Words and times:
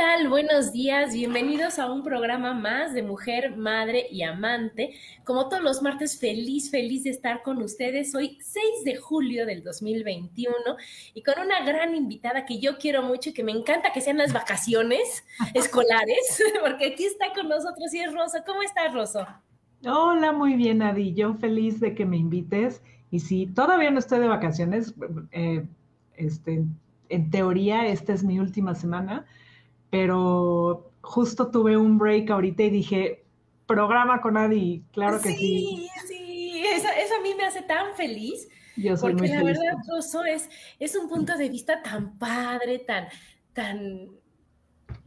Tal? 0.00 0.30
Buenos 0.30 0.72
días, 0.72 1.12
bienvenidos 1.12 1.78
a 1.78 1.92
un 1.92 2.02
programa 2.02 2.54
más 2.54 2.94
de 2.94 3.02
Mujer, 3.02 3.58
Madre 3.58 4.06
y 4.10 4.22
Amante. 4.22 4.94
Como 5.24 5.50
todos 5.50 5.62
los 5.62 5.82
martes, 5.82 6.18
feliz, 6.18 6.70
feliz 6.70 7.04
de 7.04 7.10
estar 7.10 7.42
con 7.42 7.60
ustedes. 7.60 8.14
Hoy 8.14 8.38
6 8.40 8.64
de 8.86 8.96
julio 8.96 9.44
del 9.44 9.62
2021 9.62 10.54
y 11.12 11.22
con 11.22 11.34
una 11.44 11.62
gran 11.66 11.94
invitada 11.94 12.46
que 12.46 12.58
yo 12.58 12.78
quiero 12.78 13.02
mucho 13.02 13.28
y 13.28 13.32
que 13.34 13.44
me 13.44 13.52
encanta 13.52 13.92
que 13.92 14.00
sean 14.00 14.16
las 14.16 14.32
vacaciones 14.32 15.22
escolares, 15.54 16.42
porque 16.62 16.92
aquí 16.94 17.04
está 17.04 17.34
con 17.34 17.50
nosotros 17.50 17.92
y 17.92 18.00
es 18.00 18.10
Rosa. 18.14 18.42
¿Cómo 18.42 18.62
estás, 18.62 18.94
Rosa? 18.94 19.42
Hola, 19.84 20.32
muy 20.32 20.54
bien, 20.54 20.80
Adi. 20.80 21.12
Yo 21.12 21.34
feliz 21.34 21.78
de 21.78 21.94
que 21.94 22.06
me 22.06 22.16
invites. 22.16 22.80
Y 23.10 23.20
si 23.20 23.48
todavía 23.48 23.90
no 23.90 23.98
estoy 23.98 24.20
de 24.20 24.28
vacaciones, 24.28 24.94
eh, 25.32 25.66
este, 26.16 26.64
en 27.10 27.30
teoría 27.30 27.86
esta 27.86 28.14
es 28.14 28.24
mi 28.24 28.38
última 28.38 28.74
semana, 28.74 29.26
pero 29.90 30.92
justo 31.02 31.50
tuve 31.50 31.76
un 31.76 31.98
break 31.98 32.30
ahorita 32.30 32.62
y 32.62 32.70
dije, 32.70 33.24
programa 33.66 34.20
con 34.20 34.36
Adi, 34.36 34.82
claro 34.92 35.20
que 35.20 35.30
sí. 35.30 35.88
Sí, 36.06 36.06
sí, 36.08 36.62
eso, 36.66 36.88
a 36.88 37.22
mí 37.22 37.34
me 37.36 37.44
hace 37.44 37.62
tan 37.62 37.94
feliz. 37.94 38.48
Yo 38.76 38.96
soy 38.96 39.12
porque 39.12 39.28
la 39.28 39.42
verdad, 39.42 39.74
Rosso, 39.88 40.24
es, 40.24 40.48
es 40.78 40.96
un 40.96 41.08
punto 41.08 41.36
de 41.36 41.48
vista 41.48 41.82
tan 41.82 42.18
padre, 42.18 42.78
tan, 42.78 43.08
tan, 43.52 44.08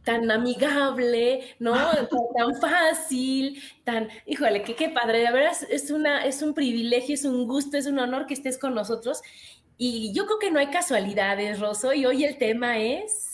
tan 0.04 0.30
amigable, 0.30 1.56
¿no? 1.58 1.74
tan, 2.36 2.54
fácil, 2.60 3.60
tan, 3.84 4.08
híjole, 4.26 4.62
que 4.62 4.74
qué 4.74 4.90
padre, 4.90 5.18
de 5.20 5.32
verdad 5.32 5.52
es, 5.70 5.90
una, 5.90 6.24
es 6.24 6.42
un 6.42 6.54
privilegio, 6.54 7.14
es 7.14 7.24
un 7.24 7.46
gusto, 7.46 7.76
es 7.76 7.86
un 7.86 7.98
honor 7.98 8.26
que 8.26 8.34
estés 8.34 8.58
con 8.58 8.74
nosotros. 8.74 9.22
Y 9.76 10.12
yo 10.12 10.26
creo 10.26 10.38
que 10.38 10.50
no 10.50 10.58
hay 10.58 10.68
casualidades, 10.68 11.58
Rosso, 11.58 11.92
y 11.92 12.06
hoy 12.06 12.24
el 12.24 12.38
tema 12.38 12.78
es 12.78 13.33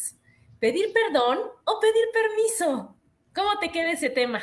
pedir 0.61 0.93
perdón 0.93 1.39
o 1.65 1.81
pedir 1.81 2.05
permiso. 2.13 2.95
¿Cómo 3.35 3.59
te 3.61 3.71
queda 3.71 3.93
ese 3.93 4.11
tema? 4.11 4.41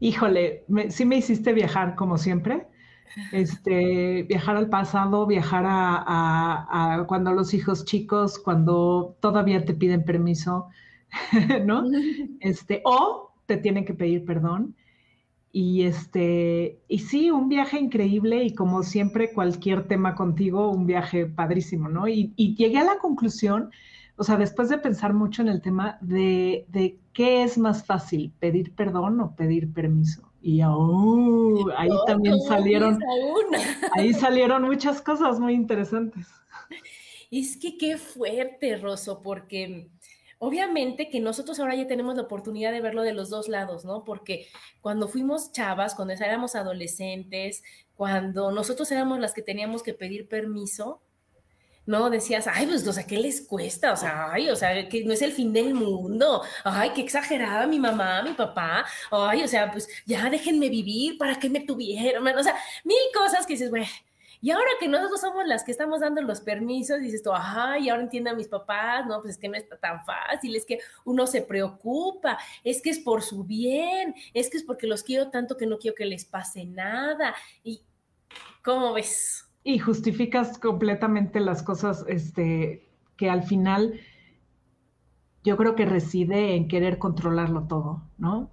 Híjole, 0.00 0.64
sí 0.90 1.04
me 1.04 1.16
hiciste 1.16 1.52
viajar 1.52 1.94
como 1.96 2.18
siempre. 2.18 2.66
Este, 3.32 4.24
viajar 4.24 4.56
al 4.56 4.68
pasado, 4.68 5.26
viajar 5.26 5.64
a, 5.66 7.04
cuando 7.06 7.32
los 7.32 7.54
hijos 7.54 7.84
chicos, 7.84 8.38
cuando 8.38 9.16
todavía 9.20 9.64
te 9.64 9.74
piden 9.74 10.04
permiso, 10.04 10.68
¿no? 11.64 11.84
Este, 12.40 12.82
o 12.84 13.32
te 13.46 13.56
tienen 13.56 13.84
que 13.84 13.94
pedir 13.94 14.24
perdón. 14.24 14.74
Y 15.56 15.84
este, 15.84 16.80
y 16.88 16.98
sí, 16.98 17.30
un 17.30 17.48
viaje 17.48 17.78
increíble 17.78 18.42
y 18.42 18.54
como 18.54 18.82
siempre 18.82 19.32
cualquier 19.32 19.86
tema 19.86 20.16
contigo, 20.16 20.68
un 20.68 20.84
viaje 20.84 21.26
padrísimo, 21.26 21.88
¿no? 21.88 22.08
Y, 22.08 22.34
llegué 22.56 22.78
a 22.78 22.84
la 22.84 22.98
conclusión, 22.98 23.70
o 24.16 24.24
sea, 24.24 24.36
después 24.36 24.68
de 24.68 24.78
pensar 24.78 25.12
mucho 25.12 25.42
en 25.42 25.48
el 25.48 25.60
tema 25.60 25.98
de, 26.00 26.66
de 26.68 26.98
qué 27.12 27.42
es 27.42 27.58
más 27.58 27.84
fácil, 27.84 28.32
pedir 28.38 28.74
perdón 28.74 29.20
o 29.20 29.34
pedir 29.34 29.72
permiso. 29.72 30.30
Y 30.40 30.60
oh, 30.62 31.70
ahí 31.76 31.90
también 32.06 32.40
salieron, 32.42 32.98
ahí 33.96 34.12
salieron 34.12 34.62
muchas 34.62 35.00
cosas 35.00 35.40
muy 35.40 35.54
interesantes. 35.54 36.28
Es 37.30 37.56
que 37.56 37.76
qué 37.78 37.96
fuerte, 37.96 38.76
Rosso, 38.76 39.20
porque 39.22 39.88
Obviamente 40.46 41.08
que 41.08 41.20
nosotros 41.20 41.58
ahora 41.58 41.74
ya 41.74 41.86
tenemos 41.86 42.16
la 42.16 42.22
oportunidad 42.22 42.70
de 42.70 42.82
verlo 42.82 43.00
de 43.00 43.14
los 43.14 43.30
dos 43.30 43.48
lados, 43.48 43.86
¿no? 43.86 44.04
Porque 44.04 44.46
cuando 44.82 45.08
fuimos 45.08 45.52
chavas, 45.52 45.94
cuando 45.94 46.12
éramos 46.12 46.54
adolescentes, 46.54 47.62
cuando 47.94 48.50
nosotros 48.50 48.92
éramos 48.92 49.20
las 49.20 49.32
que 49.32 49.40
teníamos 49.40 49.82
que 49.82 49.94
pedir 49.94 50.28
permiso, 50.28 51.00
¿no? 51.86 52.10
Decías, 52.10 52.46
ay, 52.46 52.66
pues, 52.66 52.86
o 52.86 52.92
sea, 52.92 53.06
¿qué 53.06 53.18
les 53.18 53.42
cuesta? 53.42 53.92
O 53.92 53.96
sea, 53.96 54.32
ay, 54.32 54.50
o 54.50 54.56
sea, 54.56 54.88
que 54.88 55.04
no 55.04 55.12
es 55.12 55.22
el 55.22 55.32
fin 55.32 55.52
del 55.52 55.74
mundo. 55.74 56.42
Ay, 56.64 56.90
qué 56.94 57.02
exagerada 57.02 57.66
mi 57.66 57.78
mamá, 57.78 58.22
mi 58.22 58.32
papá. 58.32 58.84
Ay, 59.10 59.42
o 59.42 59.48
sea, 59.48 59.70
pues 59.70 59.88
ya 60.06 60.28
déjenme 60.30 60.68
vivir, 60.68 61.18
¿para 61.18 61.38
qué 61.38 61.48
me 61.48 61.60
tuvieron? 61.60 62.26
O 62.26 62.42
sea, 62.42 62.56
mil 62.84 62.96
cosas 63.14 63.46
que 63.46 63.54
dices, 63.54 63.70
güey, 63.70 63.86
y 64.44 64.50
ahora 64.50 64.68
que 64.78 64.88
nosotros 64.88 65.22
somos 65.22 65.46
las 65.46 65.64
que 65.64 65.70
estamos 65.70 66.00
dando 66.00 66.20
los 66.20 66.42
permisos, 66.42 67.00
dices 67.00 67.22
tú, 67.22 67.32
ajá, 67.32 67.78
y 67.78 67.88
ahora 67.88 68.02
entiendo 68.02 68.28
a 68.28 68.34
mis 68.34 68.46
papás, 68.46 69.06
no, 69.06 69.22
pues 69.22 69.36
es 69.36 69.38
que 69.38 69.48
no 69.48 69.56
está 69.56 69.78
tan 69.78 70.04
fácil, 70.04 70.54
es 70.54 70.66
que 70.66 70.80
uno 71.06 71.26
se 71.26 71.40
preocupa, 71.40 72.38
es 72.62 72.82
que 72.82 72.90
es 72.90 72.98
por 72.98 73.22
su 73.22 73.44
bien, 73.44 74.14
es 74.34 74.50
que 74.50 74.58
es 74.58 74.62
porque 74.62 74.86
los 74.86 75.02
quiero 75.02 75.30
tanto 75.30 75.56
que 75.56 75.64
no 75.64 75.78
quiero 75.78 75.94
que 75.94 76.04
les 76.04 76.26
pase 76.26 76.66
nada. 76.66 77.34
¿Y 77.62 77.80
cómo 78.62 78.92
ves? 78.92 79.46
Y 79.64 79.78
justificas 79.78 80.58
completamente 80.58 81.40
las 81.40 81.62
cosas 81.62 82.04
este, 82.06 82.86
que 83.16 83.30
al 83.30 83.42
final 83.42 83.98
yo 85.42 85.56
creo 85.56 85.74
que 85.74 85.86
reside 85.86 86.54
en 86.54 86.68
querer 86.68 86.98
controlarlo 86.98 87.66
todo, 87.66 88.02
¿no? 88.18 88.50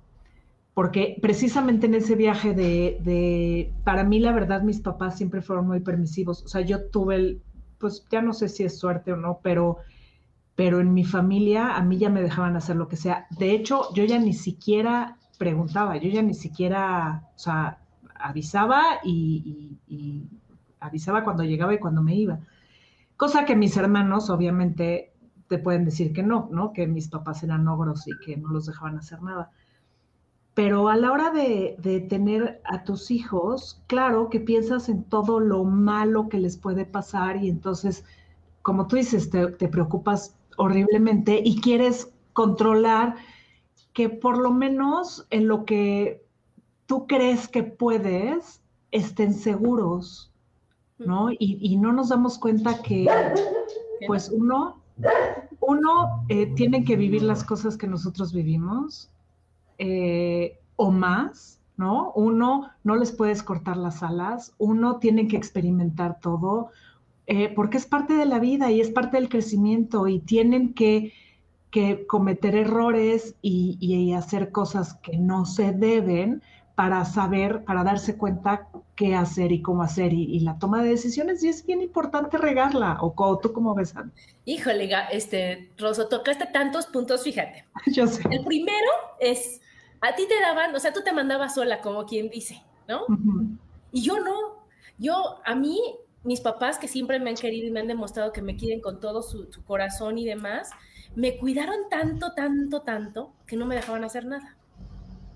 porque 0.74 1.18
precisamente 1.22 1.88
en 1.88 1.96
ese 1.96 2.16
viaje 2.16 2.54
de, 2.54 3.74
para 3.84 4.04
mí 4.04 4.20
la 4.20 4.32
verdad 4.32 4.62
mis 4.62 4.80
papás 4.80 5.18
siempre 5.18 5.42
fueron 5.42 5.68
muy 5.68 5.82
permisivos, 5.82 6.44
o 6.44 6.48
sea, 6.48 6.62
yo 6.62 6.90
tuve 6.90 7.16
el, 7.16 7.42
pues 7.78 8.06
ya 8.10 8.22
no 8.22 8.34
sé 8.34 8.48
si 8.48 8.64
es 8.64 8.80
suerte 8.80 9.12
o 9.12 9.18
no, 9.18 9.40
pero, 9.44 9.78
pero 10.56 10.80
en 10.80 10.94
mi 10.94 11.04
familia 11.04 11.76
a 11.76 11.84
mí 11.84 11.98
ya 11.98 12.10
me 12.10 12.22
dejaban 12.22 12.56
hacer 12.56 12.78
lo 12.78 12.88
que 12.88 12.96
sea. 12.96 13.28
De 13.32 13.52
hecho, 13.52 13.94
yo 13.94 14.06
ya 14.06 14.18
ni 14.20 14.34
siquiera 14.34 15.18
preguntaba, 15.38 15.98
yo 15.98 16.10
ya 16.10 16.22
ni 16.22 16.34
siquiera, 16.34 17.30
o 17.36 17.40
sea, 17.40 17.80
avisaba 18.16 19.00
y 19.04 19.78
avisaba 20.82 21.24
cuando 21.24 21.44
llegaba 21.44 21.74
y 21.74 21.80
cuando 21.80 22.02
me 22.02 22.16
iba. 22.16 22.40
Cosa 23.16 23.46
que 23.46 23.56
mis 23.56 23.78
hermanos 23.78 24.30
obviamente 24.30 25.14
te 25.48 25.58
pueden 25.58 25.86
decir 25.86 26.12
que 26.12 26.24
no, 26.24 26.50
¿no? 26.52 26.74
Que 26.74 26.88
mis 26.88 27.08
papás 27.08 27.44
eran 27.44 27.68
ogros 27.68 28.08
y 28.08 28.12
que 28.26 28.36
no 28.36 28.50
los 28.50 28.66
dejaban 28.66 28.98
hacer 28.98 29.22
nada 29.22 29.52
pero 30.54 30.90
a 30.90 30.98
la 30.98 31.12
hora 31.12 31.32
de, 31.32 32.06
tener 32.10 32.62
a 32.66 32.84
tus 32.84 33.10
hijos, 33.10 33.82
claro 33.88 34.30
que 34.30 34.40
piensas 34.40 34.90
en 34.90 35.04
todo 35.06 35.40
lo 35.40 35.64
malo 35.64 36.28
que 36.28 36.40
les 36.40 36.58
puede 36.58 36.86
pasar 36.86 37.42
y 37.42 37.50
entonces, 37.50 38.04
como 38.62 38.88
tú 38.88 38.98
dices, 38.98 39.30
te, 39.30 39.48
preocupas 39.48 40.36
horriblemente 40.58 41.42
y 41.44 41.62
quieres 41.62 42.12
controlar 42.34 43.16
que 43.94 44.10
por 44.10 44.38
lo 44.38 44.52
menos 44.52 45.26
en 45.30 45.48
lo 45.48 45.66
que 45.66 46.26
tú 46.86 47.08
crees 47.08 47.48
que 47.48 47.64
puedes, 47.64 48.62
estén 48.92 49.34
seguros, 49.34 50.31
¿no? 51.06 51.30
Y, 51.32 51.78
no 51.78 51.94
nos 51.94 52.10
damos 52.10 52.38
cuenta 52.38 52.82
que, 52.82 53.08
pues 54.08 54.30
uno, 54.30 54.82
uno 55.60 56.26
eh, 56.30 56.48
tiene 56.56 56.84
que 56.84 56.96
vivir 56.96 57.24
las 57.24 57.44
cosas 57.44 57.78
que 57.78 57.88
nosotros 57.88 58.34
vivimos 58.34 59.10
eh, 59.78 60.60
o 60.76 60.92
más, 60.92 61.60
¿no? 61.78 62.12
Uno, 62.14 62.70
no 62.84 62.96
les 62.96 63.12
puedes 63.12 63.44
cortar 63.44 63.78
las 63.78 64.04
alas, 64.04 64.54
uno 64.58 64.98
tiene 64.98 65.28
que 65.28 65.38
experimentar 65.38 66.20
todo, 66.20 66.70
eh, 67.28 67.52
porque 67.56 67.78
es 67.78 67.86
parte 67.86 68.14
de 68.14 68.26
la 68.26 68.40
vida 68.40 68.72
y 68.72 68.82
es 68.82 68.90
parte 68.90 69.18
del 69.18 69.30
crecimiento 69.30 70.08
y 70.08 70.20
tienen 70.20 70.74
que 70.74 71.14
que 71.72 72.06
cometer 72.06 72.56
errores 72.56 73.36
y, 73.42 74.14
hacer 74.14 74.52
cosas 74.52 74.96
que 74.96 75.18
no 75.18 75.46
se 75.46 75.72
deben 75.72 76.44
para 76.82 77.06
saber, 77.06 77.64
para 77.64 77.84
darse 77.84 78.18
cuenta 78.18 78.68
qué 78.96 79.14
hacer 79.14 79.52
y 79.52 79.62
cómo 79.62 79.84
hacer 79.84 80.14
y, 80.14 80.40
la 80.40 80.58
toma 80.58 80.82
de 80.82 80.90
decisiones 80.90 81.44
y 81.44 81.48
es 81.48 81.64
bien 81.64 81.80
importante 81.80 82.40
regarla. 82.40 82.98
¿O 83.02 83.38
tú 83.38 83.54
cómo 83.54 83.76
ves? 83.76 83.94
Híjole, 84.46 84.90
este, 85.12 85.70
Rosso, 85.78 86.08
tocaste 86.08 86.48
tantos 86.48 86.88
puntos, 86.88 87.24
fíjate. 87.24 87.66
Yo 87.86 88.08
sé. 88.08 88.24
El 88.32 88.44
primero 88.46 88.90
es, 89.20 89.62
a 90.02 90.16
ti 90.16 90.28
te 90.28 90.42
daban, 90.42 90.74
o 90.74 90.80
sea, 90.80 90.92
tú 90.92 91.04
te 91.04 91.14
mandabas 91.14 91.54
sola, 91.54 91.82
como 91.82 92.08
quien 92.08 92.32
dice, 92.32 92.64
¿no? 92.88 93.02
Y 93.92 94.02
yo 94.02 94.20
no. 94.20 94.66
Yo, 94.98 95.40
a 95.46 95.54
mí, 95.54 95.80
mis 96.24 96.42
papás 96.42 96.80
que 96.80 96.88
siempre 96.88 97.20
me 97.20 97.30
han 97.30 97.36
querido 97.36 97.68
y 97.68 97.72
me 97.72 97.82
han 97.82 97.88
demostrado 97.88 98.32
que 98.32 98.42
me 98.42 98.56
quieren 98.56 98.82
con 98.82 99.00
todo 99.00 99.22
su, 99.22 99.54
su 99.54 99.64
corazón 99.66 100.18
y 100.18 100.26
demás, 100.26 100.72
me 101.14 101.38
cuidaron 101.38 101.90
tanto, 101.92 102.34
tanto, 102.34 102.82
tanto, 102.82 103.34
que 103.46 103.56
no 103.56 103.68
me 103.68 103.76
dejaban 103.76 104.04
hacer 104.04 104.26
nada, 104.26 104.58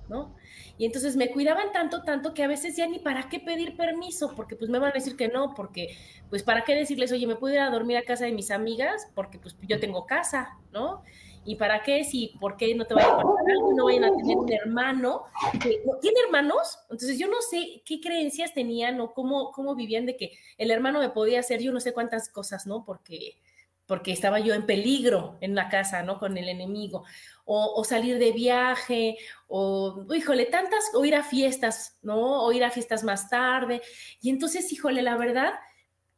¿no? 0.09 0.33
Y 0.77 0.85
entonces 0.85 1.15
me 1.15 1.29
cuidaban 1.31 1.71
tanto, 1.71 2.03
tanto 2.03 2.33
que 2.33 2.43
a 2.43 2.47
veces 2.47 2.75
ya 2.75 2.87
ni 2.87 2.99
para 2.99 3.29
qué 3.29 3.39
pedir 3.39 3.77
permiso, 3.77 4.33
porque 4.35 4.55
pues 4.55 4.69
me 4.69 4.79
van 4.79 4.91
a 4.91 4.93
decir 4.93 5.15
que 5.15 5.29
no, 5.29 5.53
porque 5.55 5.95
pues 6.29 6.43
para 6.43 6.63
qué 6.63 6.75
decirles, 6.75 7.11
oye, 7.11 7.27
me 7.27 7.35
puedo 7.35 7.53
ir 7.53 7.61
a 7.61 7.69
dormir 7.69 7.97
a 7.97 8.03
casa 8.03 8.25
de 8.25 8.33
mis 8.33 8.51
amigas, 8.51 9.07
porque 9.15 9.39
pues 9.39 9.55
yo 9.67 9.79
tengo 9.79 10.05
casa, 10.05 10.57
¿no? 10.73 11.03
¿Y 11.45 11.55
para 11.55 11.83
qué? 11.83 12.03
Si, 12.03 12.35
¿por 12.39 12.57
qué 12.57 12.73
no 12.73 12.85
te 12.85 12.95
vayan 12.95 13.11
a 13.11 13.17
pasar 13.17 13.51
algo? 13.51 13.73
No 13.73 13.85
vayan 13.85 14.03
a 14.05 14.15
tener 14.15 14.35
un 14.35 14.51
hermano. 14.51 15.25
¿Tiene 15.61 16.19
hermanos? 16.25 16.79
Entonces 16.89 17.19
yo 17.19 17.27
no 17.27 17.39
sé 17.41 17.83
qué 17.85 18.01
creencias 18.01 18.53
tenían 18.53 18.99
o 18.99 19.13
cómo, 19.13 19.51
cómo 19.51 19.75
vivían 19.75 20.07
de 20.07 20.17
que 20.17 20.31
el 20.57 20.71
hermano 20.71 20.99
me 20.99 21.09
podía 21.09 21.39
hacer 21.39 21.61
yo 21.61 21.71
no 21.71 21.79
sé 21.79 21.93
cuántas 21.93 22.29
cosas, 22.29 22.65
¿no? 22.65 22.83
Porque 22.83 23.37
porque 23.85 24.11
estaba 24.11 24.39
yo 24.39 24.53
en 24.53 24.65
peligro 24.65 25.37
en 25.41 25.55
la 25.55 25.69
casa, 25.69 26.03
¿no? 26.03 26.19
Con 26.19 26.37
el 26.37 26.49
enemigo, 26.49 27.03
o, 27.45 27.83
salir 27.83 28.17
de 28.17 28.31
viaje, 28.31 29.17
o, 29.47 30.05
híjole, 30.15 30.45
tantas, 30.45 30.91
o 30.95 31.05
ir 31.05 31.15
a 31.15 31.23
fiestas, 31.23 31.99
¿no? 32.01 32.43
O 32.43 32.51
ir 32.51 32.63
a 32.63 32.71
fiestas 32.71 33.03
más 33.03 33.29
tarde. 33.29 33.81
Y 34.21 34.29
entonces, 34.31 34.71
híjole, 34.71 35.03
la 35.03 35.15
verdad 35.15 35.53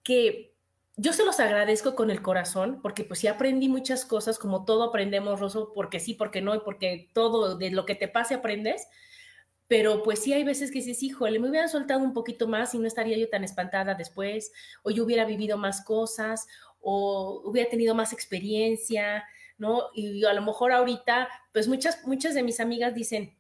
que 0.04 0.54
yo 0.96 1.14
se 1.14 1.26
los 1.26 1.40
agradezco 1.40 1.96
con 1.96 2.10
el 2.10 2.22
corazón, 2.22 2.80
porque 2.82 3.04
pues 3.04 3.20
sí 3.20 3.28
aprendí 3.28 3.70
muchas 3.70 4.04
cosas, 4.06 4.40
como 4.40 4.66
todo 4.66 4.84
aprendemos, 4.84 5.40
Rosso, 5.40 5.72
porque 5.74 6.00
sí, 6.00 6.14
porque 6.16 6.42
no, 6.42 6.56
y 6.56 6.60
porque 6.60 7.10
todo 7.14 7.58
de 7.58 7.70
lo 7.72 7.86
que 7.86 7.96
te 7.96 8.08
pase 8.08 8.34
aprendes. 8.34 8.88
Pero 9.68 10.02
pues 10.02 10.20
sí 10.20 10.34
hay 10.34 10.44
veces 10.44 10.72
que 10.72 10.80
dices, 10.80 11.04
híjole, 11.04 11.40
me 11.40 11.50
hubieran 11.50 11.68
soltado 11.70 12.00
un 12.00 12.14
poquito 12.14 12.48
más 12.48 12.74
y 12.74 12.80
no 12.80 12.88
estaría 12.88 13.18
yo 13.18 13.30
tan 13.30 13.44
espantada 13.44 13.96
después, 13.96 14.54
o 14.82 14.92
yo 14.92 15.04
hubiera 15.04 15.26
vivido 15.26 15.58
más 15.58 15.84
cosas, 15.84 16.48
o 16.82 17.42
hubiera 17.46 17.70
tenido 17.70 17.96
más 17.96 18.14
experiencia, 18.14 19.26
¿no? 19.58 19.84
Y 19.94 20.24
a 20.26 20.34
lo 20.34 20.42
mejor 20.42 20.72
ahorita, 20.72 21.28
pues 21.52 21.68
muchas, 21.68 22.06
muchas 22.06 22.34
de 22.34 22.44
mis 22.44 22.60
amigas 22.60 22.94
dicen, 22.94 23.36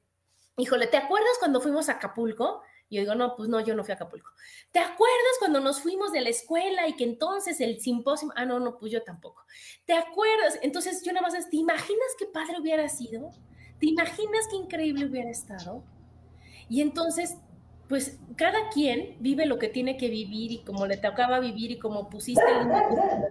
híjole, 0.57 0.87
¿te 0.87 0.97
acuerdas 0.97 1.37
cuando 1.39 1.61
fuimos 1.61 1.89
a 1.89 1.93
Acapulco? 1.93 2.61
Y 2.89 2.95
yo 2.95 3.01
digo, 3.01 3.15
no, 3.15 3.35
pues 3.35 3.49
no, 3.49 3.59
yo 3.59 3.75
no 3.75 3.83
fui 3.83 3.91
a 3.91 3.95
Acapulco. 3.95 4.31
¿Te 4.71 4.79
acuerdas 4.79 5.35
cuando 5.39 5.59
nos 5.59 5.81
fuimos 5.81 6.11
de 6.11 6.21
la 6.21 6.29
escuela 6.29 6.87
y 6.87 6.95
que 6.95 7.03
entonces 7.03 7.59
el 7.59 7.79
simposio, 7.81 8.29
ah, 8.35 8.45
no, 8.45 8.59
no, 8.59 8.77
pues 8.77 8.91
yo 8.91 9.03
tampoco. 9.03 9.45
¿Te 9.85 9.93
acuerdas? 9.93 10.59
Entonces 10.61 11.03
yo 11.03 11.11
nada 11.11 11.27
más, 11.27 11.49
¿te 11.49 11.57
imaginas 11.57 12.07
qué 12.17 12.25
padre 12.25 12.59
hubiera 12.59 12.87
sido? 12.89 13.31
¿Te 13.79 13.87
imaginas 13.87 14.47
qué 14.49 14.55
increíble 14.55 15.05
hubiera 15.05 15.29
estado? 15.29 15.83
Y 16.69 16.81
entonces 16.81 17.37
pues 17.87 18.19
cada 18.35 18.69
quien 18.69 19.15
vive 19.19 19.45
lo 19.45 19.57
que 19.57 19.69
tiene 19.69 19.97
que 19.97 20.09
vivir 20.09 20.51
y 20.51 20.63
como 20.63 20.85
le 20.85 20.97
tocaba 20.97 21.39
vivir 21.39 21.71
y 21.71 21.79
como 21.79 22.09
pusiste 22.09 22.43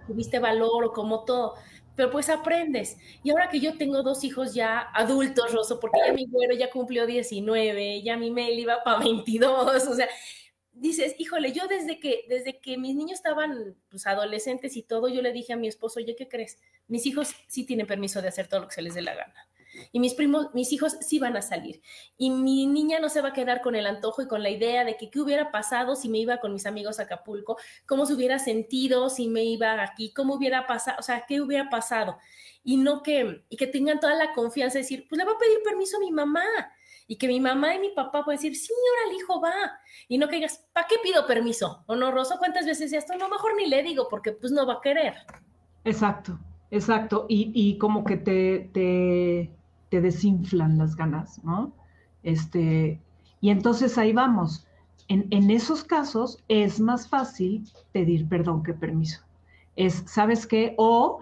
tuviste 0.07 0.39
valor 0.39 0.85
o 0.85 0.93
como 0.93 1.25
todo, 1.25 1.55
pero 1.95 2.11
pues 2.11 2.29
aprendes. 2.29 2.97
Y 3.23 3.31
ahora 3.31 3.49
que 3.49 3.59
yo 3.59 3.77
tengo 3.77 4.03
dos 4.03 4.23
hijos 4.23 4.53
ya 4.53 4.79
adultos, 4.93 5.53
Rosso, 5.53 5.79
porque 5.79 5.99
ya 6.05 6.13
mi 6.13 6.27
güero 6.27 6.55
ya 6.55 6.69
cumplió 6.71 7.05
19, 7.05 8.01
ya 8.03 8.17
mi 8.17 8.31
Mel 8.31 8.57
iba 8.59 8.83
para 8.83 8.99
22, 8.99 9.87
o 9.87 9.95
sea, 9.95 10.07
dices, 10.73 11.15
híjole, 11.17 11.51
yo 11.51 11.67
desde 11.67 11.99
que, 11.99 12.25
desde 12.29 12.59
que 12.59 12.77
mis 12.77 12.95
niños 12.95 13.13
estaban 13.13 13.75
pues, 13.89 14.07
adolescentes 14.07 14.75
y 14.77 14.83
todo, 14.83 15.07
yo 15.09 15.21
le 15.21 15.33
dije 15.33 15.53
a 15.53 15.57
mi 15.57 15.67
esposo, 15.67 15.99
oye, 15.99 16.15
¿qué 16.15 16.27
crees? 16.27 16.59
Mis 16.87 17.05
hijos 17.05 17.35
sí 17.47 17.65
tienen 17.65 17.87
permiso 17.87 18.21
de 18.21 18.27
hacer 18.29 18.47
todo 18.47 18.61
lo 18.61 18.67
que 18.67 18.75
se 18.75 18.81
les 18.81 18.95
dé 18.95 19.01
la 19.01 19.15
gana 19.15 19.46
y 19.91 19.99
mis 19.99 20.13
primos, 20.13 20.53
mis 20.53 20.71
hijos 20.73 20.97
sí 21.01 21.19
van 21.19 21.35
a 21.37 21.41
salir. 21.41 21.81
Y 22.17 22.29
mi 22.29 22.67
niña 22.67 22.99
no 22.99 23.09
se 23.09 23.21
va 23.21 23.29
a 23.29 23.33
quedar 23.33 23.61
con 23.61 23.75
el 23.75 23.85
antojo 23.85 24.21
y 24.21 24.27
con 24.27 24.43
la 24.43 24.49
idea 24.49 24.83
de 24.83 24.97
que 24.97 25.09
qué 25.09 25.19
hubiera 25.19 25.51
pasado 25.51 25.95
si 25.95 26.09
me 26.09 26.19
iba 26.19 26.37
con 26.37 26.53
mis 26.53 26.65
amigos 26.65 26.99
a 26.99 27.03
Acapulco, 27.03 27.57
cómo 27.85 28.05
se 28.05 28.13
hubiera 28.13 28.39
sentido 28.39 29.09
si 29.09 29.27
me 29.27 29.43
iba 29.43 29.81
aquí, 29.81 30.11
cómo 30.13 30.35
hubiera 30.35 30.67
pasado, 30.67 30.97
o 30.99 31.03
sea, 31.03 31.25
qué 31.27 31.41
hubiera 31.41 31.69
pasado. 31.69 32.17
Y 32.63 32.77
no 32.77 33.01
que, 33.03 33.43
y 33.49 33.57
que 33.57 33.67
tengan 33.67 33.99
toda 33.99 34.15
la 34.15 34.33
confianza 34.33 34.75
de 34.75 34.83
decir, 34.83 35.05
pues 35.07 35.17
le 35.17 35.25
va 35.25 35.33
a 35.33 35.37
pedir 35.37 35.59
permiso 35.63 35.97
a 35.97 36.01
mi 36.01 36.11
mamá. 36.11 36.43
Y 37.09 37.15
que 37.15 37.27
mi 37.29 37.39
mamá 37.39 37.73
y 37.73 37.79
mi 37.79 37.89
papá 37.89 38.25
pueden 38.25 38.37
decir, 38.37 38.55
señora, 38.57 39.09
el 39.09 39.15
hijo 39.15 39.39
va. 39.39 39.79
Y 40.09 40.17
no 40.17 40.27
que 40.27 40.35
digas, 40.35 40.67
¿para 40.73 40.87
qué 40.87 40.95
pido 41.01 41.25
permiso? 41.25 41.83
¿O 41.87 41.95
no, 41.95 42.11
Rosa? 42.11 42.37
¿Cuántas 42.37 42.65
veces 42.65 42.91
esto? 42.91 43.15
No, 43.15 43.29
mejor 43.29 43.55
ni 43.55 43.65
le 43.67 43.81
digo 43.81 44.07
porque 44.09 44.33
pues 44.33 44.51
no 44.51 44.65
va 44.65 44.73
a 44.73 44.81
querer. 44.81 45.13
Exacto, 45.85 46.37
exacto. 46.69 47.25
Y, 47.29 47.51
y 47.55 47.77
como 47.77 48.03
que 48.03 48.17
te, 48.17 48.69
te, 48.73 49.49
te 49.89 50.01
desinflan 50.01 50.77
las 50.77 50.95
ganas, 50.95 51.43
¿no? 51.43 51.73
Este, 52.23 52.99
y 53.41 53.49
entonces 53.49 53.97
ahí 53.97 54.13
vamos. 54.13 54.65
En, 55.07 55.27
en, 55.29 55.49
esos 55.51 55.83
casos 55.83 56.43
es 56.49 56.79
más 56.79 57.07
fácil 57.07 57.63
pedir 57.93 58.27
perdón 58.27 58.63
que 58.63 58.73
permiso. 58.73 59.21
Es, 59.75 60.03
¿sabes 60.05 60.45
qué? 60.45 60.73
O 60.77 61.19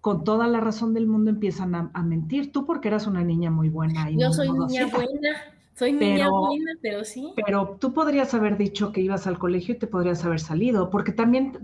con 0.00 0.24
toda 0.24 0.46
la 0.46 0.60
razón 0.60 0.94
del 0.94 1.06
mundo 1.06 1.30
empiezan 1.30 1.74
a, 1.74 2.02
mentir. 2.02 2.52
Tú 2.52 2.64
porque 2.64 2.88
eras 2.88 3.06
una 3.06 3.24
niña 3.24 3.50
muy 3.50 3.68
buena. 3.68 4.10
Y 4.10 4.20
Yo 4.20 4.32
soy 4.32 4.50
niña 4.50 4.86
buena. 4.86 5.36
Soy 5.74 5.92
niña 5.92 6.30
buena, 6.30 6.72
pero 6.80 7.04
sí. 7.04 7.32
Pero 7.44 7.76
tú 7.80 7.92
podrías 7.92 8.32
haber 8.34 8.56
dicho 8.56 8.92
que 8.92 9.00
ibas 9.00 9.26
al 9.26 9.38
colegio 9.38 9.74
y 9.74 9.78
te 9.78 9.86
podrías 9.86 10.24
haber 10.24 10.40
salido, 10.40 10.90
porque 10.90 11.12
también, 11.12 11.58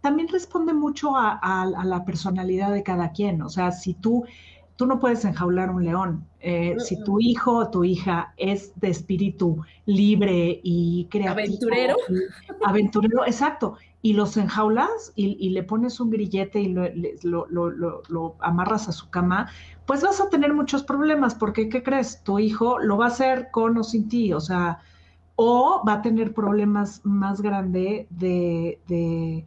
también 0.00 0.28
responde 0.28 0.72
mucho 0.74 1.16
a, 1.16 1.38
a 1.42 1.84
la 1.84 2.04
personalidad 2.04 2.72
de 2.72 2.82
cada 2.82 3.12
quien. 3.12 3.42
O 3.42 3.48
sea, 3.48 3.72
si 3.72 3.94
tú 3.94 4.24
tú 4.78 4.86
no 4.86 5.00
puedes 5.00 5.24
enjaular 5.24 5.70
un 5.70 5.84
león. 5.84 6.24
Eh, 6.38 6.76
si 6.78 7.02
tu 7.02 7.18
hijo 7.18 7.56
o 7.56 7.68
tu 7.68 7.82
hija 7.82 8.32
es 8.36 8.72
de 8.80 8.90
espíritu 8.90 9.60
libre 9.86 10.60
y 10.62 11.08
creativo. 11.10 11.32
Aventurero. 11.32 11.96
aventurero, 12.64 13.26
exacto. 13.26 13.76
Y 14.02 14.12
los 14.12 14.36
enjaulas 14.36 15.12
y, 15.16 15.50
le 15.50 15.64
pones 15.64 15.98
un 15.98 16.10
grillete 16.10 16.60
y 16.60 16.68
lo, 16.68 17.46
lo, 17.48 18.36
amarras 18.38 18.88
a 18.88 18.92
su 18.92 19.10
cama, 19.10 19.50
pues 19.84 20.04
vas 20.04 20.20
a 20.20 20.30
tener 20.30 20.54
muchos 20.54 20.84
problemas, 20.84 21.34
porque 21.34 21.68
¿qué 21.68 21.82
crees? 21.82 22.22
Tu 22.22 22.38
hijo 22.38 22.78
lo 22.78 22.96
va 22.96 23.06
a 23.06 23.08
hacer 23.08 23.48
con 23.50 23.76
o 23.78 23.82
sin 23.82 24.08
ti, 24.08 24.32
o 24.32 24.38
sea, 24.38 24.78
o 25.34 25.82
va 25.84 25.94
a 25.94 26.02
tener 26.02 26.32
problemas 26.32 27.00
más 27.04 27.42
grandes 27.42 28.06
de, 28.10 28.78
de 28.86 29.44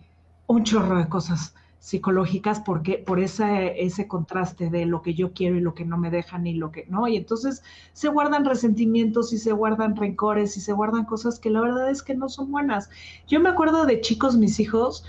un 0.48 0.66
chorro 0.66 0.98
de 0.98 1.08
cosas 1.08 1.56
psicológicas 1.82 2.60
porque 2.60 3.00
por 3.00 3.20
ese, 3.20 3.84
ese 3.84 4.08
contraste 4.08 4.70
de 4.70 4.86
lo 4.86 5.02
que 5.02 5.16
yo 5.16 5.34
quiero 5.34 5.58
y 5.58 5.62
lo 5.62 5.74
que 5.74 5.84
no 5.84 5.98
me 5.98 6.12
dejan 6.12 6.46
y 6.46 6.54
lo 6.54 6.72
que 6.72 6.86
no. 6.88 7.08
Y 7.08 7.18
entonces 7.18 7.64
se 7.94 8.08
guardan 8.08 8.46
resentimientos 8.46 9.34
y 9.34 9.40
se 9.40 9.52
guardan 9.52 9.96
rencores 9.96 10.56
y 10.58 10.62
se 10.62 10.74
guardan 10.74 11.06
cosas 11.06 11.40
que 11.40 11.50
la 11.50 11.60
verdad 11.60 11.90
es 11.90 12.04
que 12.04 12.14
no 12.14 12.30
son 12.30 12.52
buenas. 12.52 12.92
Yo 13.28 13.40
me 13.40 13.50
acuerdo 13.50 13.88
de 13.88 14.00
chicos, 14.00 14.38
mis 14.38 14.60
hijos, 14.60 15.04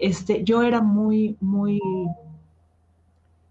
este, 0.00 0.42
yo 0.42 0.62
era 0.62 0.82
muy, 0.82 1.36
muy, 1.40 1.80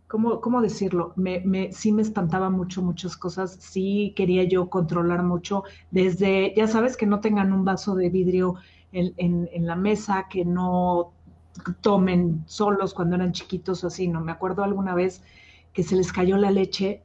¿cómo, 0.07 0.41
cómo 0.41 0.61
decirlo? 0.61 1.13
Me, 1.15 1.39
me, 1.45 1.71
sí 1.71 1.93
me 1.93 2.01
espantaba 2.01 2.49
mucho 2.49 2.81
muchas 2.81 3.15
cosas, 3.15 3.57
sí 3.59 4.13
quería 4.17 4.43
yo 4.43 4.69
controlar 4.69 5.23
mucho, 5.23 5.63
desde, 5.91 6.53
ya 6.57 6.67
sabes, 6.67 6.97
que 6.97 7.05
no 7.05 7.21
tengan 7.21 7.53
un 7.53 7.63
vaso 7.63 7.95
de 7.95 8.09
vidrio 8.09 8.55
en, 8.91 9.13
en 9.51 9.65
la 9.65 9.75
mesa, 9.77 10.27
que 10.29 10.43
no 10.45 11.14
tomen 11.81 12.43
solos 12.47 12.93
cuando 12.93 13.15
eran 13.15 13.31
chiquitos 13.31 13.83
o 13.83 13.87
así, 13.87 14.07
¿no? 14.07 14.21
Me 14.21 14.31
acuerdo 14.31 14.63
alguna 14.63 14.93
vez 14.93 15.23
que 15.73 15.83
se 15.83 15.95
les 15.95 16.11
cayó 16.11 16.37
la 16.37 16.51
leche 16.51 17.03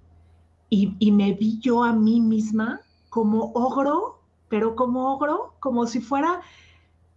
y, 0.68 1.10
me 1.10 1.32
vi 1.34 1.58
yo 1.58 1.82
a 1.82 1.92
mí 1.92 2.20
misma 2.20 2.80
como 3.08 3.50
ogro, 3.54 4.20
pero 4.48 4.76
como 4.76 5.12
ogro, 5.12 5.54
como 5.58 5.86
si 5.86 6.00
fuera 6.00 6.40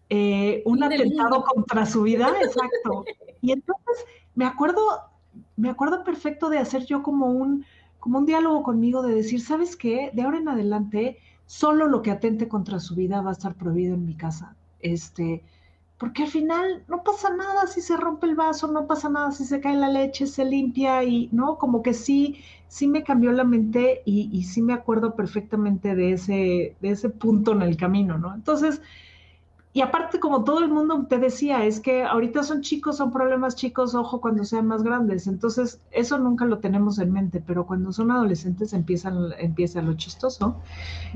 eh, 0.09 0.63
un 0.65 0.83
atentado 0.83 1.43
contra 1.43 1.85
su 1.85 2.01
vida, 2.01 2.33
exacto. 2.41 3.05
Y 3.41 3.51
entonces 3.51 4.05
me 4.33 4.45
acuerdo, 4.45 4.81
me 5.55 5.69
acuerdo 5.69 6.03
perfecto 6.03 6.49
de 6.49 6.57
hacer 6.57 6.85
yo 6.85 7.03
como 7.03 7.27
un, 7.27 7.63
como 7.99 8.17
un 8.17 8.25
diálogo 8.25 8.63
conmigo 8.63 9.03
de 9.03 9.13
decir, 9.13 9.39
¿sabes 9.39 9.75
qué? 9.75 10.09
De 10.13 10.23
ahora 10.23 10.39
en 10.39 10.49
adelante, 10.49 11.19
solo 11.45 11.87
lo 11.87 12.01
que 12.01 12.09
atente 12.09 12.47
contra 12.47 12.79
su 12.79 12.95
vida 12.95 13.21
va 13.21 13.29
a 13.29 13.33
estar 13.33 13.53
prohibido 13.53 13.93
en 13.93 14.05
mi 14.05 14.15
casa. 14.15 14.55
Este, 14.79 15.43
porque 16.03 16.24
al 16.24 16.29
final 16.29 16.83
no 16.89 17.01
pasa 17.01 17.33
nada 17.33 17.65
si 17.65 17.79
se 17.79 17.95
rompe 17.95 18.27
el 18.27 18.36
vaso, 18.36 18.69
no 18.69 18.88
pasa 18.88 19.07
nada 19.07 19.31
si 19.31 19.45
se 19.45 19.62
cae 19.62 19.77
la 19.77 19.88
leche, 19.88 20.27
se 20.27 20.43
limpia 20.43 21.01
y, 21.05 21.29
¿no? 21.31 21.57
Como 21.57 21.81
que 21.81 21.93
sí, 21.93 22.43
sí 22.67 22.89
me 22.89 23.03
cambió 23.03 23.31
la 23.31 23.45
mente 23.45 24.01
y, 24.03 24.43
sí 24.43 24.62
me 24.62 24.74
acuerdo 24.74 25.15
perfectamente 25.15 25.95
de 25.95 26.12
ese, 26.12 26.75
de 26.81 26.89
ese 26.89 27.07
punto 27.07 27.53
en 27.53 27.62
el 27.62 27.77
camino, 27.77 28.17
¿no? 28.17 28.36
Entonces, 28.36 28.81
y 29.72 29.79
aparte, 29.79 30.19
como 30.19 30.43
todo 30.43 30.60
el 30.60 30.67
mundo 30.67 31.05
te 31.07 31.19
decía, 31.19 31.63
es 31.63 31.79
que 31.79 32.03
ahorita 32.03 32.43
son 32.43 32.60
chicos, 32.60 32.98
son 32.98 33.13
problemas 33.13 33.55
chicos, 33.55 33.95
ojo 33.95 34.19
cuando 34.19 34.43
sean 34.43 34.67
más 34.67 34.83
grandes. 34.83 35.27
Entonces, 35.27 35.79
eso 35.91 36.17
nunca 36.17 36.43
lo 36.43 36.60
tenemos 36.60 37.00
en 37.00 37.13
mente, 37.13 37.41
pero 37.48 37.65
cuando 37.65 37.93
son 37.93 38.12
adolescentes 38.12 38.74
empiezan, 38.74 39.31
empieza 39.39 39.81
lo 39.81 39.93
chistoso. 39.93 40.57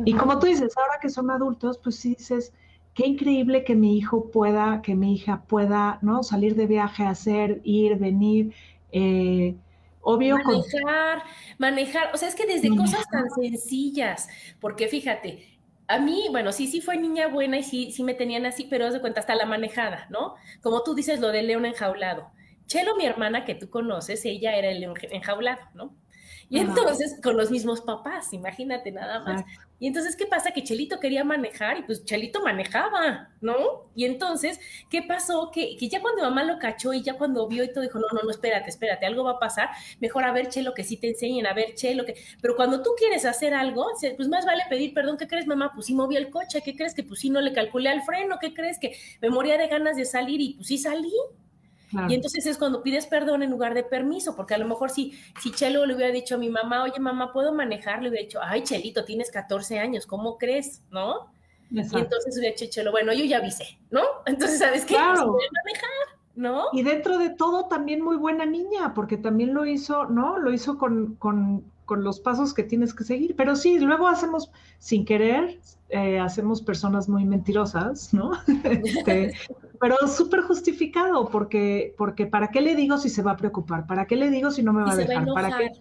Y 0.06 0.13
como 0.13 0.39
tú 0.39 0.48
dices, 0.48 0.77
ahora 0.77 0.98
que 1.01 1.10
son 1.10 1.29
adultos, 1.29 1.77
pues 1.77 1.98
sí 1.98 2.15
dices, 2.17 2.53
qué 2.98 3.06
increíble 3.06 3.63
que 3.63 3.75
mi 3.75 3.96
hijo 3.96 4.32
pueda, 4.32 4.82
que 4.82 4.96
mi 4.96 5.13
hija 5.13 5.44
pueda, 5.48 6.00
¿no? 6.01 6.24
Salir 6.24 6.56
de 6.56 6.66
viaje, 6.66 7.04
hacer, 7.04 7.62
ir, 7.63 7.96
venir. 7.98 8.56
Eh, 8.92 9.56
obvio. 10.01 10.39
Manejar, 10.39 11.22
manejar. 11.60 12.10
O 12.16 12.18
sea, 12.18 12.27
es 12.27 12.34
que 12.34 12.48
desde 12.48 12.75
cosas 12.75 13.08
tan 13.12 13.30
sencillas, 13.30 14.27
porque 14.60 14.88
fíjate, 14.88 15.60
a 15.88 16.00
mí, 16.00 16.25
bueno, 16.32 16.51
sí, 16.51 16.66
sí 16.66 16.82
fue 16.82 16.98
niña 16.98 17.27
buena 17.27 17.60
y 17.60 17.63
sí, 17.63 17.92
sí 17.92 18.04
me 18.04 18.16
tenían 18.16 18.48
así, 18.48 18.66
pero 18.68 18.88
haz 18.88 18.94
de 18.94 19.00
cuenta 19.00 19.20
hasta 19.20 19.36
la 19.36 19.46
manejada, 19.46 20.08
¿no? 20.10 20.34
Como 20.63 20.82
tú 20.82 20.96
dices, 20.96 21.20
lo 21.20 21.27
del 21.27 21.46
león 21.46 21.68
enjaulado. 21.68 22.32
Chelo, 22.66 22.96
mi 22.96 23.06
hermana 23.06 23.46
que 23.46 23.54
tú 23.54 23.70
conoces, 23.70 24.25
ella 24.25 24.56
era 24.56 24.72
el 24.72 24.80
león 24.80 24.96
enjaulado, 25.12 25.62
¿no? 25.75 25.96
Y 26.50 26.60
entonces, 26.60 27.20
con 27.22 27.36
los 27.36 27.51
mismos 27.51 27.82
papás, 27.82 28.32
imagínate 28.32 28.92
nada 28.92 29.20
más. 29.20 29.44
Y 29.80 29.88
entonces, 29.88 30.16
¿qué 30.16 30.25
pasa? 30.25 30.51
Que 30.51 30.63
Chelito 30.63 31.00
quería 31.00 31.24
manejar 31.24 31.77
y 31.77 31.84
pues 31.84 32.04
Chelito 32.04 32.42
manejaba, 32.42 33.30
¿no? 33.42 33.92
Y 33.96 34.06
entonces, 34.06 34.60
¿qué 34.89 35.04
pasó? 35.04 35.51
Que, 35.51 35.75
que, 35.77 35.88
ya 35.88 36.01
cuando 36.01 36.24
mamá 36.24 36.44
lo 36.44 36.58
cachó 36.58 36.94
y 36.94 37.04
ya 37.04 37.16
cuando 37.16 37.48
vio 37.48 37.63
y 37.63 37.72
todo 37.72 37.84
dijo, 37.84 38.00
no, 38.00 38.08
no, 38.13 38.24
no, 38.24 38.32
espérate, 38.32 38.70
espérate, 38.70 39.06
algo 39.06 39.24
va 39.24 39.32
a 39.32 39.39
pasar, 39.39 39.70
mejor 40.00 40.24
a 40.24 40.32
ver, 40.32 40.50
Chelo, 40.50 40.74
que 40.74 40.84
sí 40.84 40.98
te 40.98 41.10
enseñen, 41.10 41.46
a 41.46 41.54
ver, 41.54 41.75
Chelo, 41.75 42.06
que... 42.06 42.16
Pero 42.42 42.56
cuando 42.56 42.82
tú 42.82 42.92
quieres 42.98 43.25
hacer 43.25 43.54
algo, 43.54 43.86
pues 44.16 44.27
más 44.27 44.46
vale 44.46 44.63
pedir 44.70 44.94
perdón, 44.94 45.18
¿qué 45.18 45.27
crees, 45.27 45.46
mamá? 45.46 45.72
Pues 45.75 45.86
sí 45.86 45.94
moví 45.94 46.16
el 46.16 46.32
coche, 46.32 46.62
¿qué 46.63 46.75
crees? 46.75 46.96
Que 46.96 47.04
pues 47.04 47.20
sí 47.20 47.30
no 47.30 47.42
le 47.42 47.54
calculé 47.54 47.89
al 47.89 48.01
freno, 48.01 48.38
¿qué 48.39 48.54
crees? 48.54 48.80
Que 48.80 48.96
me 49.22 49.30
moría 49.30 49.58
de 49.58 49.68
ganas 49.68 49.96
de 49.96 50.06
salir 50.06 50.42
y 50.42 50.54
pues 50.56 50.68
sí 50.68 50.80
salí, 50.80 51.13
y 52.10 52.13
entonces 52.13 52.46
es 52.46 52.58
cuando 52.58 52.84
pides 52.84 53.08
perdón 53.08 53.44
en 53.44 53.51
lugar 53.51 53.74
de 53.74 53.84
permiso, 53.84 54.36
porque 54.36 54.53
a 54.53 54.58
lo 54.58 54.67
mejor 54.67 54.89
si, 54.89 55.13
si 55.41 55.51
Chelo 55.51 55.86
le 55.86 55.96
hubiera 55.96 56.12
dicho 56.12 56.36
a 56.36 56.38
mi 56.38 56.50
mamá, 56.50 56.84
oye 56.84 57.00
mamá, 57.00 57.32
¿puedo 57.32 57.53
manejar? 57.53 58.01
Le 58.01 58.10
hubiera 58.10 58.25
dicho, 58.25 58.39
ay 58.41 58.63
Chelito, 58.63 59.06
tienes 59.06 59.32
14 59.32 59.79
años, 59.79 60.06
¿cómo 60.06 60.38
crees? 60.38 60.82
¿No? 60.91 61.32
Y 61.70 61.79
entonces 61.79 62.38
hubiera 62.38 62.56
dicho 62.56 62.65
Chelo, 62.70 62.91
bueno, 62.91 63.13
yo 63.13 63.25
ya 63.25 63.38
avisé, 63.38 63.77
¿no? 63.91 64.01
Entonces, 64.25 64.60
¿sabes 64.60 64.86
qué? 64.86 64.96
Pues 64.96 65.20
manejar. 65.20 66.17
¿No? 66.36 66.65
Y 66.72 66.84
dentro 66.84 67.17
de 67.17 67.32
todo 67.32 67.65
también 67.65 68.01
muy 68.01 68.15
buena 68.15 68.46
niña, 68.46 68.94
porque 68.94 69.17
también 69.17 69.56
lo 69.56 69.65
hizo, 69.65 70.06
¿no? 70.06 70.38
Lo 70.38 70.53
hizo 70.53 70.77
con, 70.77 71.15
con, 71.15 71.63
con 71.86 72.03
los 72.03 72.20
pasos 72.20 72.53
que 72.53 72.62
tienes 72.62 72.94
que 72.94 73.03
seguir. 73.03 73.36
Pero 73.36 73.56
sí, 73.56 73.79
luego 73.79 74.08
hacemos, 74.08 74.51
sin 74.77 75.03
querer, 75.03 75.60
eh, 75.89 76.20
hacemos 76.20 76.62
personas 76.62 77.10
muy 77.10 77.25
mentirosas, 77.25 78.13
¿no? 78.13 78.34
este, 78.63 79.34
pero 79.79 79.96
súper 80.07 80.41
justificado, 80.41 81.29
porque, 81.29 81.93
porque 81.98 82.25
¿para 82.25 82.50
qué 82.50 82.62
le 82.62 82.75
digo 82.75 82.98
si 82.98 83.10
se 83.10 83.22
va 83.22 83.31
a 83.31 83.38
preocupar? 83.38 83.88
¿Para 83.88 84.05
qué 84.05 84.15
le 84.15 84.29
digo 84.29 84.51
si 84.51 84.63
no 84.63 84.74
me 84.74 84.84
va 84.84 84.91
a 84.91 84.96
dejar? 84.96 85.25
¿Para 85.34 85.57
qué? 85.57 85.72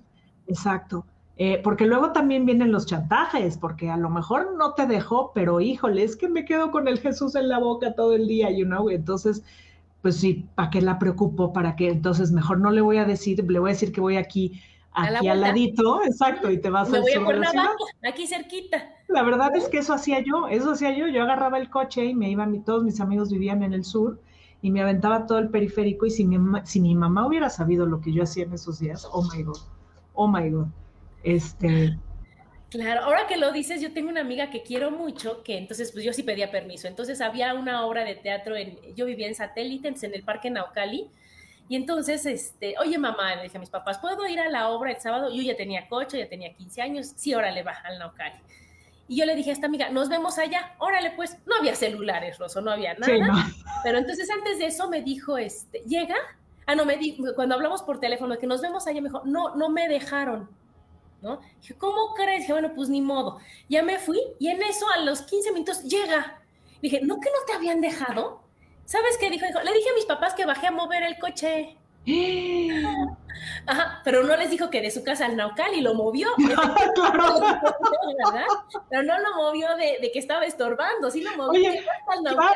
Exacto. 0.46 1.04
Eh, 1.38 1.60
porque 1.62 1.86
luego 1.86 2.12
también 2.12 2.46
vienen 2.46 2.72
los 2.72 2.86
chantajes, 2.86 3.58
porque 3.58 3.90
a 3.90 3.98
lo 3.98 4.08
mejor 4.08 4.56
no 4.56 4.72
te 4.72 4.86
dejó, 4.86 5.32
pero 5.34 5.60
híjole, 5.60 6.02
es 6.02 6.16
que 6.16 6.28
me 6.28 6.46
quedo 6.46 6.70
con 6.70 6.88
el 6.88 6.98
Jesús 6.98 7.34
en 7.34 7.48
la 7.48 7.58
boca 7.58 7.94
todo 7.94 8.14
el 8.14 8.26
día, 8.26 8.50
you 8.50 8.64
know, 8.64 8.88
entonces, 8.88 9.42
pues 10.00 10.16
sí, 10.16 10.48
¿para 10.54 10.70
qué 10.70 10.80
la 10.80 10.98
preocupo? 10.98 11.52
¿Para 11.52 11.76
qué? 11.76 11.90
Entonces, 11.90 12.32
mejor 12.32 12.58
no 12.60 12.70
le 12.70 12.80
voy 12.80 12.96
a 12.96 13.04
decir, 13.04 13.44
le 13.50 13.58
voy 13.58 13.70
a 13.70 13.74
decir 13.74 13.92
que 13.92 14.00
voy 14.00 14.16
aquí, 14.16 14.60
aquí 14.96 15.28
al 15.28 15.40
ladito, 15.40 16.02
exacto, 16.02 16.50
y 16.50 16.58
te 16.58 16.70
vas 16.70 16.88
me 16.88 17.00
voy 17.00 17.12
a 17.12 17.24
por 17.24 17.36
aquí 18.08 18.26
cerquita. 18.26 18.90
La 19.08 19.22
verdad 19.22 19.54
es 19.54 19.68
que 19.68 19.78
eso 19.78 19.92
hacía 19.92 20.20
yo, 20.20 20.48
eso 20.48 20.72
hacía 20.72 20.96
yo. 20.96 21.06
Yo 21.06 21.22
agarraba 21.22 21.58
el 21.58 21.70
coche 21.70 22.04
y 22.04 22.14
me 22.14 22.30
iba, 22.30 22.48
todos 22.64 22.82
mis 22.82 23.00
amigos 23.00 23.30
vivían 23.30 23.62
en 23.62 23.72
el 23.72 23.84
sur 23.84 24.20
y 24.62 24.70
me 24.70 24.80
aventaba 24.80 25.26
todo 25.26 25.38
el 25.38 25.50
periférico 25.50 26.06
y 26.06 26.10
si 26.10 26.24
mi, 26.24 26.38
si 26.64 26.80
mi 26.80 26.94
mamá 26.94 27.26
hubiera 27.26 27.50
sabido 27.50 27.86
lo 27.86 28.00
que 28.00 28.12
yo 28.12 28.22
hacía 28.22 28.44
en 28.44 28.54
esos 28.54 28.80
días, 28.80 29.06
oh 29.12 29.22
my 29.32 29.42
God, 29.42 29.58
oh 30.14 30.26
my 30.26 30.50
God. 30.50 30.66
Este, 31.22 31.96
Claro, 32.68 33.02
ahora 33.02 33.28
que 33.28 33.36
lo 33.36 33.52
dices, 33.52 33.80
yo 33.80 33.92
tengo 33.92 34.10
una 34.10 34.22
amiga 34.22 34.50
que 34.50 34.62
quiero 34.62 34.90
mucho, 34.90 35.42
que 35.44 35.56
entonces 35.56 35.92
pues 35.92 36.04
yo 36.04 36.12
sí 36.12 36.24
pedía 36.24 36.50
permiso. 36.50 36.88
Entonces 36.88 37.20
había 37.20 37.54
una 37.54 37.86
obra 37.86 38.04
de 38.04 38.16
teatro, 38.16 38.56
en, 38.56 38.78
yo 38.94 39.06
vivía 39.06 39.28
en 39.28 39.36
Satélites, 39.36 40.02
en 40.02 40.14
el 40.14 40.24
Parque 40.24 40.50
Naucali, 40.50 41.08
y 41.68 41.76
entonces, 41.76 42.24
este, 42.26 42.74
oye 42.78 42.96
mamá, 42.96 43.34
le 43.34 43.44
dije 43.44 43.56
a 43.56 43.60
mis 43.60 43.70
papás, 43.70 43.98
¿puedo 43.98 44.26
ir 44.28 44.38
a 44.38 44.48
la 44.48 44.68
obra 44.68 44.92
el 44.92 45.00
sábado? 45.00 45.32
Yo 45.32 45.42
ya 45.42 45.56
tenía 45.56 45.88
coche, 45.88 46.18
ya 46.18 46.28
tenía 46.28 46.54
15 46.54 46.82
años, 46.82 47.12
sí, 47.16 47.34
órale, 47.34 47.62
va 47.62 47.72
al 47.84 47.98
Naucali. 47.98 48.36
Y 49.08 49.16
yo 49.16 49.24
le 49.24 49.34
dije 49.34 49.50
a 49.50 49.52
esta 49.52 49.66
amiga, 49.66 49.90
nos 49.90 50.08
vemos 50.08 50.38
allá, 50.38 50.74
órale 50.78 51.12
pues, 51.12 51.38
no 51.46 51.56
había 51.56 51.74
celulares, 51.74 52.38
Rosso, 52.38 52.60
no 52.60 52.70
había 52.70 52.94
nada. 52.94 53.46
Pero 53.82 53.98
entonces 53.98 54.28
antes 54.30 54.58
de 54.58 54.66
eso 54.66 54.88
me 54.88 55.02
dijo, 55.02 55.38
este, 55.38 55.80
¿llega? 55.86 56.16
Ah, 56.66 56.74
no, 56.74 56.84
me 56.84 56.96
dijo, 56.96 57.22
cuando 57.34 57.54
hablamos 57.54 57.82
por 57.82 58.00
teléfono, 58.00 58.38
que 58.38 58.46
nos 58.46 58.60
vemos 58.60 58.86
allá, 58.86 59.00
me 59.00 59.08
dijo, 59.08 59.22
no, 59.24 59.54
no 59.54 59.68
me 59.68 59.88
dejaron. 59.88 60.48
¿No? 61.22 61.40
Dije, 61.60 61.74
¿cómo 61.74 62.14
crees? 62.14 62.42
Dije, 62.42 62.52
bueno, 62.52 62.72
pues 62.74 62.88
ni 62.88 63.00
modo. 63.00 63.40
Ya 63.68 63.82
me 63.82 63.98
fui 63.98 64.20
y 64.38 64.48
en 64.48 64.62
eso 64.62 64.86
a 64.94 64.98
los 64.98 65.22
15 65.22 65.52
minutos 65.52 65.82
llega. 65.82 66.40
Dije, 66.82 67.00
¿no 67.02 67.18
que 67.20 67.30
no 67.30 67.44
te 67.46 67.54
habían 67.54 67.80
dejado? 67.80 68.42
¿Sabes 68.86 69.18
qué 69.18 69.28
dijo? 69.30 69.44
dijo? 69.46 69.60
Le 69.62 69.72
dije 69.72 69.90
a 69.90 69.94
mis 69.94 70.06
papás 70.06 70.32
que 70.34 70.46
bajé 70.46 70.68
a 70.68 70.70
mover 70.70 71.02
el 71.02 71.18
coche. 71.18 71.76
Ajá, 73.66 74.00
pero 74.04 74.22
no 74.22 74.36
les 74.36 74.48
dijo 74.50 74.70
que 74.70 74.80
de 74.80 74.92
su 74.92 75.02
casa 75.02 75.26
al 75.26 75.36
Naucal 75.36 75.74
y 75.74 75.80
lo 75.80 75.94
movió. 75.94 76.28
Pero 78.88 79.02
no 79.02 79.18
lo 79.18 79.34
movió 79.34 79.68
de, 79.76 80.10
que 80.10 80.18
estaba 80.18 80.46
estorbando, 80.46 81.10
sí 81.10 81.20
lo 81.20 81.36
movió 81.36 81.70
al 82.06 82.22
Naucal. 82.22 82.54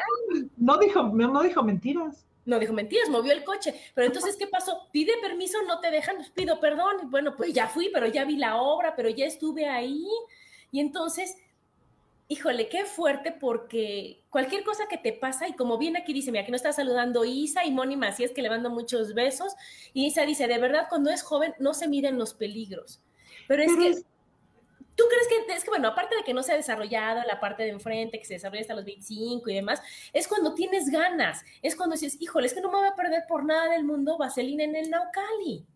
No 0.56 0.78
dijo, 0.78 1.02
no 1.02 1.42
dijo 1.42 1.62
mentiras. 1.62 2.24
No 2.46 2.58
dijo 2.58 2.72
mentiras, 2.72 3.08
movió 3.10 3.32
el 3.32 3.44
coche. 3.44 3.74
Pero 3.94 4.06
entonces, 4.06 4.36
¿qué 4.36 4.46
pasó? 4.46 4.88
Pide 4.92 5.12
permiso, 5.20 5.58
no 5.66 5.80
te 5.80 5.90
dejan, 5.90 6.16
pues 6.16 6.30
pido 6.30 6.60
perdón. 6.60 7.10
Bueno, 7.10 7.36
pues 7.36 7.52
ya 7.52 7.66
fui, 7.66 7.90
pero 7.92 8.06
ya 8.06 8.24
vi 8.24 8.36
la 8.36 8.56
obra, 8.56 8.94
pero 8.96 9.10
ya 9.10 9.26
estuve 9.26 9.68
ahí. 9.68 10.06
Y 10.72 10.80
entonces 10.80 11.36
híjole, 12.30 12.68
qué 12.68 12.84
fuerte 12.84 13.32
porque 13.32 14.22
cualquier 14.30 14.62
cosa 14.62 14.86
que 14.88 14.96
te 14.96 15.12
pasa, 15.12 15.48
y 15.48 15.54
como 15.54 15.78
bien 15.78 15.96
aquí 15.96 16.12
dice, 16.12 16.30
mira, 16.30 16.44
que 16.44 16.52
no 16.52 16.56
está 16.56 16.72
saludando 16.72 17.24
Isa 17.24 17.64
y 17.64 17.72
Moni 17.72 17.96
Macías, 17.96 18.30
que 18.30 18.40
le 18.40 18.48
mando 18.48 18.70
muchos 18.70 19.14
besos, 19.14 19.52
y 19.92 20.06
Isa 20.06 20.24
dice, 20.24 20.46
de 20.46 20.58
verdad, 20.58 20.86
cuando 20.88 21.10
es 21.10 21.24
joven 21.24 21.54
no 21.58 21.74
se 21.74 21.88
miden 21.88 22.18
los 22.18 22.32
peligros. 22.34 23.02
Pero 23.48 23.64
es 23.64 23.76
que, 23.76 24.04
¿tú 24.94 25.04
crees 25.08 25.26
que, 25.28 25.52
es 25.54 25.64
que, 25.64 25.70
bueno, 25.70 25.88
aparte 25.88 26.14
de 26.14 26.22
que 26.22 26.32
no 26.32 26.44
se 26.44 26.52
ha 26.52 26.56
desarrollado 26.56 27.20
la 27.26 27.40
parte 27.40 27.64
de 27.64 27.70
enfrente, 27.70 28.20
que 28.20 28.24
se 28.24 28.34
desarrolla 28.34 28.60
hasta 28.60 28.74
los 28.74 28.84
25 28.84 29.50
y 29.50 29.54
demás, 29.54 29.82
es 30.12 30.28
cuando 30.28 30.54
tienes 30.54 30.88
ganas, 30.88 31.44
es 31.62 31.74
cuando 31.74 31.96
dices, 31.96 32.16
híjole, 32.20 32.46
es 32.46 32.54
que 32.54 32.60
no 32.60 32.70
me 32.70 32.78
voy 32.78 32.86
a 32.86 32.94
perder 32.94 33.24
por 33.28 33.44
nada 33.44 33.70
del 33.70 33.82
mundo 33.82 34.16
vaselina 34.16 34.62
en 34.62 34.76
el 34.76 34.88
Naucali. 34.88 35.66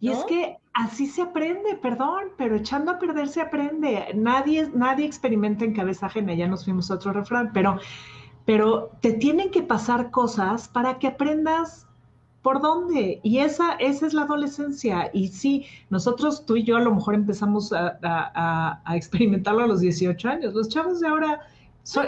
Y 0.00 0.10
es 0.10 0.24
que 0.24 0.56
así 0.72 1.06
se 1.06 1.22
aprende, 1.22 1.76
perdón, 1.80 2.30
pero 2.36 2.56
echando 2.56 2.90
a 2.90 2.98
perder 2.98 3.28
se 3.28 3.40
aprende. 3.40 4.12
Nadie, 4.14 4.68
nadie 4.74 5.06
experimenta 5.06 5.64
en 5.64 5.74
cabeza 5.74 6.06
ajena, 6.06 6.34
ya 6.34 6.48
nos 6.48 6.64
fuimos 6.64 6.90
a 6.90 6.94
otro 6.94 7.12
refrán, 7.12 7.50
pero, 7.52 7.78
pero 8.44 8.90
te 9.00 9.12
tienen 9.12 9.50
que 9.50 9.62
pasar 9.62 10.10
cosas 10.10 10.66
para 10.68 10.98
que 10.98 11.06
aprendas 11.06 11.86
por 12.42 12.60
dónde. 12.60 13.20
Y 13.22 13.38
esa, 13.38 13.74
esa 13.74 14.06
es 14.06 14.12
la 14.12 14.22
adolescencia. 14.22 15.08
Y 15.12 15.28
sí, 15.28 15.66
nosotros, 15.88 16.44
tú 16.44 16.56
y 16.56 16.64
yo, 16.64 16.76
a 16.76 16.80
lo 16.80 16.92
mejor 16.92 17.14
empezamos 17.14 17.72
a, 17.72 18.82
a 18.84 18.96
experimentarlo 18.96 19.62
a 19.62 19.66
los 19.68 19.80
18 19.80 20.28
años. 20.28 20.54
Los 20.54 20.68
chavos 20.68 20.98
de 20.98 21.06
ahora 21.06 21.40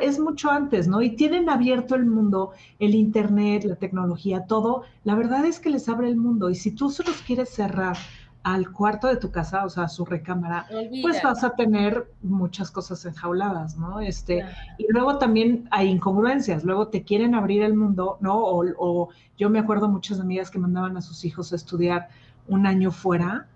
es 0.00 0.18
mucho 0.18 0.50
antes, 0.50 0.88
¿no? 0.88 1.02
Y 1.02 1.10
tienen 1.16 1.50
abierto 1.50 1.94
el 1.94 2.06
mundo, 2.06 2.52
el 2.78 2.94
Internet, 2.94 3.64
la 3.64 3.76
tecnología, 3.76 4.46
todo. 4.46 4.82
La 5.02 5.14
verdad 5.14 5.44
es 5.44 5.58
que 5.58 5.70
les 5.70 5.88
abre 5.88 6.08
el 6.08 6.16
mundo. 6.16 6.50
Y 6.50 6.54
si 6.54 6.70
tú 6.70 6.90
se 6.90 7.02
los 7.02 7.20
quieres 7.22 7.50
cerrar 7.50 7.96
al 8.44 8.70
cuarto 8.70 9.08
de 9.08 9.16
tu 9.16 9.30
casa, 9.30 9.64
o 9.64 9.70
sea, 9.70 9.84
a 9.84 9.88
su 9.88 10.04
recámara, 10.04 10.66
pues 11.02 11.22
vas 11.22 11.42
a 11.42 11.50
tener 11.50 12.12
muchas 12.22 12.70
cosas 12.70 13.04
enjauladas, 13.06 13.78
¿no? 13.78 14.00
Este, 14.00 14.44
y 14.76 14.86
luego 14.90 15.16
también 15.16 15.66
hay 15.70 15.88
incongruencias, 15.88 16.62
luego 16.62 16.88
te 16.88 17.04
quieren 17.04 17.34
abrir 17.34 17.62
el 17.62 17.74
mundo, 17.74 18.18
¿no? 18.20 18.36
O, 18.36 18.64
o 18.78 19.08
yo 19.38 19.48
me 19.48 19.58
acuerdo 19.58 19.88
muchas 19.88 20.20
amigas 20.20 20.50
que 20.50 20.58
mandaban 20.58 20.96
a 20.98 21.00
sus 21.00 21.24
hijos 21.24 21.54
a 21.54 21.56
estudiar 21.56 22.10
un 22.46 22.66
año 22.66 22.90
fuera 22.90 23.48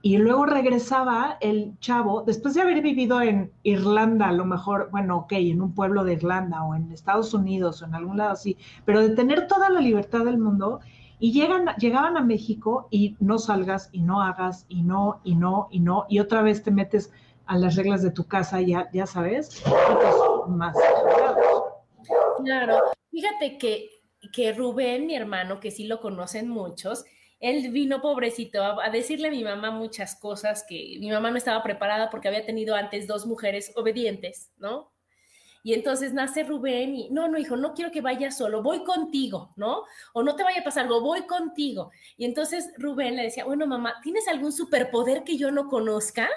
y 0.00 0.16
luego 0.18 0.46
regresaba 0.46 1.38
el 1.40 1.78
chavo, 1.80 2.22
después 2.22 2.54
de 2.54 2.60
haber 2.60 2.82
vivido 2.82 3.20
en 3.20 3.52
Irlanda, 3.62 4.28
a 4.28 4.32
lo 4.32 4.44
mejor, 4.44 4.88
bueno, 4.90 5.18
ok, 5.18 5.32
en 5.32 5.60
un 5.60 5.74
pueblo 5.74 6.04
de 6.04 6.14
Irlanda 6.14 6.62
o 6.62 6.74
en 6.74 6.92
Estados 6.92 7.34
Unidos 7.34 7.82
o 7.82 7.86
en 7.86 7.94
algún 7.94 8.18
lado 8.18 8.30
así, 8.30 8.56
pero 8.84 9.00
de 9.00 9.14
tener 9.16 9.48
toda 9.48 9.70
la 9.70 9.80
libertad 9.80 10.24
del 10.24 10.38
mundo, 10.38 10.80
y 11.20 11.32
llegan, 11.32 11.66
llegaban 11.78 12.16
a 12.16 12.20
México 12.20 12.86
y 12.90 13.16
no 13.18 13.38
salgas 13.38 13.88
y 13.92 14.02
no 14.02 14.22
hagas 14.22 14.66
y 14.68 14.82
no, 14.82 15.20
y 15.24 15.34
no, 15.34 15.66
y 15.70 15.80
no, 15.80 16.06
y 16.08 16.20
otra 16.20 16.42
vez 16.42 16.62
te 16.62 16.70
metes 16.70 17.12
a 17.46 17.58
las 17.58 17.76
reglas 17.76 18.02
de 18.02 18.10
tu 18.10 18.24
casa, 18.24 18.60
ya, 18.60 18.88
ya 18.92 19.06
sabes, 19.06 19.64
más. 20.48 20.76
Claro, 22.44 22.78
fíjate 23.10 23.58
que, 23.58 23.88
que 24.32 24.52
Rubén, 24.52 25.06
mi 25.06 25.16
hermano, 25.16 25.58
que 25.58 25.70
sí 25.70 25.86
lo 25.86 26.00
conocen 26.00 26.48
muchos, 26.48 27.04
él 27.40 27.70
vino 27.70 28.00
pobrecito 28.00 28.62
a, 28.62 28.90
decirle 28.90 29.28
a 29.28 29.30
mi 29.30 29.44
mamá 29.44 29.70
muchas 29.70 30.16
cosas 30.16 30.64
que 30.68 30.96
mi 31.00 31.10
mamá 31.10 31.30
no 31.30 31.36
estaba 31.36 31.62
preparada 31.62 32.10
porque 32.10 32.28
había 32.28 32.44
tenido 32.44 32.74
antes 32.74 33.06
dos 33.06 33.26
mujeres 33.26 33.72
obedientes, 33.76 34.52
¿no? 34.58 34.92
Y 35.62 35.74
entonces 35.74 36.12
nace 36.12 36.44
Rubén 36.44 36.94
y, 36.94 37.10
no, 37.10 37.28
no, 37.28 37.36
hijo, 37.36 37.56
no 37.56 37.74
quiero 37.74 37.90
que 37.90 38.00
vayas 38.00 38.38
solo, 38.38 38.62
voy 38.62 38.84
contigo, 38.84 39.52
¿no? 39.56 39.84
O 40.12 40.22
no 40.22 40.34
te 40.36 40.44
vaya 40.44 40.60
a 40.60 40.64
pasar 40.64 40.84
algo, 40.84 41.00
voy 41.00 41.26
contigo. 41.26 41.90
Y 42.16 42.24
entonces 42.24 42.72
Rubén 42.78 43.16
le 43.16 43.24
decía, 43.24 43.44
bueno, 43.44 43.66
mamá, 43.66 43.96
¿tienes 44.02 44.28
algún 44.28 44.52
superpoder 44.52 45.24
que 45.24 45.36
yo 45.36 45.50
no 45.50 45.68
conozca? 45.68 46.28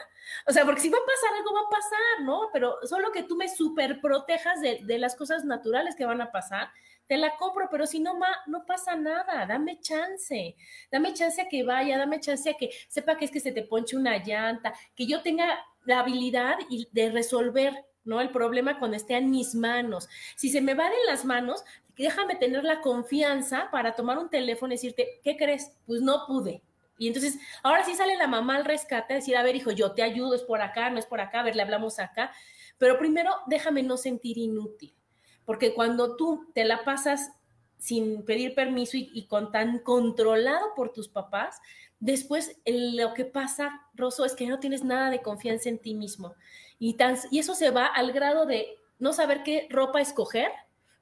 O 0.47 0.51
sea, 0.51 0.65
porque 0.65 0.81
si 0.81 0.89
va 0.89 0.97
a 0.97 1.05
pasar 1.05 1.37
algo, 1.37 1.53
va 1.53 1.61
a 1.61 1.69
pasar, 1.69 2.25
¿no? 2.25 2.49
Pero 2.51 2.75
solo 2.83 3.11
que 3.11 3.23
tú 3.23 3.35
me 3.35 3.47
superprotejas 3.47 4.59
de, 4.59 4.79
de 4.83 4.97
las 4.97 5.15
cosas 5.15 5.45
naturales 5.45 5.95
que 5.95 6.05
van 6.05 6.21
a 6.21 6.31
pasar 6.31 6.69
te 7.11 7.17
la 7.17 7.35
compro, 7.35 7.67
pero 7.69 7.85
si 7.85 7.99
no, 7.99 8.15
ma, 8.15 8.29
no 8.47 8.65
pasa 8.65 8.95
nada, 8.95 9.45
dame 9.45 9.81
chance, 9.81 10.55
dame 10.89 11.13
chance 11.13 11.41
a 11.41 11.49
que 11.49 11.61
vaya, 11.61 11.97
dame 11.97 12.21
chance 12.21 12.49
a 12.49 12.53
que 12.53 12.69
sepa 12.87 13.17
que 13.17 13.25
es 13.25 13.31
que 13.31 13.41
se 13.41 13.51
te 13.51 13.63
ponche 13.63 13.97
una 13.97 14.23
llanta, 14.23 14.73
que 14.95 15.05
yo 15.05 15.21
tenga 15.21 15.59
la 15.83 15.99
habilidad 15.99 16.55
de 16.69 17.11
resolver, 17.11 17.73
¿no? 18.05 18.21
El 18.21 18.29
problema 18.29 18.79
cuando 18.79 18.95
esté 18.95 19.17
en 19.17 19.29
mis 19.29 19.53
manos. 19.55 20.07
Si 20.37 20.47
se 20.47 20.61
me 20.61 20.73
va 20.73 20.85
de 20.85 20.95
las 21.05 21.25
manos, 21.25 21.65
déjame 21.97 22.37
tener 22.37 22.63
la 22.63 22.79
confianza 22.79 23.67
para 23.73 23.93
tomar 23.93 24.17
un 24.17 24.29
teléfono 24.29 24.71
y 24.71 24.77
decirte, 24.77 25.19
¿qué 25.21 25.35
crees? 25.35 25.77
Pues 25.85 25.99
no 25.99 26.25
pude. 26.25 26.63
Y 26.97 27.07
entonces, 27.07 27.37
ahora 27.61 27.83
sí 27.83 27.93
sale 27.93 28.15
la 28.15 28.27
mamá 28.27 28.55
al 28.55 28.63
rescate 28.63 29.15
a 29.15 29.17
decir, 29.17 29.35
a 29.35 29.43
ver, 29.43 29.57
hijo, 29.57 29.71
yo 29.71 29.91
te 29.91 30.01
ayudo, 30.01 30.33
es 30.33 30.43
por 30.43 30.61
acá, 30.61 30.89
no 30.89 30.97
es 30.97 31.07
por 31.07 31.19
acá, 31.19 31.41
a 31.41 31.43
ver, 31.43 31.57
le 31.57 31.61
hablamos 31.61 31.99
acá. 31.99 32.31
Pero 32.77 32.97
primero, 32.97 33.31
déjame 33.47 33.83
no 33.83 33.97
sentir 33.97 34.37
inútil 34.37 34.95
porque 35.45 35.73
cuando 35.73 36.15
tú 36.15 36.47
te 36.53 36.65
la 36.65 36.83
pasas 36.83 37.31
sin 37.77 38.23
pedir 38.23 38.53
permiso 38.53 38.95
y, 38.95 39.25
con 39.25 39.51
tan 39.51 39.79
controlado 39.79 40.75
por 40.75 40.93
tus 40.93 41.07
papás, 41.07 41.59
después 41.99 42.57
lo 42.65 43.13
que 43.13 43.25
pasa, 43.25 43.81
Rosso, 43.95 44.23
es 44.23 44.35
que 44.35 44.45
no 44.45 44.59
tienes 44.59 44.83
nada 44.83 45.09
de 45.09 45.21
confianza 45.21 45.69
en 45.69 45.79
ti 45.79 45.95
mismo. 45.95 46.35
Y, 46.77 46.93
tan, 46.93 47.17
y 47.31 47.39
eso 47.39 47.55
se 47.55 47.71
va 47.71 47.85
al 47.85 48.11
grado 48.11 48.45
de 48.45 48.77
no 48.99 49.13
saber 49.13 49.41
qué 49.43 49.67
ropa 49.71 49.99
escoger, 49.99 50.51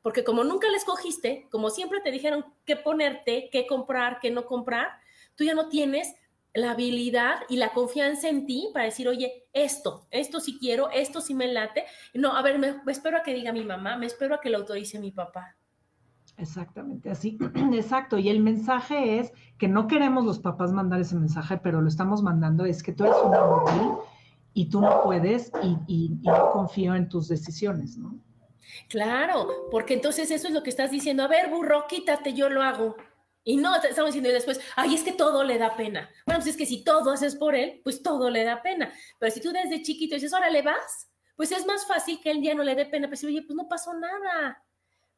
porque 0.02 0.24
como 0.24 0.46
nunca 0.46 0.70
la 0.70 0.78
escogiste, 0.78 1.48
como 1.52 1.70
siempre 1.70 2.00
te 2.00 2.12
dijeron 2.12 2.46
qué 2.66 2.78
ponerte, 2.78 3.50
qué 3.52 3.68
comprar, 3.68 4.20
qué 4.22 4.32
no 4.32 4.46
comprar, 4.46 4.88
tú 5.36 5.44
ya 5.44 5.54
no 5.54 5.68
tienes 5.68 6.16
la 6.54 6.72
habilidad 6.72 7.36
y 7.48 7.58
la 7.58 7.72
confianza 7.74 8.30
en 8.30 8.46
ti 8.46 8.70
para 8.74 8.86
decir, 8.86 9.08
oye, 9.08 9.48
esto, 9.54 10.08
esto 10.12 10.40
sí 10.40 10.58
quiero, 10.60 10.90
esto 10.90 11.22
sí 11.22 11.34
me 11.34 11.52
late. 11.52 11.84
No, 12.14 12.36
a 12.36 12.42
ver, 12.42 12.60
me, 12.60 12.76
espero 12.88 13.18
a 13.18 13.24
que 13.24 13.34
diga 13.34 13.54
mi 13.54 13.64
mamá, 13.64 13.98
me 13.98 14.06
espero 14.06 14.36
a 14.36 14.42
que 14.42 14.50
lo 14.50 14.58
autorice 14.58 15.00
mi 15.00 15.12
papá. 15.12 15.56
Exactamente, 16.38 17.10
así, 17.10 17.38
exacto. 17.74 18.18
Y 18.18 18.30
el 18.30 18.40
mensaje 18.40 19.20
es 19.20 19.34
que 19.58 19.68
no 19.68 19.88
queremos 19.88 20.26
los 20.26 20.40
papás 20.40 20.72
mandar 20.72 21.02
ese 21.02 21.16
mensaje, 21.16 21.58
pero 21.58 21.82
lo 21.82 21.88
estamos 21.88 22.24
mandando, 22.24 22.66
es 22.66 22.82
que 22.82 22.94
tú 22.94 23.04
eres 23.04 23.18
una 23.24 23.46
mujer 23.46 23.82
y 24.54 24.70
tú 24.70 24.82
no 24.82 25.04
puedes 25.04 25.52
y, 25.62 25.78
y, 25.88 26.20
y 26.22 26.28
no 26.28 26.52
confío 26.52 26.96
en 26.96 27.10
tus 27.10 27.28
decisiones, 27.28 27.98
¿no? 27.98 28.20
Claro, 28.88 29.68
porque 29.72 29.94
entonces 29.94 30.32
eso 30.32 30.48
es 30.48 30.54
lo 30.54 30.64
que 30.64 30.70
estás 30.70 30.92
diciendo. 30.92 31.24
A 31.24 31.28
ver, 31.28 31.50
burro, 31.50 31.86
quítate, 31.88 32.34
yo 32.34 32.50
lo 32.50 32.64
hago. 32.64 32.96
Y 33.44 33.58
no, 33.58 33.76
estamos 33.76 34.10
diciendo 34.10 34.30
después, 34.30 34.60
ay, 34.76 34.96
es 34.96 35.04
que 35.04 35.12
todo 35.12 35.44
le 35.44 35.58
da 35.58 35.76
pena. 35.76 36.10
Bueno, 36.26 36.40
pues 36.40 36.52
es 36.52 36.58
que 36.58 36.66
si 36.66 36.84
todo 36.84 37.12
haces 37.12 37.36
por 37.36 37.56
él, 37.56 37.82
pues 37.84 38.04
todo 38.04 38.30
le 38.30 38.44
da 38.44 38.62
pena. 38.62 38.94
Pero 39.18 39.32
si 39.32 39.42
tú 39.42 39.52
desde 39.52 39.82
chiquito 39.82 40.16
dices, 40.16 40.34
órale, 40.34 40.62
vas, 40.62 41.10
pues 41.36 41.52
es 41.52 41.66
más 41.66 41.88
fácil 41.88 42.20
que 42.22 42.32
él 42.32 42.42
ya 42.42 42.54
no 42.54 42.64
le 42.64 42.76
dé 42.76 42.86
pena, 42.86 43.08
pues 43.08 43.24
oye, 43.24 43.42
pues 43.42 43.56
no 43.56 43.68
pasó 43.68 43.94
nada. 43.94 44.64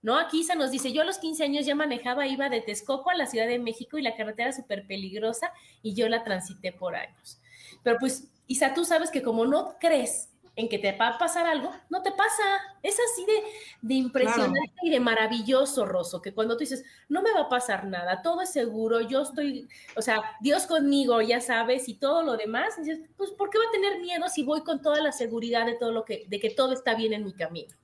¿No? 0.03 0.17
Aquí 0.17 0.43
se 0.43 0.55
nos 0.55 0.71
dice, 0.71 0.91
yo 0.91 1.03
a 1.03 1.05
los 1.05 1.19
15 1.19 1.43
años 1.43 1.65
ya 1.65 1.75
manejaba, 1.75 2.25
iba 2.25 2.49
de 2.49 2.61
Texcoco 2.61 3.11
a 3.11 3.15
la 3.15 3.27
Ciudad 3.27 3.47
de 3.47 3.59
México 3.59 3.99
y 3.99 4.01
la 4.01 4.15
carretera 4.15 4.49
era 4.49 4.57
súper 4.57 4.87
peligrosa 4.87 5.53
y 5.83 5.93
yo 5.93 6.09
la 6.09 6.23
transité 6.23 6.71
por 6.71 6.95
años. 6.95 7.39
Pero 7.83 7.99
pues, 7.99 8.31
Isa, 8.47 8.73
tú 8.73 8.83
sabes 8.83 9.11
que 9.11 9.21
como 9.21 9.45
no 9.45 9.77
crees 9.79 10.30
en 10.55 10.67
que 10.67 10.79
te 10.79 10.91
va 10.97 11.09
a 11.09 11.17
pasar 11.17 11.45
algo, 11.45 11.71
no 11.89 12.01
te 12.01 12.11
pasa. 12.11 12.43
Es 12.83 12.97
así 13.11 13.25
de, 13.25 13.43
de 13.81 13.93
impresionante 13.93 14.73
y 14.81 14.89
de 14.89 14.99
maravilloso, 14.99 15.85
Rosso, 15.85 16.21
que 16.21 16.33
cuando 16.33 16.55
tú 16.55 16.59
dices, 16.59 16.83
no 17.09 17.21
me 17.21 17.31
va 17.31 17.41
a 17.41 17.49
pasar 17.49 17.85
nada, 17.85 18.21
todo 18.21 18.41
es 18.41 18.51
seguro, 18.51 19.01
yo 19.01 19.21
estoy, 19.21 19.69
o 19.95 20.01
sea, 20.01 20.23
Dios 20.41 20.65
conmigo, 20.65 21.21
ya 21.21 21.39
sabes, 21.39 21.87
y 21.87 21.95
todo 21.95 22.23
lo 22.23 22.37
demás, 22.37 22.77
dices, 22.77 22.99
pues, 23.15 23.31
¿por 23.31 23.49
qué 23.49 23.59
va 23.59 23.65
a 23.65 23.71
tener 23.71 23.99
miedo 23.99 24.27
si 24.27 24.43
voy 24.43 24.61
con 24.61 24.81
toda 24.81 25.01
la 25.01 25.11
seguridad 25.11 25.65
de 25.65 25.75
todo 25.75 25.91
lo 25.91 26.05
que, 26.05 26.25
de 26.27 26.39
que 26.39 26.49
todo 26.49 26.73
está 26.73 26.95
bien 26.95 27.13
en 27.13 27.23
mi 27.23 27.33
camino? 27.33 27.75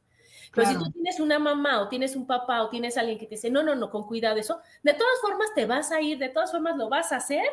Pero 0.53 0.69
si 0.69 0.75
tú 0.75 0.91
tienes 0.91 1.19
una 1.19 1.38
mamá 1.38 1.82
o 1.82 1.89
tienes 1.89 2.15
un 2.15 2.25
papá 2.25 2.63
o 2.63 2.69
tienes 2.69 2.97
alguien 2.97 3.19
que 3.19 3.27
te 3.27 3.36
dice, 3.36 3.51
no, 3.51 3.62
no, 3.62 3.75
no, 3.75 3.91
con 3.91 4.08
cuidado 4.08 4.38
eso, 4.38 4.60
de 4.82 4.93
todas 4.93 5.19
formas 5.21 5.49
te 5.53 5.65
vas 5.65 5.91
a 5.91 6.01
ir, 6.01 6.17
de 6.17 6.30
todas 6.30 6.51
formas 6.51 6.77
lo 6.77 6.89
vas 6.89 7.12
a 7.12 7.17
hacer, 7.17 7.45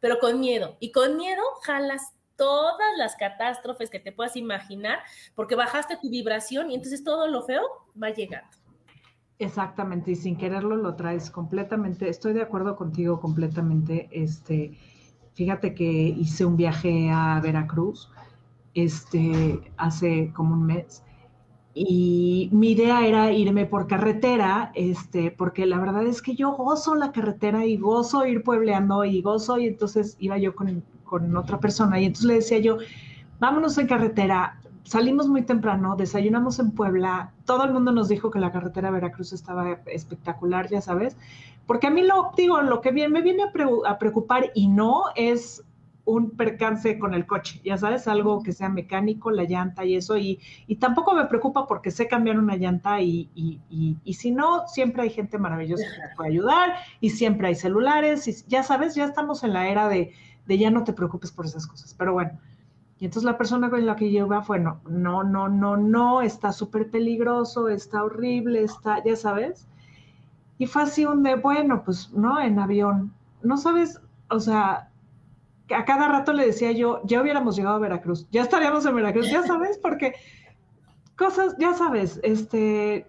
pero 0.00 0.18
con 0.18 0.38
miedo. 0.38 0.76
Y 0.78 0.92
con 0.92 1.16
miedo 1.16 1.42
jalas 1.62 2.12
todas 2.36 2.96
las 2.98 3.16
catástrofes 3.16 3.90
que 3.90 4.00
te 4.00 4.12
puedas 4.12 4.36
imaginar, 4.36 4.98
porque 5.34 5.54
bajaste 5.54 5.96
tu 5.96 6.10
vibración 6.10 6.70
y 6.70 6.74
entonces 6.74 7.04
todo 7.04 7.28
lo 7.28 7.42
feo 7.42 7.62
va 8.00 8.10
llegando. 8.10 8.48
Exactamente, 9.38 10.12
y 10.12 10.16
sin 10.16 10.36
quererlo 10.36 10.76
lo 10.76 10.94
traes 10.94 11.30
completamente. 11.30 12.08
Estoy 12.08 12.32
de 12.32 12.42
acuerdo 12.42 12.76
contigo 12.76 13.20
completamente. 13.20 14.08
Este, 14.12 14.78
fíjate 15.34 15.74
que 15.74 15.84
hice 15.84 16.44
un 16.44 16.56
viaje 16.56 17.10
a 17.10 17.40
Veracruz 17.42 18.10
este, 18.74 19.60
hace 19.76 20.32
como 20.32 20.54
un 20.54 20.66
mes 20.66 21.02
y 21.74 22.50
mi 22.52 22.72
idea 22.72 23.06
era 23.06 23.32
irme 23.32 23.64
por 23.64 23.86
carretera, 23.86 24.72
este, 24.74 25.30
porque 25.30 25.64
la 25.64 25.78
verdad 25.78 26.06
es 26.06 26.20
que 26.20 26.34
yo 26.34 26.52
gozo 26.52 26.94
la 26.94 27.12
carretera 27.12 27.64
y 27.64 27.78
gozo 27.78 28.26
ir 28.26 28.42
puebleando 28.42 29.04
y 29.04 29.22
gozo 29.22 29.58
y 29.58 29.66
entonces 29.66 30.16
iba 30.18 30.36
yo 30.36 30.54
con 30.54 30.68
con 31.12 31.36
otra 31.36 31.60
persona. 31.60 32.00
Y 32.00 32.06
entonces 32.06 32.26
le 32.26 32.34
decía 32.36 32.58
yo, 32.58 32.78
vámonos 33.38 33.76
en 33.76 33.86
carretera, 33.86 34.58
salimos 34.84 35.28
muy 35.28 35.42
temprano, 35.42 35.94
desayunamos 35.94 36.58
en 36.58 36.70
Puebla, 36.70 37.34
todo 37.44 37.64
el 37.64 37.72
mundo 37.74 37.92
nos 37.92 38.08
dijo 38.08 38.30
que 38.30 38.38
la 38.38 38.50
carretera 38.50 38.90
Veracruz 38.90 39.34
estaba 39.34 39.72
espectacular, 39.88 40.70
ya 40.70 40.80
sabes, 40.80 41.18
porque 41.66 41.88
a 41.88 41.90
mí 41.90 42.00
lo 42.02 42.30
digo, 42.34 42.62
lo 42.62 42.80
que 42.80 42.92
me 42.92 43.20
viene 43.20 43.42
a, 43.42 43.98
preocupar 43.98 44.52
y 44.54 44.68
no 44.68 45.02
es 45.14 45.62
un 46.06 46.30
percance 46.30 46.98
con 46.98 47.12
el 47.12 47.26
coche, 47.26 47.60
ya 47.62 47.76
sabes, 47.76 48.08
algo 48.08 48.42
que 48.42 48.52
sea 48.52 48.70
mecánico, 48.70 49.30
la 49.30 49.44
llanta 49.44 49.84
y 49.84 49.96
eso, 49.96 50.16
y, 50.16 50.40
y 50.66 50.76
tampoco 50.76 51.14
me 51.14 51.26
preocupa 51.26 51.66
porque 51.66 51.90
sé 51.90 52.08
cambiar 52.08 52.38
una 52.38 52.56
llanta 52.56 53.02
y, 53.02 53.28
y, 53.34 53.60
y, 54.02 54.14
si 54.14 54.30
no, 54.30 54.66
siempre 54.66 55.02
hay 55.02 55.10
gente 55.10 55.36
maravillosa 55.36 55.84
que 55.84 56.08
te 56.08 56.16
puede 56.16 56.30
ayudar 56.30 56.76
y 57.00 57.10
siempre 57.10 57.48
hay 57.48 57.54
celulares, 57.54 58.26
y 58.26 58.34
ya 58.48 58.62
sabes, 58.62 58.94
ya 58.94 59.04
estamos 59.04 59.44
en 59.44 59.52
la 59.52 59.68
era 59.68 59.90
de, 59.90 60.12
de 60.46 60.58
ya 60.58 60.70
no 60.70 60.84
te 60.84 60.92
preocupes 60.92 61.32
por 61.32 61.46
esas 61.46 61.66
cosas. 61.66 61.94
Pero 61.94 62.14
bueno, 62.14 62.38
y 62.98 63.06
entonces 63.06 63.24
la 63.24 63.36
persona 63.36 63.68
con 63.68 63.84
la 63.84 63.96
que 63.96 64.06
iba 64.06 64.42
fue, 64.42 64.60
no, 64.60 64.80
no, 64.88 65.24
no, 65.24 65.48
no, 65.48 65.76
no, 65.76 66.22
está 66.22 66.52
súper 66.52 66.90
peligroso, 66.90 67.68
está 67.68 68.04
horrible, 68.04 68.62
está, 68.62 69.02
ya 69.02 69.16
sabes. 69.16 69.66
Y 70.58 70.66
fue 70.66 70.82
así 70.82 71.04
un 71.04 71.22
de, 71.22 71.34
bueno, 71.34 71.82
pues 71.84 72.12
no, 72.12 72.40
en 72.40 72.58
avión. 72.58 73.12
No 73.42 73.56
sabes, 73.56 74.00
o 74.30 74.38
sea, 74.38 74.88
a 75.74 75.84
cada 75.84 76.08
rato 76.08 76.32
le 76.32 76.46
decía 76.46 76.72
yo, 76.72 77.00
ya 77.04 77.20
hubiéramos 77.20 77.56
llegado 77.56 77.76
a 77.76 77.80
Veracruz, 77.80 78.28
ya 78.30 78.42
estaríamos 78.42 78.86
en 78.86 78.94
Veracruz, 78.94 79.30
ya 79.30 79.42
sabes, 79.42 79.78
porque 79.78 80.14
cosas, 81.16 81.56
ya 81.58 81.74
sabes, 81.74 82.20
este, 82.22 83.06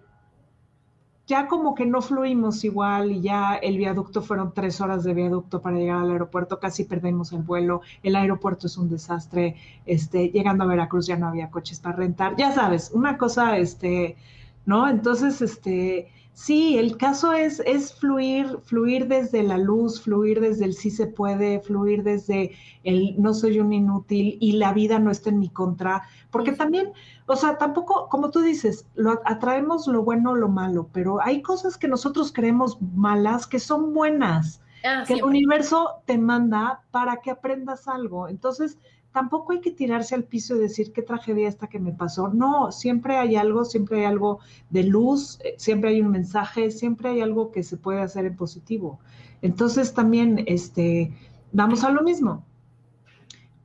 ya 1.26 1.46
como 1.46 1.74
que 1.74 1.86
no 1.86 2.02
fluimos 2.02 2.64
igual 2.64 3.10
y 3.12 3.20
ya 3.22 3.54
el 3.54 3.78
viaducto 3.78 4.20
fueron 4.20 4.52
tres 4.52 4.80
horas 4.80 5.04
de 5.04 5.14
viaducto 5.14 5.62
para 5.62 5.78
llegar 5.78 5.98
al 5.98 6.10
aeropuerto, 6.10 6.60
casi 6.60 6.84
perdimos 6.84 7.32
el 7.32 7.42
vuelo, 7.42 7.80
el 8.02 8.16
aeropuerto 8.16 8.66
es 8.66 8.76
un 8.76 8.90
desastre, 8.90 9.56
este, 9.86 10.28
llegando 10.28 10.64
a 10.64 10.66
Veracruz 10.66 11.06
ya 11.06 11.16
no 11.16 11.28
había 11.28 11.50
coches 11.50 11.80
para 11.80 11.96
rentar, 11.96 12.36
ya 12.36 12.52
sabes, 12.52 12.90
una 12.92 13.16
cosa, 13.16 13.56
este, 13.56 14.16
¿no? 14.66 14.88
Entonces, 14.88 15.40
este, 15.40 16.08
sí, 16.34 16.76
el 16.76 16.98
caso 16.98 17.32
es, 17.32 17.60
es 17.60 17.94
fluir, 17.94 18.58
fluir 18.64 19.08
desde 19.08 19.42
la 19.42 19.56
luz, 19.56 20.02
fluir 20.02 20.40
desde 20.40 20.66
el 20.66 20.74
sí 20.74 20.90
se 20.90 21.06
puede, 21.06 21.60
fluir 21.60 22.02
desde 22.02 22.52
el 22.82 23.14
no 23.20 23.32
soy 23.32 23.60
un 23.60 23.72
inútil 23.72 24.36
y 24.40 24.52
la 24.52 24.74
vida 24.74 24.98
no 24.98 25.10
está 25.10 25.30
en 25.30 25.38
mi 25.38 25.48
contra, 25.48 26.02
porque 26.30 26.52
también 26.52 26.92
o 27.26 27.36
sea, 27.36 27.56
tampoco, 27.56 28.08
como 28.10 28.30
tú 28.30 28.40
dices, 28.40 28.86
lo 28.94 29.22
atraemos 29.24 29.86
lo 29.86 30.02
bueno 30.02 30.32
o 30.32 30.34
lo 30.34 30.48
malo, 30.48 30.90
pero 30.92 31.22
hay 31.22 31.40
cosas 31.40 31.78
que 31.78 31.88
nosotros 31.88 32.32
creemos 32.32 32.76
malas 32.94 33.46
que 33.46 33.58
son 33.58 33.94
buenas, 33.94 34.60
ah, 34.84 35.04
que 35.06 35.14
el 35.14 35.24
universo 35.24 36.02
te 36.04 36.18
manda 36.18 36.82
para 36.90 37.22
que 37.22 37.30
aprendas 37.30 37.88
algo. 37.88 38.28
Entonces, 38.28 38.78
tampoco 39.14 39.52
hay 39.52 39.60
que 39.60 39.70
tirarse 39.70 40.16
al 40.16 40.24
piso 40.24 40.56
y 40.56 40.58
decir 40.58 40.92
qué 40.92 41.00
tragedia 41.00 41.48
esta 41.48 41.68
que 41.68 41.78
me 41.78 41.92
pasó. 41.92 42.28
No, 42.28 42.72
siempre 42.72 43.16
hay 43.16 43.36
algo, 43.36 43.64
siempre 43.64 44.00
hay 44.00 44.06
algo 44.06 44.40
de 44.70 44.82
luz, 44.82 45.38
eh, 45.44 45.54
siempre 45.56 45.90
hay 45.90 46.00
un 46.00 46.10
mensaje, 46.10 46.72
siempre 46.72 47.10
hay 47.10 47.20
algo 47.20 47.52
que 47.52 47.62
se 47.62 47.76
puede 47.76 48.00
hacer 48.00 48.26
en 48.26 48.34
positivo. 48.34 48.98
Entonces, 49.40 49.94
también, 49.94 50.42
este, 50.48 51.12
vamos 51.52 51.84
a 51.84 51.90
lo 51.90 52.02
mismo. 52.02 52.44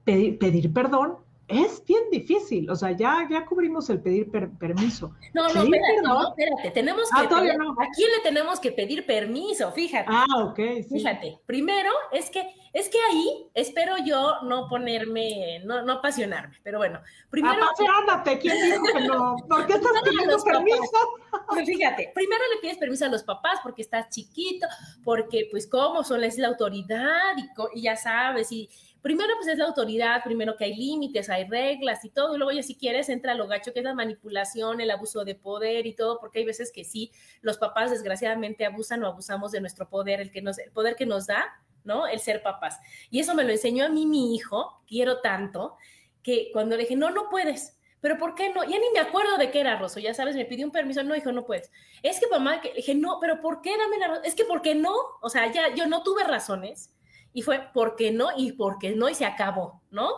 pedir 0.06 0.72
perdón 0.72 1.16
es 1.50 1.84
bien 1.84 2.04
difícil. 2.12 2.70
O 2.70 2.76
sea, 2.76 2.92
ya, 2.92 3.28
ya 3.30 3.46
cubrimos 3.46 3.90
el 3.90 4.00
pedir 4.02 4.30
permiso. 4.60 5.16
No, 5.34 5.48
no, 5.54 5.64
espérate, 5.64 6.02
no, 6.04 6.30
espérate. 6.30 6.72
Tenemos 6.72 7.10
ah, 7.12 7.28
que 7.28 7.36
ah, 7.36 7.58
no. 7.58 7.72
¿A 7.72 7.88
quién 7.96 8.10
le 8.16 8.20
tenemos 8.22 8.60
que 8.60 8.72
pedir 8.72 9.06
permiso? 9.06 9.72
Fíjate. 9.72 10.06
Ah, 10.08 10.26
ok. 10.44 10.60
Fíjate. 10.88 11.40
Primero, 11.48 11.90
es 12.12 12.30
que, 12.30 12.54
es 12.72 12.88
que 12.88 13.00
ahí 13.10 13.50
espero 13.56 13.96
yo 14.06 14.42
no 14.44 14.70
ponerme, 14.70 15.62
no, 15.66 15.82
no 15.82 15.94
apasionarme. 15.94 16.58
Pero 16.64 16.78
bueno, 16.78 17.02
primero. 17.32 17.64
Apasionate, 17.64 18.38
¿quién 18.40 18.62
dijo 18.62 18.84
que 18.94 19.08
no? 19.08 19.36
¿Por 19.48 19.66
qué 19.66 19.74
estás 19.74 19.92
pidiendo 20.04 20.38
permiso? 20.44 21.66
fíjate, 21.66 22.12
primero 22.14 22.44
le 22.54 22.62
pides 22.62 22.78
permiso 22.78 23.06
a 23.06 23.10
los 23.10 23.24
papás 23.24 23.60
porque 23.64 23.82
estás 23.82 24.10
chiquito, 24.10 24.68
porque, 25.04 25.48
pues, 25.50 25.68
¿cómo 25.68 26.04
son? 26.04 26.24
Es 26.24 26.38
la 26.38 26.50
autoridad 26.50 27.36
y, 27.38 27.80
y 27.80 27.82
ya 27.82 27.96
sabes, 27.96 28.52
y 28.52 28.70
primero 29.02 29.34
pues 29.38 29.48
es 29.48 29.58
la 29.58 29.66
autoridad, 29.66 30.24
primero 30.24 30.56
que 30.56 30.66
hay 30.66 30.76
límites, 30.76 31.30
hay 31.30 31.46
reglas 31.46 32.04
y 32.06 32.10
todo, 32.10 32.36
y 32.36 32.38
luego 32.38 32.52
ya 32.52 32.64
si 32.64 32.76
quieres 32.76 33.10
entra 33.10 33.34
lo 33.34 33.48
gacho 33.48 33.74
que 33.74 33.80
es 33.80 33.86
la 33.86 33.94
manipulación, 33.94 34.82
el 34.82 34.92
abuso 34.92 35.24
de 35.26 35.36
poder 35.36 35.86
y 35.86 35.94
todo, 35.94 36.20
porque 36.20 36.40
hay 36.40 36.46
veces 36.46 36.72
que 36.72 36.84
sí, 36.84 37.12
los 37.42 37.58
papás 37.58 37.92
desgraciadamente 37.92 38.66
abusan 38.66 39.04
o 39.04 39.08
abusamos 39.08 39.52
de 39.52 39.62
nuestro 39.62 39.90
poder, 39.90 40.22
el, 40.22 40.32
que 40.32 40.42
nos, 40.42 40.60
el 40.60 40.72
poder 40.72 40.96
que 40.96 41.06
nos 41.06 41.28
da, 41.28 41.46
¿no? 41.84 42.08
El 42.08 42.20
ser 42.20 42.42
papás. 42.44 42.80
Y 43.10 43.20
eso 43.20 43.34
me 43.36 43.44
lo 43.44 43.52
enseñó 43.52 43.86
a 43.86 43.90
mí 43.90 44.06
mi 44.06 44.36
hijo, 44.36 44.84
quiero 44.88 45.22
tanto, 45.22 45.78
que 46.22 46.50
cuando 46.52 46.76
le 46.76 46.84
dije, 46.84 46.96
no, 46.96 47.10
no 47.10 47.30
puedes, 47.30 47.80
pero 48.02 48.18
¿por 48.18 48.36
qué 48.36 48.54
no? 48.54 48.64
Ya 48.64 48.80
ni 48.80 48.90
me 48.94 49.00
acuerdo 49.00 49.38
de 49.38 49.52
qué 49.52 49.62
era 49.62 49.78
Rosso, 49.78 50.00
ya 50.00 50.14
sabes, 50.14 50.36
me 50.36 50.46
pidió 50.46 50.66
un 50.66 50.72
permiso, 50.72 51.04
no, 51.04 51.16
hijo, 51.16 51.32
no 51.32 51.46
puedes. 51.46 51.72
Es 52.02 52.20
que 52.20 52.28
mamá, 52.28 52.62
que, 52.62 52.74
dije, 52.74 52.96
no, 52.96 53.18
pero 53.20 53.42
¿por 53.42 53.62
qué 53.62 53.78
dame 53.78 53.98
la 53.98 54.22
Es 54.24 54.36
que 54.36 54.46
¿por 54.46 54.62
qué 54.62 54.76
no? 54.76 54.94
O 55.22 55.30
sea, 55.30 55.52
ya 55.52 55.74
yo 55.76 55.86
no 55.86 56.04
tuve 56.04 56.24
razones 56.24 56.92
y 57.34 57.42
fue 57.42 57.70
porque 57.74 58.12
no 58.12 58.30
y 58.36 58.54
porque 58.54 58.96
no 58.96 59.10
y 59.10 59.16
se 59.16 59.26
acabó, 59.26 59.82
¿no? 59.92 60.10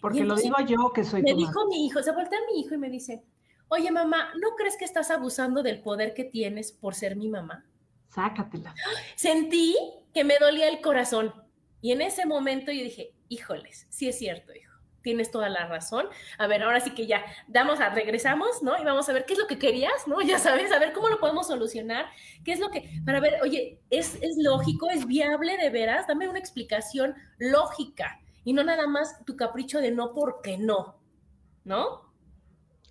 Porque 0.00 0.24
lo 0.24 0.36
digo 0.36 0.56
yo 0.60 0.92
que 0.94 1.04
soy 1.04 1.22
Me 1.22 1.34
dijo 1.34 1.66
mi 1.68 1.86
hijo, 1.86 2.02
se 2.02 2.12
voltea 2.12 2.38
a 2.38 2.52
mi 2.52 2.60
hijo 2.60 2.74
y 2.74 2.78
me 2.78 2.88
dice, 2.90 3.24
oye 3.68 3.90
mamá, 3.90 4.30
¿no 4.40 4.54
crees 4.56 4.76
que 4.76 4.84
estás 4.84 5.10
abusando 5.10 5.62
del 5.62 5.82
poder 5.82 6.14
que 6.14 6.24
tienes 6.24 6.72
por 6.72 6.94
ser 6.94 7.16
mi 7.16 7.28
mamá? 7.28 7.64
Sácatela. 8.08 8.74
Sentí 9.16 9.76
que 10.14 10.24
me 10.24 10.38
dolía 10.38 10.68
el 10.68 10.80
corazón 10.80 11.34
y 11.80 11.92
en 11.92 12.00
ese 12.00 12.26
momento 12.26 12.70
yo 12.72 12.82
dije, 12.82 13.12
híjoles, 13.28 13.86
sí 13.90 14.08
es 14.08 14.18
cierto, 14.18 14.54
hijo 14.54 14.67
tienes 15.08 15.30
toda 15.30 15.48
la 15.48 15.66
razón. 15.66 16.06
A 16.36 16.46
ver, 16.46 16.62
ahora 16.62 16.80
sí 16.80 16.90
que 16.90 17.06
ya 17.06 17.24
damos 17.46 17.80
a 17.80 17.88
regresamos, 17.88 18.62
¿no? 18.62 18.78
Y 18.78 18.84
vamos 18.84 19.08
a 19.08 19.14
ver 19.14 19.24
qué 19.24 19.32
es 19.32 19.38
lo 19.38 19.46
que 19.46 19.58
querías, 19.58 20.06
¿no? 20.06 20.20
Ya 20.28 20.38
sabes, 20.38 20.70
a 20.70 20.78
ver 20.78 20.92
cómo 20.92 21.08
lo 21.08 21.18
podemos 21.18 21.46
solucionar, 21.46 22.04
qué 22.44 22.52
es 22.52 22.60
lo 22.60 22.70
que, 22.70 22.90
para 23.06 23.20
ver, 23.20 23.40
oye, 23.42 23.80
¿es, 23.88 24.16
es 24.20 24.36
lógico, 24.36 24.90
es 24.90 25.06
viable 25.06 25.56
de 25.56 25.70
veras? 25.70 26.06
Dame 26.06 26.28
una 26.28 26.38
explicación 26.38 27.14
lógica 27.38 28.20
y 28.44 28.52
no 28.52 28.62
nada 28.62 28.86
más 28.86 29.24
tu 29.24 29.34
capricho 29.34 29.80
de 29.80 29.92
no 29.92 30.12
porque 30.12 30.58
no, 30.58 31.00
¿no? 31.64 32.07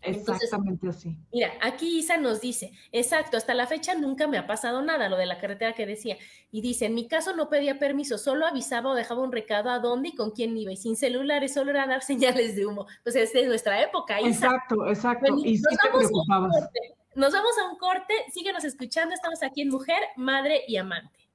Exactamente 0.01 0.87
así. 0.87 1.17
Mira, 1.33 1.51
aquí 1.61 1.99
Isa 1.99 2.17
nos 2.17 2.41
dice, 2.41 2.71
exacto, 2.91 3.37
hasta 3.37 3.53
la 3.53 3.67
fecha 3.67 3.95
nunca 3.95 4.27
me 4.27 4.37
ha 4.37 4.47
pasado 4.47 4.81
nada, 4.81 5.09
lo 5.09 5.17
de 5.17 5.25
la 5.25 5.39
carretera 5.39 5.73
que 5.73 5.85
decía. 5.85 6.17
Y 6.51 6.61
dice, 6.61 6.85
en 6.85 6.95
mi 6.95 7.07
caso 7.07 7.35
no 7.35 7.49
pedía 7.49 7.79
permiso, 7.79 8.17
solo 8.17 8.45
avisaba 8.45 8.91
o 8.91 8.95
dejaba 8.95 9.23
un 9.23 9.31
recado 9.31 9.69
a 9.69 9.79
dónde 9.79 10.09
y 10.09 10.15
con 10.15 10.31
quién 10.31 10.55
iba. 10.57 10.71
Y 10.71 10.77
sin 10.77 10.95
celulares 10.95 11.53
solo 11.53 11.71
era 11.71 11.87
dar 11.87 12.01
señales 12.03 12.55
de 12.55 12.65
humo. 12.65 12.85
Pues 13.03 13.15
es 13.15 13.33
de 13.33 13.45
nuestra 13.47 13.81
época. 13.81 14.19
Exacto, 14.19 14.87
exacto. 14.87 15.35
y 15.43 15.57
sí 15.57 15.63
te 15.81 15.89
preocupabas. 15.89 16.69
Nos 17.15 17.33
vamos 17.33 17.57
a 17.57 17.71
un 17.71 17.77
corte, 17.79 18.13
síguenos 18.31 18.63
escuchando, 18.63 19.15
estamos 19.15 19.41
aquí 19.41 19.61
en 19.61 19.69
Mujer, 19.69 19.97
Madre 20.17 20.61
y 20.67 20.77
Amante. 20.77 21.26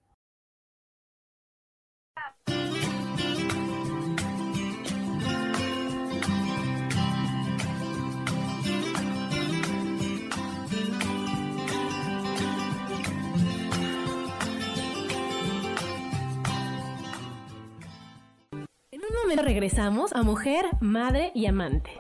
Regresamos 19.37 20.13
a 20.13 20.23
mujer, 20.23 20.67
madre 20.81 21.33
y 21.35 21.47
amante. 21.47 21.91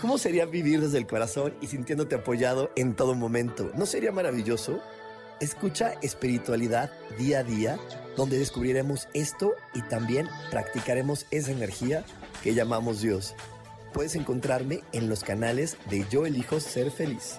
¿Cómo 0.00 0.18
sería 0.18 0.46
vivir 0.46 0.80
desde 0.80 0.98
el 0.98 1.06
corazón 1.06 1.54
y 1.60 1.68
sintiéndote 1.68 2.16
apoyado 2.16 2.72
en 2.74 2.96
todo 2.96 3.14
momento? 3.14 3.70
¿No 3.76 3.86
sería 3.86 4.10
maravilloso? 4.10 4.80
Escucha 5.40 5.94
espiritualidad 6.02 6.90
día 7.18 7.38
a 7.38 7.44
día, 7.44 7.78
donde 8.16 8.36
descubriremos 8.36 9.08
esto 9.14 9.54
y 9.74 9.82
también 9.82 10.28
practicaremos 10.50 11.26
esa 11.30 11.52
energía 11.52 12.04
que 12.42 12.54
llamamos 12.54 13.00
Dios. 13.00 13.36
Puedes 13.92 14.16
encontrarme 14.16 14.80
en 14.92 15.08
los 15.08 15.22
canales 15.22 15.76
de 15.88 16.04
Yo 16.10 16.26
elijo 16.26 16.58
ser 16.58 16.90
feliz. 16.90 17.38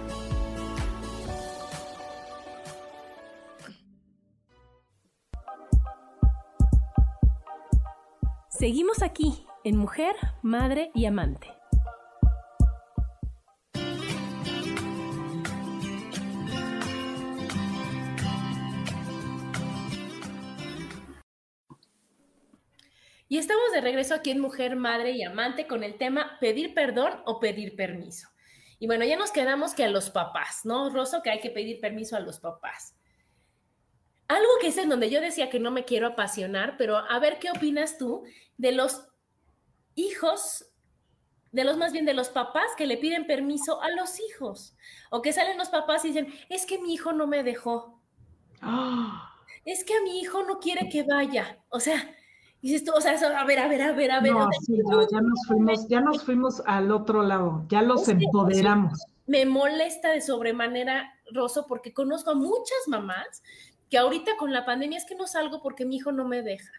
Seguimos 8.61 9.01
aquí 9.01 9.43
en 9.63 9.75
Mujer, 9.75 10.15
Madre 10.43 10.91
y 10.93 11.07
Amante. 11.07 11.47
Y 23.27 23.39
estamos 23.39 23.71
de 23.73 23.81
regreso 23.81 24.13
aquí 24.13 24.29
en 24.29 24.39
Mujer, 24.39 24.75
Madre 24.75 25.13
y 25.13 25.23
Amante 25.23 25.65
con 25.65 25.83
el 25.83 25.97
tema 25.97 26.37
pedir 26.39 26.75
perdón 26.75 27.13
o 27.25 27.39
pedir 27.39 27.75
permiso. 27.75 28.29
Y 28.77 28.85
bueno, 28.85 29.05
ya 29.05 29.17
nos 29.17 29.31
quedamos 29.31 29.73
que 29.73 29.85
a 29.85 29.89
los 29.89 30.11
papás, 30.11 30.65
¿no, 30.65 30.91
Rosso? 30.91 31.23
Que 31.23 31.31
hay 31.31 31.39
que 31.39 31.49
pedir 31.49 31.79
permiso 31.79 32.15
a 32.15 32.19
los 32.19 32.39
papás. 32.39 32.93
Algo 34.31 34.49
que 34.61 34.67
es 34.67 34.77
en 34.77 34.87
donde 34.87 35.09
yo 35.09 35.19
decía 35.19 35.49
que 35.49 35.59
no 35.59 35.71
me 35.71 35.83
quiero 35.83 36.07
apasionar, 36.07 36.77
pero 36.77 36.95
a 36.95 37.19
ver 37.19 37.37
qué 37.37 37.51
opinas 37.51 37.97
tú 37.97 38.23
de 38.57 38.71
los 38.71 39.05
hijos, 39.95 40.71
de 41.51 41.65
los 41.65 41.75
más 41.75 41.91
bien 41.91 42.05
de 42.05 42.13
los 42.13 42.29
papás 42.29 42.67
que 42.77 42.85
le 42.85 42.95
piden 42.95 43.27
permiso 43.27 43.81
a 43.81 43.89
los 43.89 44.21
hijos, 44.21 44.77
o 45.09 45.21
que 45.21 45.33
salen 45.33 45.57
los 45.57 45.67
papás 45.67 46.05
y 46.05 46.09
dicen, 46.09 46.33
es 46.47 46.65
que 46.65 46.79
mi 46.79 46.93
hijo 46.93 47.11
no 47.11 47.27
me 47.27 47.43
dejó. 47.43 48.01
Es 49.63 49.83
que 49.83 49.93
a 49.93 50.01
mi 50.01 50.19
hijo 50.19 50.41
no 50.41 50.57
quiere 50.57 50.89
que 50.89 51.03
vaya. 51.03 51.59
O 51.69 51.79
sea, 51.79 52.09
dices 52.63 52.83
tú, 52.83 52.93
o 52.95 52.99
sea, 52.99 53.11
a 53.11 53.45
ver, 53.45 53.59
a 53.59 53.67
ver, 53.67 53.81
a 53.83 53.91
ver, 53.91 54.09
a 54.09 54.19
ver. 54.19 54.33
ya 54.33 55.21
nos 55.21 55.45
fuimos, 55.45 55.87
ya 55.87 56.01
nos 56.01 56.23
fuimos 56.23 56.63
al 56.65 56.89
otro 56.89 57.21
lado, 57.21 57.63
ya 57.67 57.83
los 57.83 58.07
empoderamos. 58.07 58.97
Me 59.27 59.45
molesta 59.45 60.09
de 60.09 60.21
sobremanera, 60.21 61.13
Rosso, 61.31 61.67
porque 61.67 61.93
conozco 61.93 62.31
a 62.31 62.33
muchas 62.33 62.87
mamás 62.87 63.43
que 63.91 63.99
ahorita 63.99 64.37
con 64.37 64.51
la 64.51 64.65
pandemia 64.65 64.97
es 64.97 65.05
que 65.05 65.15
no 65.15 65.27
salgo 65.27 65.61
porque 65.61 65.85
mi 65.85 65.97
hijo 65.97 66.11
no 66.11 66.25
me 66.25 66.41
deja. 66.41 66.71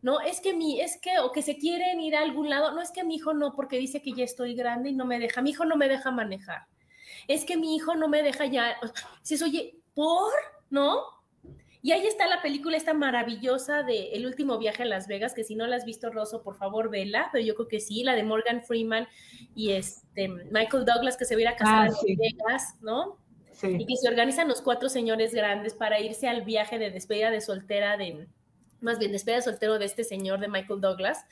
¿no? 0.00 0.20
Es 0.20 0.40
que 0.40 0.52
mi, 0.52 0.80
es 0.80 0.98
que, 1.00 1.18
o 1.20 1.30
que 1.30 1.42
se 1.42 1.56
quieren 1.58 2.00
ir 2.00 2.16
a 2.16 2.22
algún 2.22 2.50
lado, 2.50 2.72
no 2.72 2.80
es 2.82 2.90
que 2.90 3.04
mi 3.04 3.16
hijo 3.16 3.34
no, 3.34 3.54
porque 3.54 3.78
dice 3.78 4.02
que 4.02 4.12
ya 4.12 4.24
estoy 4.24 4.54
grande 4.54 4.90
y 4.90 4.94
no 4.94 5.04
me 5.04 5.20
deja, 5.20 5.42
mi 5.42 5.50
hijo 5.50 5.64
no 5.64 5.76
me 5.76 5.88
deja 5.88 6.10
manejar. 6.10 6.66
Es 7.28 7.44
que 7.44 7.56
mi 7.56 7.76
hijo 7.76 7.94
no 7.94 8.08
me 8.08 8.22
deja 8.22 8.46
ya, 8.46 8.76
si 9.22 9.34
es, 9.34 9.42
oye, 9.42 9.76
¿por? 9.94 10.32
¿No? 10.70 11.02
Y 11.82 11.92
ahí 11.92 12.04
está 12.06 12.26
la 12.26 12.42
película 12.42 12.76
esta 12.76 12.94
maravillosa 12.94 13.82
de 13.82 14.12
El 14.12 14.26
último 14.26 14.58
viaje 14.58 14.82
a 14.82 14.86
Las 14.86 15.06
Vegas, 15.08 15.34
que 15.34 15.44
si 15.44 15.54
no 15.54 15.66
la 15.66 15.76
has 15.76 15.84
visto, 15.84 16.10
Rosso, 16.10 16.42
por 16.42 16.56
favor, 16.56 16.90
vela, 16.90 17.28
pero 17.32 17.44
yo 17.44 17.54
creo 17.54 17.68
que 17.68 17.80
sí, 17.80 18.02
la 18.02 18.14
de 18.14 18.22
Morgan 18.24 18.62
Freeman 18.62 19.06
y 19.54 19.72
este 19.72 20.28
Michael 20.28 20.84
Douglas 20.84 21.16
que 21.16 21.24
se 21.24 21.36
viera 21.36 21.52
a 21.52 21.56
casar 21.56 21.88
Ah, 21.88 21.92
sí. 21.92 22.12
en 22.12 22.18
Vegas, 22.18 22.76
¿no? 22.80 23.18
Y 23.62 23.86
que 23.86 23.96
se 23.96 24.08
organizan 24.08 24.48
los 24.48 24.60
cuatro 24.60 24.88
señores 24.88 25.34
grandes 25.34 25.74
para 25.74 26.00
irse 26.00 26.28
al 26.28 26.42
viaje 26.42 26.78
de 26.78 26.90
despedida 26.90 27.30
de 27.30 27.40
soltera 27.40 27.96
de, 27.96 28.26
más 28.80 28.98
bien 28.98 29.12
despedida 29.12 29.36
de 29.36 29.42
soltero 29.42 29.78
de 29.78 29.84
este 29.84 30.04
señor 30.04 30.40
de 30.40 30.48
Michael 30.48 30.80
Douglas. 30.80 31.24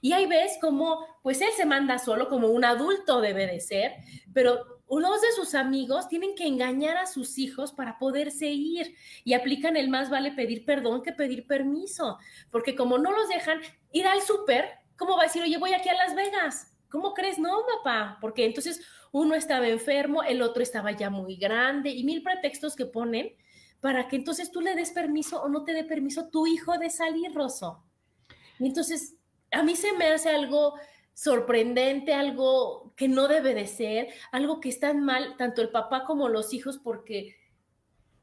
Y 0.00 0.12
ahí 0.12 0.26
ves 0.26 0.58
como, 0.60 1.04
pues 1.22 1.40
él 1.40 1.50
se 1.56 1.66
manda 1.66 1.98
solo 1.98 2.28
como 2.28 2.48
un 2.48 2.64
adulto 2.64 3.20
debe 3.20 3.46
de 3.46 3.60
ser, 3.60 3.92
pero 4.32 4.78
unos 4.86 5.20
de 5.20 5.32
sus 5.32 5.54
amigos 5.54 6.08
tienen 6.08 6.34
que 6.34 6.46
engañar 6.46 6.96
a 6.96 7.06
sus 7.06 7.38
hijos 7.38 7.72
para 7.72 7.98
poderse 7.98 8.46
ir 8.46 8.94
y 9.24 9.34
aplican 9.34 9.76
el 9.76 9.88
más 9.88 10.08
vale 10.08 10.32
pedir 10.32 10.64
perdón 10.64 11.02
que 11.02 11.12
pedir 11.12 11.46
permiso, 11.46 12.18
porque 12.50 12.74
como 12.74 12.96
no 12.98 13.12
los 13.12 13.28
dejan 13.28 13.60
ir 13.92 14.06
al 14.06 14.22
súper, 14.22 14.66
¿cómo 14.96 15.16
va 15.16 15.22
a 15.22 15.26
decir, 15.26 15.42
oye, 15.42 15.58
voy 15.58 15.74
aquí 15.74 15.88
a 15.88 15.94
Las 15.94 16.14
Vegas? 16.14 16.72
¿Cómo 16.90 17.12
crees? 17.12 17.38
No, 17.38 17.64
papá, 17.76 18.16
porque 18.20 18.46
entonces 18.46 18.80
uno 19.12 19.34
estaba 19.34 19.68
enfermo, 19.68 20.22
el 20.22 20.42
otro 20.42 20.62
estaba 20.62 20.92
ya 20.92 21.10
muy 21.10 21.36
grande 21.36 21.90
y 21.90 22.04
mil 22.04 22.22
pretextos 22.22 22.76
que 22.76 22.86
ponen 22.86 23.34
para 23.80 24.08
que 24.08 24.16
entonces 24.16 24.50
tú 24.50 24.60
le 24.60 24.74
des 24.74 24.90
permiso 24.90 25.42
o 25.42 25.48
no 25.48 25.64
te 25.64 25.72
dé 25.72 25.84
permiso 25.84 26.28
tu 26.28 26.46
hijo 26.46 26.78
de 26.78 26.90
salir, 26.90 27.32
Rosso. 27.34 27.84
Y 28.58 28.66
entonces 28.66 29.14
a 29.50 29.62
mí 29.62 29.76
se 29.76 29.92
me 29.92 30.06
hace 30.06 30.30
algo 30.30 30.74
sorprendente, 31.14 32.12
algo 32.12 32.92
que 32.96 33.08
no 33.08 33.28
debe 33.28 33.54
de 33.54 33.66
ser, 33.66 34.08
algo 34.30 34.60
que 34.60 34.68
están 34.68 35.04
mal 35.04 35.36
tanto 35.36 35.62
el 35.62 35.70
papá 35.70 36.04
como 36.04 36.28
los 36.28 36.52
hijos 36.52 36.78
porque 36.78 37.36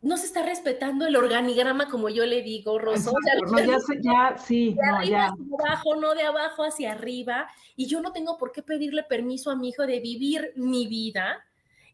no 0.06 0.18
se 0.18 0.28
está 0.28 0.44
respetando 0.44 1.08
el 1.08 1.16
organigrama 1.16 1.90
como 1.90 2.10
yo 2.10 2.28
le 2.28 2.44
digo, 2.44 2.78
Rosso. 2.78 3.12
No, 3.12 3.58
ya, 4.04 4.38
sí, 4.38 4.76
de 4.76 4.76
no, 4.76 4.98
arriba 4.98 5.10
ya. 5.10 5.26
hacia 5.26 5.68
abajo, 5.68 5.96
no 5.96 6.14
de 6.14 6.22
abajo 6.22 6.64
hacia 6.64 6.92
arriba, 6.92 7.48
y 7.76 7.88
yo 7.88 8.02
no 8.02 8.12
tengo 8.12 8.38
por 8.38 8.52
qué 8.52 8.62
pedirle 8.62 9.02
permiso 9.02 9.50
a 9.50 9.56
mi 9.56 9.70
hijo 9.70 9.88
de 9.88 10.00
vivir 10.00 10.54
mi 10.58 10.86
vida 10.86 11.44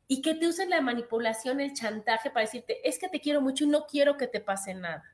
y 0.09 0.21
que 0.21 0.35
te 0.35 0.45
usen 0.45 0.69
la 0.69 0.81
manipulación, 0.81 1.61
el 1.61 1.71
chantaje 1.71 2.29
para 2.29 2.45
decirte, 2.45 2.85
es 2.87 2.99
que 2.99 3.07
te 3.07 3.21
quiero 3.21 3.39
mucho 3.39 3.63
y 3.63 3.67
no 3.67 3.85
quiero 3.85 4.17
que 4.17 4.27
te 4.27 4.41
pase 4.41 4.73
nada. 4.73 5.05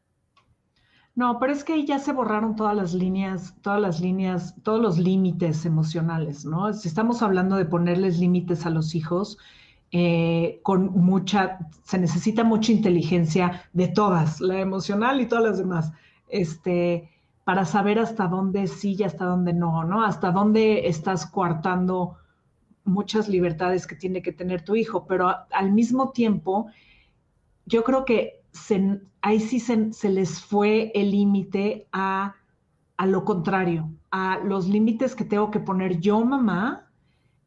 No, 1.13 1.37
pero 1.39 1.53
es 1.53 1.63
que 1.63 1.73
ahí 1.73 1.85
ya 1.85 1.99
se 1.99 2.13
borraron 2.13 2.55
todas 2.55 2.75
las 2.75 2.95
líneas, 2.95 3.53
todas 3.61 3.79
las 3.79 4.01
líneas, 4.01 4.55
todos 4.63 4.81
los 4.81 4.97
límites 4.97 5.67
emocionales, 5.67 6.45
¿no? 6.45 6.73
Si 6.73 6.87
estamos 6.87 7.21
hablando 7.21 7.57
de 7.57 7.65
ponerles 7.65 8.17
límites 8.17 8.65
a 8.65 8.71
los 8.71 8.95
hijos, 8.95 9.37
eh, 9.91 10.59
con 10.63 10.91
mucha, 10.91 11.59
se 11.83 11.97
necesita 11.97 12.43
mucha 12.43 12.71
inteligencia 12.71 13.63
de 13.73 13.87
todas, 13.87 14.41
la 14.41 14.59
emocional 14.59 15.21
y 15.21 15.27
todas 15.27 15.45
las 15.45 15.57
demás, 15.57 15.93
este, 16.27 17.09
para 17.45 17.63
saber 17.63 17.97
hasta 17.97 18.27
dónde 18.27 18.67
sí 18.67 18.97
y 18.99 19.03
hasta 19.03 19.23
dónde 19.23 19.53
no, 19.53 19.85
¿no? 19.85 20.03
Hasta 20.03 20.31
dónde 20.31 20.87
estás 20.87 21.25
coartando 21.25 22.17
muchas 22.83 23.29
libertades 23.29 23.87
que 23.87 23.95
tiene 23.95 24.21
que 24.21 24.33
tener 24.33 24.63
tu 24.63 24.75
hijo, 24.75 25.05
pero 25.05 25.33
al 25.51 25.71
mismo 25.71 26.11
tiempo, 26.11 26.67
yo 27.65 27.83
creo 27.83 28.03
que 28.03 28.41
ahí 29.21 29.39
sí 29.39 29.59
se, 29.59 29.93
se 29.93 30.09
les 30.09 30.41
fue 30.41 30.91
el 30.95 31.11
límite 31.11 31.87
a, 31.91 32.35
a 32.97 33.05
lo 33.05 33.23
contrario, 33.23 33.89
a 34.11 34.39
los 34.43 34.67
límites 34.67 35.15
que 35.15 35.25
tengo 35.25 35.51
que 35.51 35.59
poner 35.59 35.99
yo, 35.99 36.23
mamá, 36.25 36.86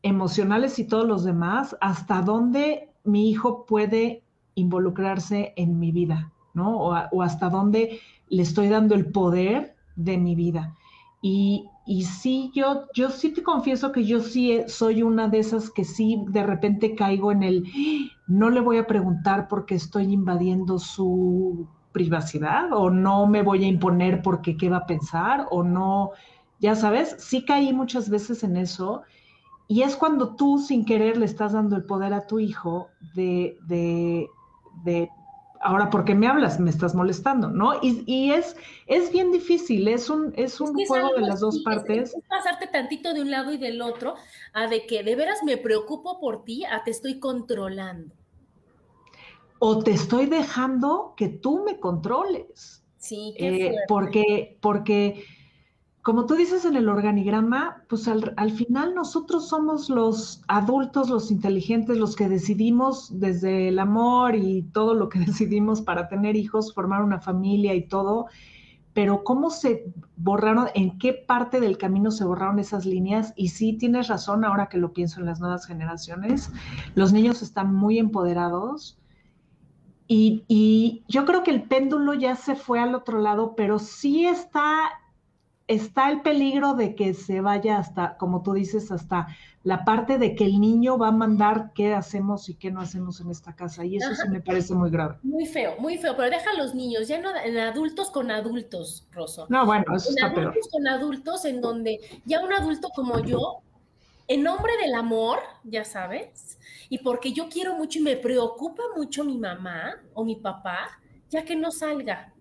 emocionales 0.03 0.79
y 0.79 0.85
todos 0.85 1.07
los 1.07 1.25
demás, 1.25 1.77
hasta 1.81 2.23
dónde 2.23 2.89
mi 3.05 3.31
hijo 3.31 3.67
puede 3.67 4.23
involucrarse 4.55 5.53
en 5.57 5.79
mi 5.79 5.93
vida, 5.93 6.33
¿no? 6.55 6.79
O, 6.79 7.23
hasta 7.23 7.49
dónde 7.49 8.01
le 8.29 8.43
estoy 8.43 8.69
dando 8.69 8.95
el 8.95 9.07
poder 9.07 9.75
de 9.97 10.19
mi 10.19 10.35
vida. 10.35 10.75
Y, 11.23 11.67
y 11.87 12.05
sí, 12.05 12.51
yo, 12.55 12.87
yo 12.95 13.11
sí 13.11 13.33
te 13.33 13.43
confieso 13.43 13.93
que 13.93 14.05
yo 14.05 14.21
sí 14.21 14.53
eh, 14.53 14.69
soy 14.69 15.03
una 15.03 15.29
de 15.29 15.41
esas 15.41 15.71
que 15.71 15.85
sí 15.85 16.23
de 16.29 16.43
repente 16.43 16.95
caigo 16.95 17.33
en 17.33 17.43
el, 17.43 17.65
no 18.27 18.49
le 18.51 18.61
voy 18.61 18.79
a 18.79 18.87
preguntar 18.87 19.49
porque 19.49 19.75
estoy 19.75 20.05
invadiendo 20.13 20.79
su 20.79 21.67
privacidad 21.93 22.73
o 22.73 22.91
no 22.91 23.27
me 23.27 23.43
voy 23.43 23.65
a 23.65 23.69
imponer 23.69 24.23
porque 24.23 24.57
qué 24.57 24.71
va 24.71 24.79
a 24.79 24.87
pensar 24.87 25.47
o 25.51 25.63
no, 25.63 26.13
ya 26.61 26.75
sabes, 26.75 27.17
sí 27.19 27.45
caí 27.45 27.73
muchas 27.73 28.09
veces 28.09 28.45
en 28.45 28.57
eso 28.57 29.03
y 29.71 29.83
es 29.83 29.95
cuando 29.95 30.35
tú 30.35 30.59
sin 30.59 30.85
querer 30.85 31.17
le 31.17 31.27
estás 31.27 31.53
dando 31.53 31.77
el 31.77 31.85
poder 31.85 32.13
a 32.13 32.27
tu 32.27 32.41
hijo 32.41 32.89
de, 33.15 33.57
de, 33.69 34.29
de 34.83 35.09
ahora, 35.61 35.91
¿por 35.91 36.05
qué 36.05 36.13
me 36.13 36.27
hablas? 36.27 36.59
Me 36.59 36.71
estás 36.71 36.97
molestando, 36.97 37.51
¿no? 37.51 37.75
Y, 37.81 38.03
y 38.05 38.33
es, 38.33 38.57
es 38.89 39.13
bien 39.13 39.31
difícil, 39.31 39.87
es 39.87 40.11
un, 40.11 40.33
es 40.35 40.61
un 40.61 40.71
Es 40.71 40.77
que 40.77 40.83
es 40.83 40.89
juego 40.89 41.15
de 41.15 41.21
las 41.21 41.39
dos 41.39 41.61
partes. 41.61 42.13
Es, 42.13 42.23
pasarte 42.29 42.67
tantito 42.67 43.15
de 43.15 43.23
un 43.23 43.31
lado 43.31 43.53
y 43.53 43.59
del 43.59 43.81
otro 43.81 44.17
a 44.55 44.67
de 44.67 44.87
que 44.87 45.05
de 45.05 45.15
veras 45.15 45.39
me 45.45 45.57
preocupo 45.57 46.19
por 46.19 46.43
ti, 46.43 46.65
a 46.65 46.83
te 46.83 46.91
estoy 46.91 47.21
controlando. 47.21 48.13
O 49.61 49.79
te 49.85 49.93
estoy 49.93 50.27
dejando 50.27 51.15
que 51.17 51.29
tú 51.29 51.63
me 51.65 51.79
controles. 51.79 52.83
Sí, 52.99 53.37
qué 53.39 53.69
Eh, 53.69 53.75
porque, 53.87 54.59
porque, 54.61 55.25
como 56.03 56.25
tú 56.25 56.35
dices 56.35 56.65
en 56.65 56.77
el 56.77 56.89
organigrama, 56.89 57.85
pues 57.89 58.09
al, 58.09 58.33
al 58.37 58.53
final 58.53 58.95
nosotros 58.95 59.49
somos 59.49 59.91
los 59.91 60.43
adultos, 60.49 61.11
los 61.11 61.31
inteligentes, 61.31 61.99
los 61.99 62.17
que 62.17 62.29
decidimos 62.29 63.21
desde 63.21 63.69
el 63.69 63.79
amor 63.79 64.35
y 64.35 64.63
todo 64.73 64.95
lo 64.95 65.11
que 65.11 65.19
decidimos 65.27 65.83
para 65.83 66.09
tener 66.09 66.37
hijos, 66.37 66.73
formar 66.73 67.03
una 67.03 67.21
familia 67.21 67.75
y 67.75 67.87
todo, 67.87 68.29
pero 68.95 69.25
cómo 69.25 69.51
se 69.51 69.93
borraron, 70.17 70.69
en 70.75 70.99
qué 70.99 71.13
parte 71.13 71.61
del 71.61 71.77
camino 71.77 72.11
se 72.11 72.25
borraron 72.25 72.59
esas 72.59 72.87
líneas. 72.87 73.33
Y 73.37 73.49
sí, 73.49 73.75
tienes 73.75 74.09
razón 74.09 74.45
ahora 74.45 74.69
que 74.69 74.79
lo 74.79 74.93
pienso 74.93 75.21
en 75.21 75.27
las 75.27 75.39
nuevas 75.39 75.67
generaciones, 75.67 76.51
los 76.95 77.13
niños 77.13 77.43
están 77.43 77.75
muy 77.75 77.99
empoderados. 77.99 78.99
Y, 80.09 80.45
y 80.49 81.05
yo 81.07 81.25
creo 81.25 81.45
que 81.45 81.53
el 81.53 81.63
péndulo 81.65 82.15
ya 82.15 82.35
se 82.35 82.57
fue 82.57 82.81
al 82.81 82.97
otro 82.97 83.21
lado, 83.21 83.55
pero 83.55 83.79
sí 83.79 84.27
está, 84.27 84.91
está 85.71 86.11
el 86.11 86.21
peligro 86.23 86.75
de 86.75 86.97
que 86.97 87.15
se 87.15 87.41
vaya 87.41 87.79
hasta, 87.79 88.17
como 88.17 88.43
tú 88.43 88.55
dices, 88.55 88.91
hasta 88.91 89.29
la 89.63 89.85
parte 89.85 90.19
de 90.19 90.35
que 90.35 90.45
el 90.45 90.61
niño 90.61 90.99
va 90.99 91.09
a 91.09 91.13
mandar 91.13 91.71
qué 91.75 91.95
hacemos 91.95 92.49
y 92.49 92.55
qué 92.55 92.73
no 92.73 92.81
hacemos 92.81 93.21
en 93.21 93.31
esta 93.31 93.55
casa. 93.55 93.85
Y 93.85 93.97
eso 93.97 94.13
sí 94.17 94.29
me 94.29 94.41
parece 94.41 94.75
muy 94.75 94.91
grave. 94.91 95.17
Muy 95.23 95.47
feo, 95.47 95.77
muy 95.79 95.97
feo, 95.97 96.17
pero 96.17 96.29
deja 96.29 96.51
a 96.51 96.55
los 96.55 96.75
niños, 96.75 97.07
ya 97.07 97.21
no 97.21 97.31
en 97.37 97.57
adultos 97.57 98.11
con 98.11 98.33
adultos, 98.33 99.07
Rosso. 99.13 99.47
No, 99.49 99.65
bueno, 99.65 99.85
eso 99.95 100.11
en 100.11 100.17
está 100.17 100.35
peor. 100.35 100.49
adultos 100.49 100.69
con 100.73 100.89
adultos 100.89 101.45
en 101.45 101.61
donde 101.61 102.01
ya 102.25 102.45
un 102.45 102.53
adulto 102.53 102.89
como 102.95 103.21
yo, 103.21 103.63
en 104.27 104.43
nombre 104.43 104.73
del 104.83 104.95
amor, 104.95 105.39
ya 105.63 105.85
sabes, 105.85 106.59
y 106.89 106.99
porque 106.99 107.33
yo 107.33 107.49
quiero 107.49 107.77
mucho 107.77 108.01
y 108.01 108.03
me 108.03 108.17
preocupa 108.17 108.83
mucho 108.97 109.23
mi 109.23 109.39
mamá 109.39 109.95
o 110.15 110.25
mi 110.25 110.35
papá, 110.35 110.89
ya 111.29 111.45
que 111.45 111.55
no 111.55 111.71
salga. 111.71 112.33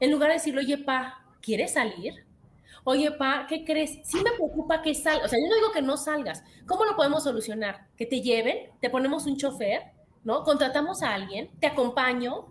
En 0.00 0.10
lugar 0.10 0.28
de 0.28 0.34
decirle, 0.34 0.60
oye, 0.60 0.78
pa, 0.78 1.17
¿quieres 1.40 1.74
salir? 1.74 2.26
Oye, 2.84 3.10
pa, 3.10 3.46
¿qué 3.48 3.64
crees? 3.64 3.98
Sí 4.04 4.18
me 4.22 4.32
preocupa 4.32 4.82
que 4.82 4.94
salgas. 4.94 5.26
O 5.26 5.28
sea, 5.28 5.38
yo 5.38 5.48
no 5.48 5.54
digo 5.56 5.72
que 5.72 5.82
no 5.82 5.96
salgas. 5.96 6.42
¿Cómo 6.66 6.84
lo 6.84 6.96
podemos 6.96 7.24
solucionar? 7.24 7.86
Que 7.96 8.06
te 8.06 8.22
lleven, 8.22 8.70
te 8.80 8.88
ponemos 8.88 9.26
un 9.26 9.36
chofer, 9.36 9.82
¿no? 10.24 10.42
Contratamos 10.42 11.02
a 11.02 11.14
alguien, 11.14 11.50
te 11.60 11.66
acompaño, 11.66 12.46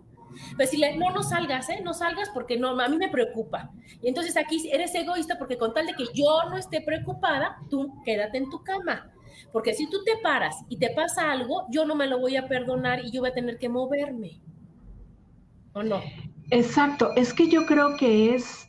decirle, 0.56 0.96
no, 0.96 1.10
no 1.10 1.22
salgas, 1.22 1.68
¿eh? 1.70 1.80
No 1.82 1.94
salgas 1.94 2.30
porque 2.30 2.58
no, 2.58 2.78
a 2.80 2.88
mí 2.88 2.96
me 2.96 3.08
preocupa. 3.08 3.70
Y 4.02 4.08
entonces 4.08 4.36
aquí 4.36 4.68
eres 4.70 4.94
egoísta 4.94 5.38
porque 5.38 5.58
con 5.58 5.74
tal 5.74 5.86
de 5.86 5.94
que 5.94 6.04
yo 6.14 6.42
no 6.50 6.56
esté 6.56 6.80
preocupada, 6.80 7.58
tú 7.70 8.00
quédate 8.04 8.38
en 8.38 8.50
tu 8.50 8.62
cama. 8.62 9.10
Porque 9.52 9.74
si 9.74 9.88
tú 9.88 10.04
te 10.04 10.16
paras 10.22 10.56
y 10.68 10.78
te 10.78 10.90
pasa 10.90 11.30
algo, 11.30 11.66
yo 11.70 11.86
no 11.86 11.94
me 11.94 12.06
lo 12.06 12.18
voy 12.18 12.36
a 12.36 12.48
perdonar 12.48 13.04
y 13.04 13.10
yo 13.10 13.22
voy 13.22 13.30
a 13.30 13.34
tener 13.34 13.58
que 13.58 13.68
moverme. 13.68 14.40
¿O 15.72 15.82
no? 15.82 16.00
Exacto, 16.50 17.12
es 17.14 17.32
que 17.32 17.48
yo 17.48 17.66
creo 17.66 17.96
que 17.96 18.34
es, 18.34 18.67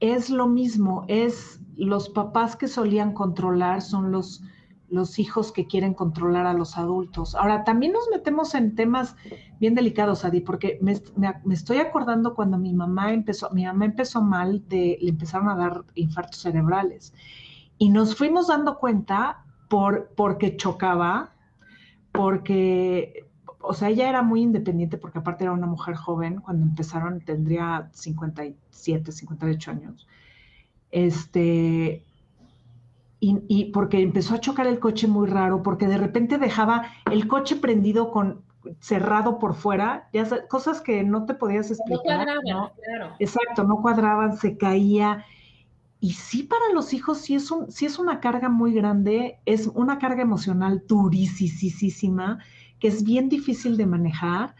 es 0.00 0.30
lo 0.30 0.46
mismo, 0.46 1.04
es 1.08 1.60
los 1.76 2.08
papás 2.08 2.56
que 2.56 2.68
solían 2.68 3.12
controlar 3.12 3.82
son 3.82 4.10
los, 4.12 4.42
los 4.88 5.18
hijos 5.18 5.52
que 5.52 5.66
quieren 5.66 5.94
controlar 5.94 6.46
a 6.46 6.52
los 6.54 6.76
adultos. 6.76 7.34
Ahora, 7.34 7.64
también 7.64 7.92
nos 7.92 8.08
metemos 8.10 8.54
en 8.54 8.74
temas 8.74 9.14
bien 9.60 9.74
delicados, 9.74 10.24
Adi, 10.24 10.40
porque 10.40 10.78
me, 10.82 11.00
me- 11.16 11.54
estoy 11.54 11.78
acordando 11.78 12.34
cuando 12.34 12.58
mi 12.58 12.72
mamá 12.72 13.12
empezó, 13.12 13.50
empezó 13.54 14.22
mal, 14.22 14.62
le 14.70 15.08
empezaron 15.08 15.48
a 15.48 15.56
dar 15.56 15.84
infartos 15.94 16.40
cerebrales. 16.40 17.12
Y 17.78 17.88
nos 17.90 18.14
fuimos 18.16 18.48
dando 18.48 18.78
cuenta 18.78 19.44
por, 19.68 20.12
porque 20.16 20.56
chocaba, 20.56 21.32
porque 22.12 23.29
o 23.60 23.74
sea, 23.74 23.88
ella 23.88 24.08
era 24.08 24.22
muy 24.22 24.42
independiente 24.42 24.96
porque 24.98 25.18
aparte 25.18 25.44
era 25.44 25.52
una 25.52 25.66
mujer 25.66 25.94
joven, 25.94 26.40
cuando 26.40 26.64
empezaron 26.64 27.20
tendría 27.20 27.88
57, 27.92 29.12
58 29.12 29.70
años. 29.70 30.08
Este, 30.90 32.02
y, 33.20 33.66
porque 33.66 34.00
empezó 34.00 34.34
a 34.34 34.40
chocar 34.40 34.66
el 34.66 34.78
coche 34.78 35.06
muy 35.06 35.28
raro, 35.28 35.62
porque 35.62 35.86
de 35.86 35.98
repente 35.98 36.38
dejaba 36.38 36.86
el 37.10 37.28
coche 37.28 37.56
prendido 37.56 38.10
con 38.10 38.42
cerrado 38.80 39.38
por 39.38 39.54
fuera, 39.54 40.08
ya 40.12 40.46
cosas 40.48 40.80
que 40.80 41.02
no 41.02 41.26
te 41.26 41.34
podías 41.34 41.70
explicar. 41.70 42.26
No 42.26 42.40
cuadraban, 42.42 42.72
claro. 42.82 43.14
Exacto, 43.18 43.64
no 43.64 43.82
cuadraban, 43.82 44.36
se 44.38 44.56
caía. 44.56 45.24
Y 46.00 46.12
sí 46.12 46.44
para 46.44 46.72
los 46.72 46.94
hijos 46.94 47.18
sí 47.18 47.34
es, 47.34 47.50
un, 47.50 47.70
sí 47.70 47.84
es 47.84 47.98
una 47.98 48.20
carga 48.20 48.48
muy 48.48 48.72
grande, 48.72 49.38
es 49.44 49.66
una 49.66 49.98
carga 49.98 50.22
emocional 50.22 50.82
durísima, 50.86 52.38
que 52.80 52.88
es 52.88 53.04
bien 53.04 53.28
difícil 53.28 53.76
de 53.76 53.86
manejar, 53.86 54.56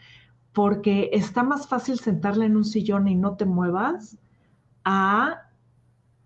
porque 0.53 1.09
está 1.13 1.43
más 1.43 1.67
fácil 1.67 1.99
sentarla 1.99 2.45
en 2.45 2.55
un 2.55 2.65
sillón 2.65 3.07
y 3.07 3.15
no 3.15 3.35
te 3.35 3.45
muevas 3.45 4.17
a 4.83 5.47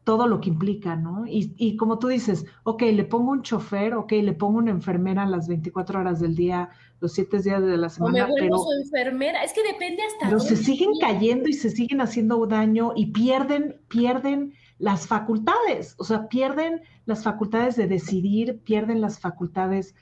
todo 0.04 0.28
lo 0.28 0.40
que 0.40 0.50
implica, 0.50 0.96
¿no? 0.96 1.24
Y, 1.28 1.76
como 1.78 1.98
tú 1.98 2.08
dices, 2.10 2.46
ok, 2.64 2.84
le 2.84 3.06
pongo 3.06 3.32
un 3.32 3.42
chofer, 3.42 3.96
ok, 3.96 4.12
le 4.12 4.34
pongo 4.34 4.60
una 4.60 4.70
enfermera 4.70 5.26
las 5.26 5.48
24 5.48 6.00
horas 6.00 6.20
del 6.20 6.36
día, 6.36 6.70
los 7.00 7.14
7 7.14 7.42
días 7.42 7.62
de 7.62 7.76
la 7.76 7.90
semana. 7.90 8.26
O 8.26 8.28
me 8.28 8.32
vuelvo 8.32 8.58
su 8.60 8.72
enfermera, 8.84 9.44
es 9.44 9.52
que 9.52 9.64
depende 9.64 10.04
hasta. 10.04 10.28
Pero 10.28 10.40
se 10.40 10.58
siguen 10.58 10.92
cayendo 11.02 11.50
y 11.50 11.54
se 11.54 11.72
siguen 11.72 12.02
haciendo 12.02 12.46
daño 12.46 12.94
y 12.96 13.08
pierden, 13.08 13.82
pierden 13.88 14.54
las 14.78 15.08
facultades, 15.08 15.96
o 15.98 16.04
sea, 16.04 16.28
pierden 16.30 16.82
las 17.06 17.24
facultades 17.24 17.76
de 17.76 17.88
decidir, 17.88 18.60
pierden 18.64 19.02
las 19.02 19.20
facultades 19.20 19.96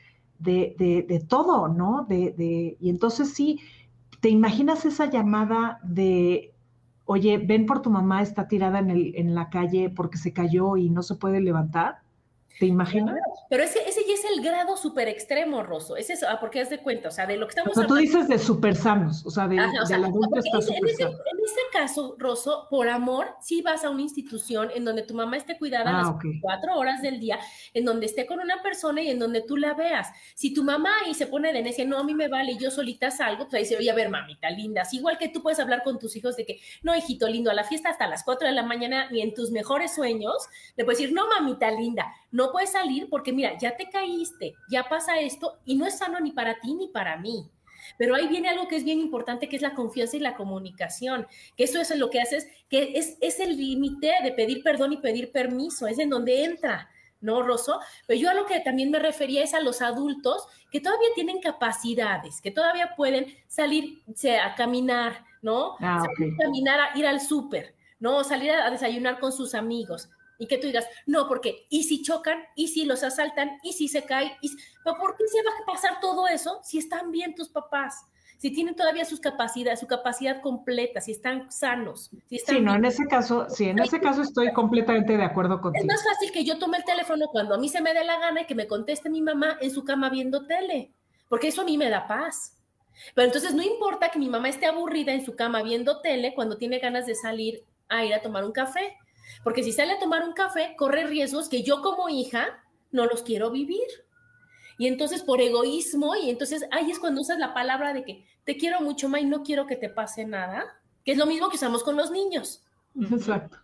de, 0.43 0.75
de, 0.77 1.05
de 1.07 1.19
todo, 1.19 1.67
¿no? 1.67 2.05
De, 2.07 2.31
de, 2.31 2.77
y 2.79 2.89
entonces 2.89 3.33
sí, 3.33 3.61
¿te 4.21 4.29
imaginas 4.29 4.85
esa 4.85 5.09
llamada 5.09 5.79
de 5.83 6.53
oye, 7.05 7.37
ven 7.37 7.65
por 7.65 7.81
tu 7.81 7.89
mamá, 7.89 8.21
está 8.21 8.47
tirada 8.47 8.79
en, 8.79 8.89
el, 8.89 9.15
en 9.15 9.35
la 9.35 9.49
calle 9.49 9.89
porque 9.89 10.17
se 10.17 10.33
cayó 10.33 10.77
y 10.77 10.89
no 10.89 11.03
se 11.03 11.15
puede 11.15 11.41
levantar. 11.41 11.97
¿Te 12.59 12.67
imaginas? 12.67 13.15
Pero 13.49 13.63
ese, 13.63 13.79
ese 13.87 14.02
es 14.23 14.37
el 14.37 14.43
grado 14.43 14.77
súper 14.77 15.07
extremo, 15.07 15.63
Rosso. 15.63 15.95
Es 15.95 16.09
eso, 16.09 16.25
ah, 16.29 16.37
porque 16.39 16.61
haz 16.61 16.69
de 16.69 16.79
cuenta, 16.79 17.09
o 17.09 17.11
sea, 17.11 17.25
de 17.25 17.37
lo 17.37 17.47
que 17.47 17.51
estamos 17.51 17.77
o 17.77 17.79
sea, 17.79 17.87
tú 17.87 17.95
dices 17.95 18.27
de 18.27 18.39
súper 18.39 18.75
sanos, 18.75 19.25
o 19.25 19.31
sea, 19.31 19.47
de, 19.47 19.59
Ajá, 19.59 19.83
del 19.87 20.03
adulto 20.03 20.39
está 20.39 20.57
en, 20.75 20.85
ese, 20.85 21.03
en 21.03 21.09
ese 21.09 21.61
caso, 21.71 22.15
Rosso, 22.17 22.67
por 22.69 22.89
amor, 22.89 23.35
sí 23.41 23.61
vas 23.61 23.83
a 23.83 23.89
una 23.89 24.01
institución 24.01 24.69
en 24.73 24.85
donde 24.85 25.03
tu 25.03 25.13
mamá 25.13 25.37
esté 25.37 25.57
cuidada 25.57 25.89
ah, 25.89 26.03
las 26.03 26.33
cuatro 26.41 26.75
horas 26.75 27.01
del 27.01 27.19
día, 27.19 27.39
en 27.73 27.85
donde 27.85 28.05
esté 28.05 28.25
con 28.25 28.39
una 28.39 28.61
persona 28.61 29.01
y 29.01 29.09
en 29.09 29.19
donde 29.19 29.41
tú 29.41 29.57
la 29.57 29.73
veas. 29.73 30.09
Si 30.35 30.53
tu 30.53 30.63
mamá 30.63 30.89
ahí 31.05 31.13
se 31.13 31.27
pone 31.27 31.51
de 31.53 31.61
necia, 31.61 31.85
no, 31.85 31.99
a 31.99 32.03
mí 32.03 32.13
me 32.13 32.27
vale, 32.27 32.57
yo 32.57 32.71
solita 32.71 33.11
salgo, 33.11 33.45
pues 33.45 33.55
ahí 33.55 33.65
se 33.65 33.77
oye, 33.77 33.91
a 33.91 33.95
ver, 33.95 34.09
mamita 34.09 34.49
linda. 34.49 34.83
igual 34.91 35.17
que 35.17 35.29
tú 35.29 35.41
puedes 35.41 35.59
hablar 35.59 35.83
con 35.83 35.99
tus 35.99 36.15
hijos 36.15 36.35
de 36.35 36.45
que, 36.45 36.59
no, 36.81 36.95
hijito 36.95 37.27
lindo, 37.27 37.51
a 37.51 37.53
la 37.53 37.63
fiesta 37.63 37.89
hasta 37.89 38.07
las 38.07 38.23
cuatro 38.23 38.47
de 38.47 38.53
la 38.53 38.63
mañana, 38.63 39.09
ni 39.11 39.21
en 39.21 39.33
tus 39.33 39.51
mejores 39.51 39.93
sueños, 39.93 40.35
le 40.75 40.83
puedes 40.83 40.99
decir, 40.99 41.13
no, 41.13 41.27
mamita 41.27 41.71
linda, 41.71 42.13
no 42.31 42.51
puedes 42.51 42.71
salir 42.71 43.09
porque 43.09 43.33
mira, 43.33 43.57
ya 43.57 43.75
te 43.77 43.89
caíste, 44.13 44.55
ya 44.69 44.83
pasa 44.83 45.19
esto 45.19 45.59
y 45.65 45.75
no 45.75 45.85
es 45.85 45.97
sano 45.97 46.19
ni 46.19 46.31
para 46.31 46.59
ti 46.59 46.73
ni 46.73 46.87
para 46.87 47.17
mí. 47.17 47.49
Pero 47.97 48.15
ahí 48.15 48.27
viene 48.27 48.49
algo 48.49 48.67
que 48.67 48.77
es 48.77 48.85
bien 48.85 48.99
importante, 48.99 49.49
que 49.49 49.57
es 49.57 49.61
la 49.61 49.73
confianza 49.73 50.15
y 50.15 50.21
la 50.21 50.35
comunicación, 50.35 51.27
que 51.57 51.65
eso 51.65 51.81
es 51.81 51.95
lo 51.97 52.09
que 52.09 52.21
haces, 52.21 52.47
que 52.69 52.93
es, 52.95 53.17
es 53.19 53.39
el 53.39 53.57
límite 53.57 54.13
de 54.23 54.31
pedir 54.31 54.63
perdón 54.63 54.93
y 54.93 54.97
pedir 54.97 55.31
permiso, 55.31 55.85
es 55.85 55.99
en 55.99 56.09
donde 56.09 56.45
entra, 56.45 56.89
¿no, 57.19 57.41
Rosso? 57.41 57.79
Pero 58.07 58.19
yo 58.19 58.29
a 58.29 58.33
lo 58.33 58.45
que 58.45 58.61
también 58.61 58.89
me 58.89 58.99
refería 58.99 59.43
es 59.43 59.53
a 59.53 59.59
los 59.59 59.81
adultos 59.81 60.47
que 60.71 60.79
todavía 60.79 61.09
tienen 61.13 61.41
capacidades, 61.41 62.39
que 62.41 62.51
todavía 62.51 62.95
pueden 62.95 63.35
salir 63.47 64.01
a 64.41 64.55
caminar, 64.55 65.25
¿no? 65.41 65.75
Ah, 65.81 66.05
caminar, 66.39 66.79
a 66.79 66.97
ir 66.97 67.05
al 67.05 67.19
súper, 67.19 67.75
¿no? 67.99 68.23
Salir 68.23 68.51
a 68.51 68.69
desayunar 68.69 69.19
con 69.19 69.33
sus 69.33 69.55
amigos 69.55 70.09
y 70.37 70.47
que 70.47 70.57
tú 70.57 70.67
digas, 70.67 70.87
no, 71.05 71.27
porque, 71.27 71.67
¿y 71.69 71.83
si 71.83 72.01
chocan? 72.01 72.43
¿Y 72.55 72.67
si 72.69 72.85
los 72.85 73.03
asaltan? 73.03 73.57
¿Y 73.63 73.73
si 73.73 73.87
se 73.87 74.03
caen? 74.03 74.31
¿Y 74.41 74.49
¿Pero 74.83 74.97
por 74.97 75.15
qué 75.15 75.27
se 75.27 75.43
va 75.43 75.51
a 75.51 75.65
pasar 75.65 75.99
todo 75.99 76.27
eso 76.27 76.59
si 76.63 76.77
están 76.77 77.11
bien 77.11 77.35
tus 77.35 77.49
papás? 77.49 78.05
Si 78.37 78.51
tienen 78.51 78.75
todavía 78.75 79.05
sus 79.05 79.21
capacidades, 79.21 79.79
su 79.79 79.87
capacidad 79.87 80.41
completa, 80.41 80.99
si 80.99 81.11
están 81.11 81.49
sanos. 81.49 82.11
Si 82.27 82.35
están 82.35 82.57
sí, 82.57 82.61
no, 82.61 82.75
en 82.75 82.83
ese 82.83 83.05
caso, 83.05 83.47
sí, 83.49 83.69
en 83.69 83.79
ese 83.79 84.01
caso 84.01 84.21
estoy 84.21 84.51
completamente 84.51 85.15
de 85.15 85.23
acuerdo 85.23 85.61
contigo. 85.61 85.81
Es 85.81 85.87
más 85.87 86.03
fácil 86.03 86.31
que 86.33 86.43
yo 86.43 86.59
tome 86.59 86.77
el 86.77 86.83
teléfono 86.83 87.27
cuando 87.31 87.55
a 87.55 87.57
mí 87.57 87.69
se 87.69 87.79
me 87.79 87.93
dé 87.93 88.03
la 88.03 88.19
gana 88.19 88.41
y 88.41 88.45
que 88.45 88.55
me 88.55 88.67
conteste 88.67 89.09
mi 89.09 89.21
mamá 89.21 89.57
en 89.61 89.71
su 89.71 89.85
cama 89.85 90.09
viendo 90.09 90.45
tele, 90.45 90.91
porque 91.29 91.47
eso 91.47 91.61
a 91.61 91.65
mí 91.65 91.77
me 91.77 91.89
da 91.89 92.05
paz. 92.05 92.57
Pero 93.15 93.27
entonces 93.27 93.53
no 93.53 93.63
importa 93.63 94.09
que 94.09 94.19
mi 94.19 94.29
mamá 94.29 94.49
esté 94.49 94.65
aburrida 94.65 95.13
en 95.13 95.23
su 95.23 95.37
cama 95.37 95.63
viendo 95.63 96.01
tele 96.01 96.33
cuando 96.35 96.57
tiene 96.57 96.79
ganas 96.79 97.05
de 97.05 97.15
salir 97.15 97.63
a 97.87 98.03
ir 98.03 98.13
a 98.13 98.21
tomar 98.21 98.43
un 98.43 98.51
café 98.51 98.97
porque 99.43 99.63
si 99.63 99.71
sale 99.71 99.93
a 99.93 99.99
tomar 99.99 100.23
un 100.23 100.33
café, 100.33 100.75
corre 100.77 101.05
riesgos 101.05 101.49
que 101.49 101.63
yo 101.63 101.81
como 101.81 102.09
hija 102.09 102.63
no 102.91 103.05
los 103.05 103.23
quiero 103.23 103.51
vivir. 103.51 103.87
Y 104.77 104.87
entonces 104.87 105.21
por 105.21 105.41
egoísmo, 105.41 106.15
y 106.15 106.29
entonces 106.29 106.65
ahí 106.71 106.91
es 106.91 106.99
cuando 106.99 107.21
usas 107.21 107.37
la 107.37 107.53
palabra 107.53 107.93
de 107.93 108.03
que 108.03 108.25
te 108.43 108.57
quiero 108.57 108.81
mucho, 108.81 109.09
más 109.09 109.21
y 109.21 109.25
no 109.25 109.43
quiero 109.43 109.67
que 109.67 109.75
te 109.75 109.89
pase 109.89 110.25
nada, 110.25 110.65
que 111.05 111.11
es 111.11 111.17
lo 111.17 111.25
mismo 111.25 111.49
que 111.49 111.57
usamos 111.57 111.83
con 111.83 111.95
los 111.95 112.11
niños. 112.11 112.63
Exacto. 113.11 113.57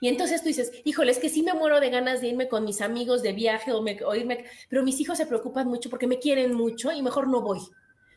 Y 0.00 0.08
entonces 0.08 0.40
tú 0.40 0.48
dices, 0.48 0.72
híjole, 0.84 1.12
es 1.12 1.18
que 1.18 1.28
sí 1.28 1.42
me 1.42 1.52
muero 1.52 1.78
de 1.78 1.90
ganas 1.90 2.20
de 2.20 2.28
irme 2.28 2.48
con 2.48 2.64
mis 2.64 2.80
amigos 2.80 3.22
de 3.22 3.34
viaje 3.34 3.72
o, 3.72 3.80
o 3.80 4.14
irme, 4.14 4.46
pero 4.68 4.82
mis 4.82 4.98
hijos 4.98 5.18
se 5.18 5.26
preocupan 5.26 5.68
mucho 5.68 5.90
porque 5.90 6.06
me 6.06 6.18
quieren 6.18 6.54
mucho 6.54 6.90
y 6.90 7.02
mejor 7.02 7.28
no 7.28 7.42
voy. 7.42 7.60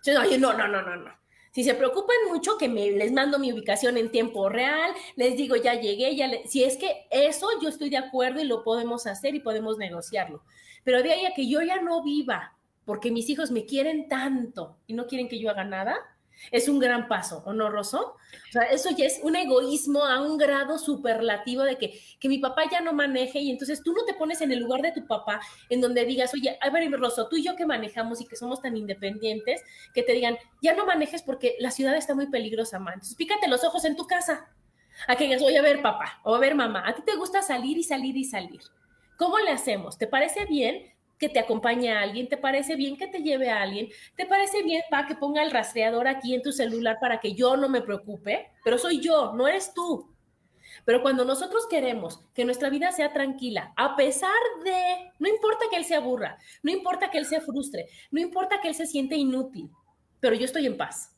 Entonces, 0.06 0.40
no, 0.40 0.54
no, 0.54 0.68
no, 0.68 0.82
no, 0.82 0.96
no. 0.96 1.23
Si 1.54 1.64
se 1.64 1.76
preocupan 1.76 2.16
mucho, 2.30 2.58
que 2.58 2.68
me, 2.68 2.90
les 2.92 3.12
mando 3.12 3.38
mi 3.38 3.54
ubicación 3.54 3.96
en 3.98 4.10
tiempo 4.10 4.50
real, 4.50 4.92
les 5.16 5.38
digo, 5.38 5.56
ya 5.56 5.80
llegué, 5.80 6.16
ya 6.16 6.28
si 6.46 6.64
es 6.64 6.78
que 6.78 7.06
eso 7.12 7.48
yo 7.62 7.70
estoy 7.70 7.92
de 7.92 7.98
acuerdo 7.98 8.42
y 8.42 8.46
lo 8.46 8.64
podemos 8.64 9.06
hacer 9.06 9.36
y 9.36 9.40
podemos 9.40 9.78
negociarlo. 9.78 10.44
Pero 10.84 11.04
de 11.04 11.14
ahí 11.14 11.26
a 11.26 11.36
que 11.36 11.48
yo 11.48 11.62
ya 11.62 11.80
no 11.80 12.04
viva 12.04 12.58
porque 12.86 13.12
mis 13.12 13.30
hijos 13.30 13.52
me 13.52 13.66
quieren 13.66 14.08
tanto 14.08 14.78
y 14.88 14.94
no 14.94 15.06
quieren 15.06 15.30
que 15.30 15.40
yo 15.40 15.52
haga 15.52 15.64
nada, 15.64 15.96
es 16.52 16.68
un 16.68 16.80
gran 16.80 17.08
paso, 17.08 17.44
¿o 17.46 17.54
no, 17.54 17.70
Rosso? 17.70 18.16
O 18.50 18.52
sea, 18.52 18.64
eso 18.64 18.90
ya 18.96 19.06
es 19.06 19.20
un 19.24 19.36
egoísmo 19.36 20.06
a 20.06 20.22
un 20.22 20.38
grado 20.38 20.78
superlativo 20.78 21.64
de 21.64 21.78
que, 21.78 22.00
que 22.20 22.30
mi 22.30 22.40
papá 22.40 22.64
ya 22.72 22.82
no 22.82 22.94
maneje 22.94 23.40
y 23.40 23.52
entonces 23.52 23.82
tú 23.84 23.94
no 23.94 24.04
te 24.06 24.14
pones 24.14 24.42
en 24.42 24.52
el 24.52 24.60
lugar 24.60 24.82
de 24.82 24.92
tu 24.92 25.06
papá 25.08 25.40
en 25.70 25.82
donde 25.82 26.06
digas, 26.06 26.34
oye, 26.34 26.58
a 26.62 26.70
ver, 26.70 26.92
Rosso, 26.92 27.28
tú 27.28 27.38
y 27.38 27.44
yo 27.44 27.56
que 27.56 27.66
manejamos 27.66 28.22
y 28.22 28.26
que 28.26 28.36
somos 28.36 28.62
tan 28.62 28.76
independientes, 28.78 29.62
que 29.94 30.04
te 30.04 30.14
digan, 30.14 30.38
ya 30.62 30.76
no 30.76 30.86
manejes 30.86 31.22
porque 31.24 31.56
la 31.60 31.72
ciudad 31.72 31.96
está 31.96 32.14
muy 32.14 32.28
peligrosa, 32.28 32.80
man. 32.80 32.96
Entonces 32.96 33.16
pícate 33.16 33.48
los 33.48 33.64
ojos 33.64 33.86
en 33.86 33.96
tu 33.96 34.06
casa. 34.08 34.50
A 35.08 35.16
que 35.16 35.24
digas, 35.24 35.42
oye, 35.42 35.58
a 35.58 35.64
ver, 35.64 35.82
papá, 35.82 36.22
o 36.24 36.36
a 36.36 36.40
ver, 36.40 36.54
mamá, 36.54 36.88
a 36.88 36.94
ti 36.94 37.02
te 37.04 37.16
gusta 37.16 37.42
salir 37.42 37.80
y 37.80 37.84
salir 37.84 38.16
y 38.16 38.26
salir. 38.26 38.62
¿Cómo 39.18 39.40
le 39.40 39.52
hacemos? 39.52 39.98
¿Te 39.98 40.06
parece 40.06 40.46
bien 40.46 40.93
que 41.24 41.30
te 41.30 41.40
acompañe 41.40 41.90
a 41.90 42.02
alguien, 42.02 42.28
¿te 42.28 42.36
parece 42.36 42.76
bien 42.76 42.98
que 42.98 43.08
te 43.08 43.20
lleve 43.20 43.50
a 43.50 43.62
alguien? 43.62 43.88
¿Te 44.18 44.26
parece 44.26 44.62
bien, 44.62 44.82
para 44.90 45.08
que 45.08 45.16
ponga 45.16 45.42
el 45.42 45.52
rastreador 45.52 46.06
aquí 46.06 46.36
en 46.36 46.42
tu 46.42 46.52
celular 46.52 46.98
para 47.00 47.22
que 47.22 47.34
yo 47.34 47.56
no 47.56 47.70
me 47.70 47.80
preocupe? 47.80 48.52
Pero 48.62 48.78
soy 48.78 49.00
yo, 49.00 49.32
no 49.34 49.48
eres 49.48 49.74
tú. 49.74 50.14
Pero 50.84 51.02
cuando 51.02 51.24
nosotros 51.24 51.66
queremos 51.70 52.20
que 52.34 52.44
nuestra 52.44 52.70
vida 52.70 52.92
sea 52.92 53.14
tranquila, 53.14 53.72
a 53.78 53.96
pesar 53.96 54.34
de, 54.66 55.14
no 55.18 55.30
importa 55.30 55.64
que 55.72 55.78
él 55.78 55.86
se 55.86 55.96
aburra, 55.96 56.38
no 56.62 56.72
importa 56.74 57.10
que 57.10 57.20
él 57.20 57.26
se 57.26 57.40
frustre, 57.40 57.88
no 58.12 58.20
importa 58.20 58.60
que 58.62 58.68
él 58.68 58.76
se 58.76 58.86
siente 58.86 59.16
inútil, 59.16 59.70
pero 60.20 60.36
yo 60.36 60.44
estoy 60.44 60.66
en 60.66 60.76
paz. 60.76 61.16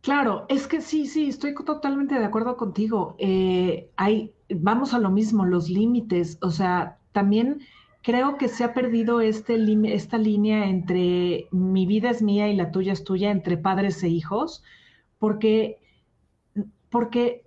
Claro, 0.00 0.46
es 0.48 0.66
que 0.66 0.80
sí, 0.80 1.06
sí, 1.06 1.28
estoy 1.28 1.54
totalmente 1.54 2.18
de 2.18 2.24
acuerdo 2.24 2.56
contigo. 2.56 3.14
Eh, 3.20 3.88
hay, 3.94 4.34
vamos 4.48 4.94
a 4.94 4.98
lo 4.98 5.10
mismo, 5.10 5.44
los 5.44 5.68
límites, 5.68 6.38
o 6.42 6.50
sea, 6.50 6.98
también 7.12 7.60
creo 8.02 8.36
que 8.36 8.48
se 8.48 8.64
ha 8.64 8.72
perdido 8.74 9.20
este, 9.20 9.56
esta 9.92 10.18
línea 10.18 10.66
entre 10.66 11.48
mi 11.50 11.86
vida 11.86 12.10
es 12.10 12.22
mía 12.22 12.48
y 12.48 12.56
la 12.56 12.70
tuya 12.70 12.92
es 12.92 13.04
tuya, 13.04 13.30
entre 13.30 13.56
padres 13.56 14.02
e 14.02 14.08
hijos, 14.08 14.62
porque, 15.18 15.78
porque 16.88 17.44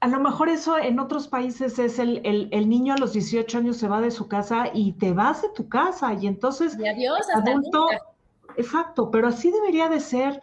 a 0.00 0.08
lo 0.08 0.20
mejor 0.20 0.48
eso 0.48 0.78
en 0.78 0.98
otros 0.98 1.28
países 1.28 1.78
es 1.78 1.98
el, 1.98 2.20
el, 2.24 2.68
niño 2.68 2.94
a 2.94 2.98
los 2.98 3.12
18 3.14 3.58
años 3.58 3.78
se 3.78 3.88
va 3.88 4.00
de 4.00 4.10
su 4.10 4.28
casa 4.28 4.70
y 4.72 4.92
te 4.92 5.12
vas 5.12 5.42
de 5.42 5.48
tu 5.50 5.68
casa 5.68 6.12
y 6.14 6.26
entonces... 6.26 6.78
Y 6.78 6.86
adiós, 6.86 7.26
adulto, 7.34 7.88
Exacto, 8.56 9.10
pero 9.10 9.28
así 9.28 9.50
debería 9.50 9.88
de 9.88 10.00
ser. 10.00 10.40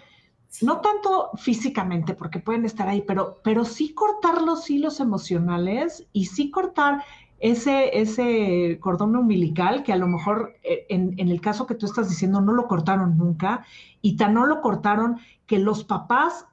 No 0.62 0.82
tanto 0.82 1.32
físicamente, 1.38 2.14
porque 2.14 2.40
pueden 2.40 2.66
estar 2.66 2.90
ahí, 2.90 3.02
pero, 3.02 3.40
pero 3.42 3.64
sí 3.64 3.94
cortar 3.94 4.42
los 4.42 4.70
hilos 4.70 5.00
emocionales 5.00 6.06
y 6.12 6.26
sí 6.26 6.52
cortar 6.52 7.06
ese, 7.42 8.00
ese 8.00 8.78
cordón 8.80 9.16
umbilical 9.16 9.82
que 9.82 9.92
a 9.92 9.98
lo 9.98 10.08
mejor 10.08 10.54
eh, 10.64 10.86
en, 10.90 11.18
el 11.18 11.42
caso 11.42 11.66
que 11.66 11.74
tú 11.74 11.88
estás 11.88 12.08
diciendo 12.08 12.40
no 12.40 12.54
lo 12.54 12.68
cortaron 12.68 13.18
nunca 13.18 13.66
y 14.00 14.16
tan 14.16 14.36
no 14.36 14.46
lo 14.46 14.62
cortaron 14.62 15.18
que 15.48 15.58
los 15.58 15.84
papás 15.84 16.46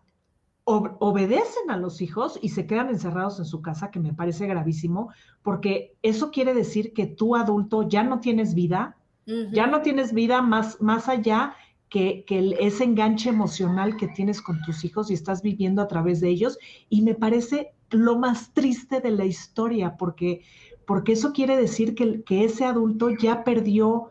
obedecen 0.65 1.71
a 1.71 1.79
los 1.79 2.03
hijos 2.03 2.39
y 2.43 2.51
se 2.51 2.67
quedan 2.67 2.91
encerrados 2.91 3.39
en 3.39 3.47
su 3.47 3.62
casa, 3.62 3.91
que 3.91 4.01
me 4.01 4.12
parece 4.12 4.47
gravísimo, 4.47 5.11
porque 5.43 5.95
eso 6.03 6.31
quiere 6.31 6.53
decir 6.53 6.93
que 6.93 7.07
tú 7.07 7.37
adulto 7.37 7.89
ya 7.89 8.03
no 8.03 8.21
tienes 8.21 8.55
vida, 8.55 8.97
Ya 9.53 9.67
no 9.67 9.83
tienes 9.83 10.15
vida 10.15 10.41
más, 10.41 10.81
más 10.81 11.07
allá 11.07 11.55
que, 11.91 12.25
que, 12.27 12.57
ese 12.61 12.85
enganche 12.85 13.29
emocional 13.29 13.99
que 13.99 14.09
tienes 14.09 14.41
con 14.41 14.62
tus 14.62 14.85
hijos 14.85 15.11
y 15.11 15.15
estás 15.15 15.43
viviendo 15.43 15.83
a 15.83 15.89
través 15.89 16.21
de 16.21 16.31
ellos. 16.31 16.59
Y 16.89 17.03
me 17.03 17.15
parece 17.15 17.73
lo 17.91 18.19
más 18.19 18.53
triste 18.53 19.01
de 19.01 19.11
la 19.11 19.25
historia, 19.25 19.97
porque, 19.97 20.43
porque 20.89 21.12
eso 21.12 21.34
quiere 21.34 21.59
decir 21.59 21.95
que, 21.95 22.22
que 22.24 22.47
ese 22.47 22.64
adulto 22.64 23.11
ya 23.11 23.45
perdió 23.45 24.09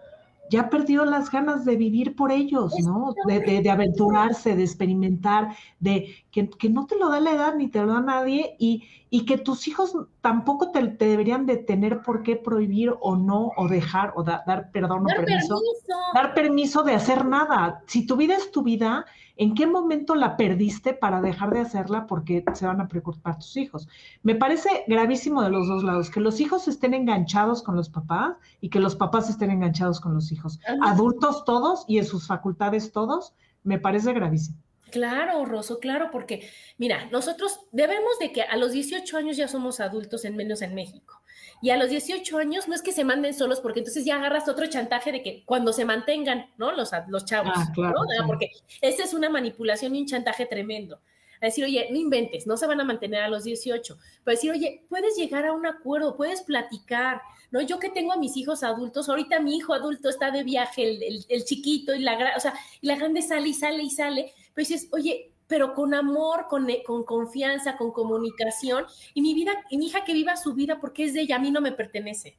ya 0.49 0.69
perdió 0.69 1.05
las 1.05 1.29
ganas 1.29 1.65
de 1.65 1.75
vivir 1.75 2.15
por 2.15 2.31
ellos, 2.31 2.73
¿no? 2.81 3.13
De, 3.25 3.69
aventurarse, 3.69 4.55
de 4.55 4.63
experimentar, 4.63 5.55
de 5.79 6.15
que, 6.31 6.69
no 6.69 6.85
te 6.85 6.97
lo 6.97 7.09
da 7.09 7.19
la 7.19 7.31
edad 7.31 7.55
ni 7.55 7.67
te 7.67 7.81
lo 7.81 7.93
da 7.93 7.99
nadie 7.99 8.55
y, 8.57 8.83
y 9.09 9.25
que 9.25 9.37
tus 9.37 9.67
hijos 9.67 9.97
tampoco 10.21 10.71
te, 10.71 10.81
deberían 10.83 11.45
de 11.45 11.57
tener 11.57 12.01
por 12.01 12.23
qué 12.23 12.37
prohibir 12.37 12.93
o 13.01 13.17
no, 13.17 13.51
o 13.57 13.67
dejar, 13.67 14.13
o 14.15 14.23
dar 14.23 14.71
perdón 14.71 15.03
o 15.03 15.07
permiso, 15.07 15.61
dar 16.13 16.33
permiso 16.33 16.83
de 16.83 16.93
hacer 16.93 17.25
nada. 17.25 17.83
Si 17.87 18.05
tu 18.05 18.15
vida 18.15 18.35
es 18.35 18.51
tu 18.51 18.63
vida, 18.63 19.05
¿En 19.37 19.53
qué 19.53 19.67
momento 19.67 20.15
la 20.15 20.35
perdiste 20.35 20.93
para 20.93 21.21
dejar 21.21 21.53
de 21.53 21.59
hacerla 21.59 22.07
porque 22.07 22.43
se 22.53 22.65
van 22.65 22.81
a 22.81 22.87
preocupar 22.87 23.37
tus 23.37 23.55
hijos? 23.57 23.87
Me 24.23 24.35
parece 24.35 24.69
gravísimo 24.87 25.43
de 25.43 25.51
los 25.51 25.67
dos 25.67 25.83
lados, 25.83 26.09
que 26.09 26.19
los 26.19 26.39
hijos 26.39 26.67
estén 26.67 26.93
enganchados 26.93 27.61
con 27.61 27.75
los 27.75 27.89
papás 27.89 28.35
y 28.61 28.69
que 28.69 28.79
los 28.79 28.95
papás 28.95 29.29
estén 29.29 29.51
enganchados 29.51 29.99
con 29.99 30.13
los 30.13 30.31
hijos. 30.31 30.59
Adultos 30.81 31.45
todos 31.45 31.85
y 31.87 31.99
en 31.99 32.05
sus 32.05 32.27
facultades 32.27 32.91
todos, 32.91 33.33
me 33.63 33.79
parece 33.79 34.13
gravísimo. 34.13 34.57
Claro, 34.89 35.43
Rosso, 35.45 35.79
claro, 35.79 36.09
porque 36.11 36.49
mira, 36.77 37.09
nosotros 37.11 37.59
debemos 37.71 38.17
de 38.19 38.31
que 38.31 38.41
a 38.41 38.55
los 38.57 38.71
18 38.71 39.17
años 39.17 39.37
ya 39.37 39.47
somos 39.47 39.79
adultos, 39.79 40.23
en 40.25 40.35
menos 40.35 40.61
en 40.61 40.73
México. 40.75 41.21
Y 41.61 41.71
a 41.71 41.77
los 41.77 41.89
18 41.89 42.37
años 42.37 42.67
no 42.67 42.75
es 42.75 42.81
que 42.81 42.91
se 42.91 43.03
manden 43.03 43.33
solos, 43.33 43.61
porque 43.61 43.79
entonces 43.79 44.05
ya 44.05 44.17
agarras 44.17 44.47
otro 44.47 44.67
chantaje 44.67 45.11
de 45.11 45.23
que 45.23 45.43
cuando 45.45 45.73
se 45.73 45.85
mantengan, 45.85 46.51
¿no? 46.57 46.71
Los, 46.71 46.91
los 47.07 47.25
chavos, 47.25 47.53
ah, 47.55 47.73
¿no? 47.75 48.27
Porque 48.27 48.51
esa 48.81 49.03
es 49.03 49.13
una 49.13 49.29
manipulación 49.29 49.95
y 49.95 50.01
un 50.01 50.05
chantaje 50.05 50.45
tremendo. 50.45 50.99
A 51.41 51.47
decir, 51.47 51.63
oye, 51.63 51.87
no 51.91 51.97
inventes, 51.97 52.47
no 52.47 52.57
se 52.57 52.65
van 52.65 52.81
a 52.81 52.83
mantener 52.83 53.21
a 53.21 53.29
los 53.29 53.43
18. 53.43 53.97
Pero 54.23 54.35
decir, 54.35 54.51
oye, 54.51 54.85
puedes 54.89 55.15
llegar 55.15 55.45
a 55.45 55.53
un 55.53 55.65
acuerdo, 55.65 56.17
puedes 56.17 56.41
platicar, 56.41 57.21
¿no? 57.51 57.61
Yo 57.61 57.79
que 57.79 57.89
tengo 57.89 58.11
a 58.13 58.17
mis 58.17 58.37
hijos 58.37 58.63
adultos, 58.63 59.09
ahorita 59.09 59.39
mi 59.39 59.55
hijo 59.55 59.73
adulto 59.73 60.09
está 60.09 60.31
de 60.31 60.43
viaje, 60.43 60.83
el, 60.83 61.25
el, 61.27 61.43
chiquito 61.43 61.93
y 61.93 61.99
la, 61.99 62.33
o 62.35 62.39
sea, 62.39 62.53
y 62.81 62.87
la 62.87 62.95
grande 62.95 63.21
sale 63.21 63.49
y 63.49 63.53
sale 63.53 63.83
y 63.83 63.89
sale, 63.89 64.33
pero 64.53 64.67
dices, 64.67 64.89
oye, 64.91 65.31
pero 65.47 65.73
con 65.73 65.93
amor, 65.93 66.47
con, 66.49 66.69
eh, 66.69 66.83
con, 66.85 67.03
confianza, 67.03 67.77
con 67.77 67.91
comunicación. 67.91 68.85
Y 69.13 69.21
mi 69.21 69.33
vida, 69.33 69.53
y 69.69 69.77
mi 69.77 69.87
hija 69.87 70.03
que 70.03 70.13
viva 70.13 70.37
su 70.37 70.53
vida 70.53 70.79
porque 70.79 71.05
es 71.05 71.13
de 71.13 71.21
ella, 71.21 71.37
a 71.37 71.39
mí 71.39 71.51
no 71.51 71.61
me 71.61 71.71
pertenece. 71.71 72.37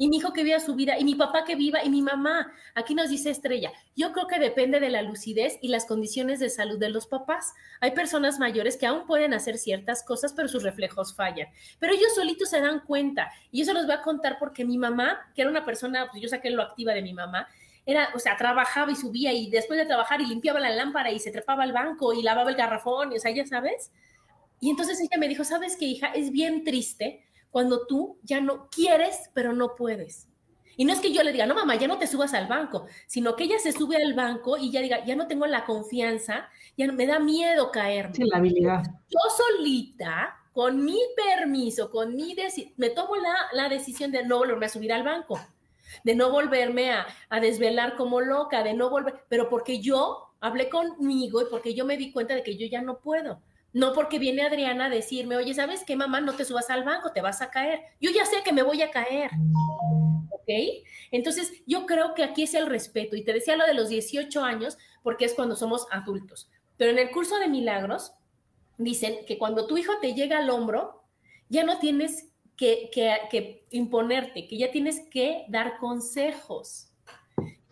Y 0.00 0.08
mi 0.08 0.16
hijo 0.16 0.32
que 0.32 0.44
viva 0.44 0.58
su 0.60 0.74
vida, 0.74 0.98
y 0.98 1.04
mi 1.04 1.14
papá 1.14 1.44
que 1.44 1.56
viva, 1.56 1.84
y 1.84 1.90
mi 1.90 2.00
mamá. 2.00 2.50
Aquí 2.74 2.94
nos 2.94 3.10
dice 3.10 3.28
Estrella, 3.28 3.70
yo 3.94 4.12
creo 4.12 4.26
que 4.28 4.38
depende 4.38 4.80
de 4.80 4.88
la 4.88 5.02
lucidez 5.02 5.58
y 5.60 5.68
las 5.68 5.84
condiciones 5.84 6.40
de 6.40 6.48
salud 6.48 6.78
de 6.78 6.88
los 6.88 7.06
papás. 7.06 7.52
Hay 7.82 7.90
personas 7.90 8.38
mayores 8.38 8.78
que 8.78 8.86
aún 8.86 9.06
pueden 9.06 9.34
hacer 9.34 9.58
ciertas 9.58 10.02
cosas, 10.02 10.32
pero 10.32 10.48
sus 10.48 10.62
reflejos 10.62 11.14
fallan. 11.14 11.48
Pero 11.78 11.92
ellos 11.92 12.14
solitos 12.14 12.48
se 12.48 12.62
dan 12.62 12.80
cuenta. 12.80 13.30
Y 13.52 13.60
eso 13.60 13.74
los 13.74 13.84
voy 13.84 13.94
a 13.94 14.00
contar 14.00 14.38
porque 14.38 14.64
mi 14.64 14.78
mamá, 14.78 15.20
que 15.34 15.42
era 15.42 15.50
una 15.50 15.66
persona, 15.66 16.08
pues 16.10 16.22
yo 16.22 16.30
saqué 16.30 16.48
lo 16.48 16.62
activa 16.62 16.94
de 16.94 17.02
mi 17.02 17.12
mamá, 17.12 17.46
era, 17.90 18.10
o 18.14 18.18
sea, 18.18 18.36
trabajaba 18.36 18.92
y 18.92 18.96
subía 18.96 19.32
y 19.32 19.50
después 19.50 19.78
de 19.78 19.86
trabajar 19.86 20.20
y 20.20 20.26
limpiaba 20.26 20.60
la 20.60 20.70
lámpara 20.70 21.10
y 21.10 21.18
se 21.18 21.30
trepaba 21.30 21.64
al 21.64 21.72
banco 21.72 22.12
y 22.12 22.22
lavaba 22.22 22.50
el 22.50 22.56
garrafón, 22.56 23.12
o 23.12 23.18
sea, 23.18 23.30
ya 23.30 23.46
sabes. 23.46 23.90
Y 24.60 24.70
entonces 24.70 25.00
ella 25.00 25.18
me 25.18 25.28
dijo, 25.28 25.44
¿sabes 25.44 25.76
qué, 25.76 25.86
hija? 25.86 26.08
Es 26.08 26.30
bien 26.30 26.64
triste 26.64 27.24
cuando 27.50 27.86
tú 27.86 28.18
ya 28.22 28.40
no 28.40 28.68
quieres, 28.70 29.30
pero 29.34 29.52
no 29.52 29.74
puedes. 29.74 30.28
Y 30.76 30.84
no 30.84 30.92
es 30.92 31.00
que 31.00 31.12
yo 31.12 31.22
le 31.22 31.32
diga, 31.32 31.46
no, 31.46 31.54
mamá, 31.54 31.74
ya 31.76 31.88
no 31.88 31.98
te 31.98 32.06
subas 32.06 32.32
al 32.32 32.46
banco, 32.46 32.86
sino 33.06 33.36
que 33.36 33.44
ella 33.44 33.58
se 33.58 33.72
sube 33.72 33.96
al 33.96 34.14
banco 34.14 34.56
y 34.56 34.70
ya 34.70 34.80
diga, 34.80 35.04
ya 35.04 35.16
no 35.16 35.26
tengo 35.26 35.46
la 35.46 35.64
confianza, 35.64 36.48
ya 36.76 36.90
me 36.92 37.06
da 37.06 37.18
miedo 37.18 37.70
caerme. 37.70 38.14
Sí, 38.14 38.24
la 38.24 38.38
habilidad. 38.38 38.84
Yo 39.08 39.18
solita, 39.36 40.36
con 40.52 40.84
mi 40.84 40.98
permiso, 41.16 41.90
con 41.90 42.14
mi 42.14 42.34
decisión, 42.34 42.72
me 42.76 42.90
tomo 42.90 43.16
la, 43.16 43.34
la 43.52 43.68
decisión 43.68 44.10
de 44.10 44.24
no 44.24 44.38
volverme 44.38 44.66
a 44.66 44.70
subir 44.70 44.92
al 44.92 45.02
banco 45.02 45.38
de 46.04 46.14
no 46.14 46.30
volverme 46.30 46.92
a, 46.92 47.06
desvelar 47.40 47.96
como 47.96 48.20
loca, 48.20 48.62
de 48.62 48.74
no 48.74 48.90
volver, 48.90 49.24
pero 49.28 49.48
porque 49.48 49.80
yo 49.80 50.32
hablé 50.40 50.68
conmigo 50.68 51.42
y 51.42 51.46
porque 51.50 51.74
yo 51.74 51.84
me 51.84 51.96
di 51.96 52.12
cuenta 52.12 52.34
de 52.34 52.42
que 52.42 52.56
yo 52.56 52.66
ya 52.66 52.82
no 52.82 53.00
puedo. 53.00 53.40
No 53.72 53.92
porque 53.92 54.18
viene 54.18 54.42
Adriana 54.42 54.86
a 54.86 54.90
decirme, 54.90 55.36
oye, 55.36 55.54
¿sabes 55.54 55.84
qué, 55.84 55.94
mamá? 55.94 56.20
No 56.20 56.34
te 56.34 56.44
subas 56.44 56.70
al 56.70 56.82
banco, 56.82 57.12
te 57.12 57.20
vas 57.20 57.40
a 57.40 57.50
caer. 57.50 57.80
Yo 58.00 58.10
ya 58.10 58.24
sé 58.26 58.42
que 58.44 58.52
me 58.52 58.62
voy 58.62 58.82
a 58.82 58.90
caer. 58.90 59.30
¿Ok? 60.30 60.48
Entonces, 61.12 61.52
yo 61.66 61.86
creo 61.86 62.14
que 62.14 62.24
aquí 62.24 62.42
es 62.42 62.54
el 62.54 62.66
respeto. 62.66 63.14
Y 63.14 63.22
te 63.22 63.32
decía 63.32 63.56
lo 63.56 63.66
de 63.66 63.74
los 63.74 63.88
18 63.88 64.42
años, 64.42 64.76
porque 65.04 65.24
es 65.24 65.34
cuando 65.34 65.54
somos 65.54 65.86
adultos. 65.92 66.50
Pero 66.76 66.90
en 66.90 66.98
el 66.98 67.10
curso 67.10 67.38
de 67.38 67.46
milagros, 67.46 68.12
dicen 68.76 69.24
que 69.26 69.38
cuando 69.38 69.66
tu 69.66 69.78
hijo 69.78 69.98
te 70.00 70.14
llega 70.14 70.38
al 70.38 70.50
hombro, 70.50 71.04
ya 71.48 71.62
no 71.62 71.78
tienes 71.78 72.29
que, 72.60 73.64
imponerte, 73.70 74.46
que 74.46 74.58
ya 74.58 74.70
tienes 74.70 75.00
que 75.10 75.44
dar 75.48 75.78
consejos. 75.78 76.88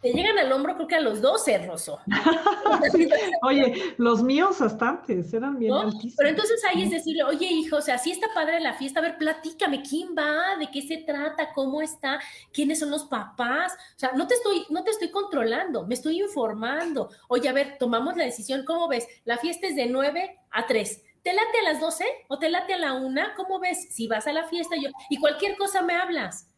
Te 0.01 0.13
llegan 0.13 0.39
al 0.39 0.53
hombro, 0.53 0.77
creo 0.77 0.87
que 0.87 0.95
a 0.95 1.01
los 1.01 1.21
12, 1.21 1.67
Rosso. 1.67 1.99
Oye, 3.43 3.95
los 3.97 4.23
míos 4.23 4.61
hasta 4.61 4.91
antes 4.91 5.35
eran 5.35 5.59
bien 5.59 5.75
Pero 6.17 6.29
entonces 6.29 6.63
ahí 6.71 6.85
es 6.85 6.91
decirle, 6.93 7.25
oye, 7.25 7.47
hijo, 7.47 7.79
o 7.79 7.81
sea, 7.81 7.99
si 7.99 8.13
está 8.13 8.29
padre 8.33 8.61
la 8.61 8.75
fiesta, 8.75 9.01
a 9.01 9.03
ver, 9.03 9.19
platícame, 9.19 9.83
¿quién 9.83 10.11
va? 10.17 10.57
¿De 10.57 10.71
qué 10.71 10.83
se 10.83 10.99
trata? 10.99 11.53
¿Cómo 11.53 11.83
está? 11.83 12.21
¿Quiénes 12.53 12.79
son 12.79 12.93
los 12.93 13.07
papás? 13.07 13.73
O 13.97 13.99
sea, 13.99 14.13
no 14.13 14.29
te 14.29 14.35
estoy, 14.35 14.67
no 14.71 14.85
te 14.85 14.93
estoy 14.93 15.11
controlando, 15.11 15.85
me 15.85 15.95
estoy 15.95 16.21
informando. 16.21 17.11
Oye, 17.27 17.49
a 17.49 17.53
ver, 17.53 17.77
tomamos 17.77 18.17
la 18.17 18.25
decisión, 18.25 18.65
¿cómo 18.65 18.87
ves? 18.87 19.09
La 19.25 19.37
fiesta 19.37 19.67
es 19.67 19.75
de 19.75 19.87
9 19.87 20.39
a 20.53 20.67
3 20.67 21.03
¿te 21.23 21.33
late 21.33 21.59
a 21.61 21.73
las 21.73 21.81
12 21.81 22.05
o 22.29 22.39
te 22.39 22.49
late 22.49 22.75
a 22.75 22.79
la 22.79 22.95
1? 22.95 23.21
¿Cómo 23.37 23.61
ves? 23.61 23.89
Si 23.95 24.07
vas 24.07 24.27
a 24.27 24.33
la 24.33 24.45
fiesta 24.45 24.77
yo, 24.81 24.91
y 25.11 25.19
cualquier 25.19 25.57
cosa 25.57 25.83
me 25.83 25.95
hablas. 25.95 26.51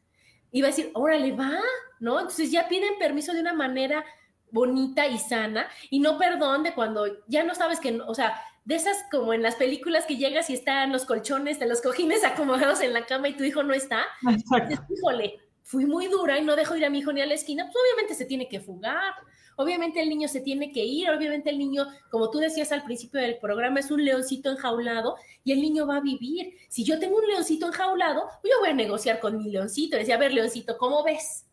Y 0.52 0.62
va 0.62 0.68
a 0.68 0.70
decir, 0.70 0.90
órale, 0.94 1.32
va, 1.32 1.60
¿no? 2.00 2.18
Entonces 2.18 2.50
ya 2.50 2.68
piden 2.68 2.98
permiso 2.98 3.32
de 3.32 3.40
una 3.40 3.52
manera 3.52 4.04
bonita 4.50 5.06
y 5.06 5.18
sana 5.18 5.68
y 5.90 6.00
no 6.00 6.18
perdón 6.18 6.64
de 6.64 6.74
cuando 6.74 7.06
ya 7.28 7.44
no 7.44 7.54
sabes 7.54 7.78
que, 7.78 8.00
o 8.00 8.14
sea, 8.14 8.40
de 8.64 8.74
esas 8.74 9.04
como 9.10 9.32
en 9.32 9.42
las 9.42 9.56
películas 9.56 10.06
que 10.06 10.16
llegas 10.16 10.50
y 10.50 10.54
están 10.54 10.92
los 10.92 11.04
colchones 11.04 11.58
de 11.58 11.66
los 11.66 11.80
cojines 11.80 12.24
acomodados 12.24 12.80
en 12.80 12.92
la 12.92 13.06
cama 13.06 13.28
y 13.28 13.36
tu 13.36 13.44
hijo 13.44 13.62
no 13.62 13.74
está. 13.74 14.04
híjole, 14.88 15.40
fui 15.70 15.86
muy 15.86 16.08
dura 16.08 16.36
y 16.36 16.44
no 16.44 16.56
dejo 16.56 16.74
ir 16.74 16.84
a 16.84 16.90
mi 16.90 16.98
hijo 16.98 17.12
ni 17.12 17.20
a 17.20 17.26
la 17.26 17.34
esquina, 17.34 17.64
pues 17.64 17.76
obviamente 17.76 18.16
se 18.16 18.24
tiene 18.24 18.48
que 18.48 18.58
fugar. 18.58 19.14
Obviamente 19.54 20.02
el 20.02 20.08
niño 20.08 20.26
se 20.26 20.40
tiene 20.40 20.72
que 20.72 20.84
ir, 20.84 21.08
obviamente 21.10 21.48
el 21.48 21.58
niño, 21.58 21.86
como 22.10 22.28
tú 22.28 22.38
decías 22.38 22.72
al 22.72 22.82
principio 22.82 23.20
del 23.20 23.38
programa, 23.38 23.78
es 23.78 23.90
un 23.92 24.04
leoncito 24.04 24.50
enjaulado 24.50 25.14
y 25.44 25.52
el 25.52 25.60
niño 25.60 25.86
va 25.86 25.98
a 25.98 26.00
vivir. 26.00 26.54
Si 26.68 26.82
yo 26.82 26.98
tengo 26.98 27.18
un 27.18 27.28
leoncito 27.28 27.68
enjaulado, 27.68 28.22
pues 28.42 28.52
yo 28.52 28.58
voy 28.58 28.70
a 28.70 28.74
negociar 28.74 29.20
con 29.20 29.38
mi 29.38 29.48
leoncito, 29.48 29.96
decía, 29.96 30.16
a 30.16 30.18
ver, 30.18 30.32
leoncito, 30.32 30.76
¿cómo 30.76 31.04
ves? 31.04 31.46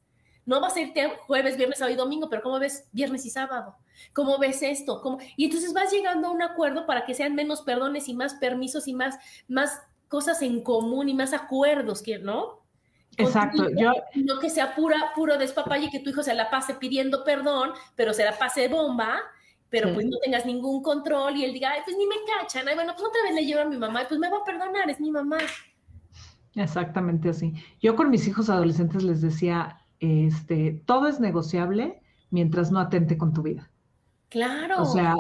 No 0.47 0.61
vas 0.61 0.76
a 0.78 0.80
irte 0.80 1.11
jueves, 1.28 1.55
viernes, 1.55 1.78
sábado 1.78 1.93
y 1.93 1.97
domingo, 1.97 2.28
pero 2.28 2.41
¿cómo 2.41 2.57
ves 2.57 2.88
viernes 2.93 3.24
y 3.24 3.30
sábado? 3.30 3.76
¿Cómo 4.13 4.39
ves 4.39 4.63
esto? 4.63 4.99
¿Cómo? 5.03 5.20
Y 5.36 5.45
entonces 5.45 5.74
vas 5.74 5.91
llegando 5.91 6.30
a 6.30 6.32
un 6.32 6.41
acuerdo 6.41 6.88
para 6.88 7.05
que 7.05 7.13
sean 7.13 7.36
menos 7.36 7.61
perdones 7.61 8.07
y 8.07 8.15
más 8.15 8.34
permisos 8.36 8.88
y 8.88 8.95
más, 8.95 9.15
más 9.47 9.80
cosas 10.07 10.41
en 10.41 10.63
común 10.63 11.07
y 11.07 11.13
más 11.13 11.34
acuerdos, 11.34 12.01
¿no? 12.24 12.57
Exacto. 13.18 13.70
Yo... 13.78 13.91
No 14.15 14.39
que 14.39 14.49
sea 14.49 14.76
pura, 14.76 15.11
puro 15.15 15.38
despapalle 15.38 15.88
y 15.88 15.89
que 15.89 15.99
tu 15.99 16.11
hijo 16.11 16.24
se 16.24 16.34
la 16.34 16.49
pase 16.49 16.76
pidiendo 16.76 17.24
perdón, 17.24 17.72
pero 17.95 18.13
se 18.13 18.24
la 18.24 18.38
pase 18.38 18.68
bomba, 18.68 19.18
pero 19.70 19.93
pues 19.93 20.05
no 20.05 20.18
tengas 20.24 20.45
ningún 20.45 20.82
control 20.82 21.36
y 21.36 21.43
él 21.43 21.53
diga, 21.53 21.72
Ay, 21.72 21.82
pues 21.84 21.97
ni 21.97 22.05
me 22.05 22.15
cachan, 22.26 22.68
Ay, 22.68 22.76
bueno, 22.76 22.93
pues 22.95 23.07
otra 23.07 23.24
vez 23.24 23.36
le 23.36 23.45
llevo 23.45 23.61
a 23.61 23.65
mi 23.65 23.78
mamá, 23.78 24.03
pues 24.07 24.20
me 24.20 24.30
va 24.30 24.38
a 24.38 24.45
perdonar, 24.45 24.89
es 24.89 24.99
mi 24.99 25.11
mamá. 25.11 25.38
Exactamente 26.55 27.30
así. 27.30 27.53
Yo 27.82 27.95
con 27.95 28.09
mis 28.09 28.28
hijos 28.28 28.49
adolescentes 28.49 29.03
les 29.03 29.22
decía, 29.22 29.80
este, 29.99 30.82
todo 30.86 31.07
es 31.07 31.20
negociable 31.20 32.01
mientras 32.30 32.72
no 32.72 32.80
atente 32.80 33.18
con 33.18 33.34
tu 33.34 33.43
vida. 33.43 33.70
Claro. 34.30 34.82
O 34.82 34.86
sea, 34.86 35.15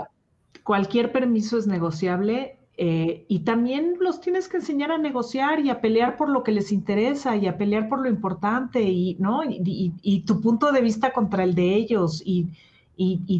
cualquier 0.63 1.11
permiso 1.11 1.57
es 1.57 1.67
negociable 1.67 2.56
eh, 2.79 3.25
y 3.27 3.39
también 3.39 3.95
los 3.99 4.21
tienes 4.21 4.47
que 4.47 4.57
enseñar 4.57 4.91
a 4.91 4.99
negociar 4.99 5.59
y 5.61 5.71
a 5.71 5.81
pelear 5.81 6.15
por 6.15 6.29
lo 6.29 6.43
que 6.43 6.51
les 6.51 6.71
interesa 6.71 7.35
y 7.35 7.47
a 7.47 7.57
pelear 7.57 7.89
por 7.89 8.01
lo 8.03 8.07
importante 8.07 8.83
y, 8.83 9.15
¿no? 9.19 9.41
y, 9.43 10.23
tu 10.27 10.41
punto 10.41 10.71
de 10.71 10.81
vista 10.81 11.11
contra 11.11 11.43
el 11.43 11.55
de 11.55 11.73
ellos 11.73 12.21
y, 12.23 12.47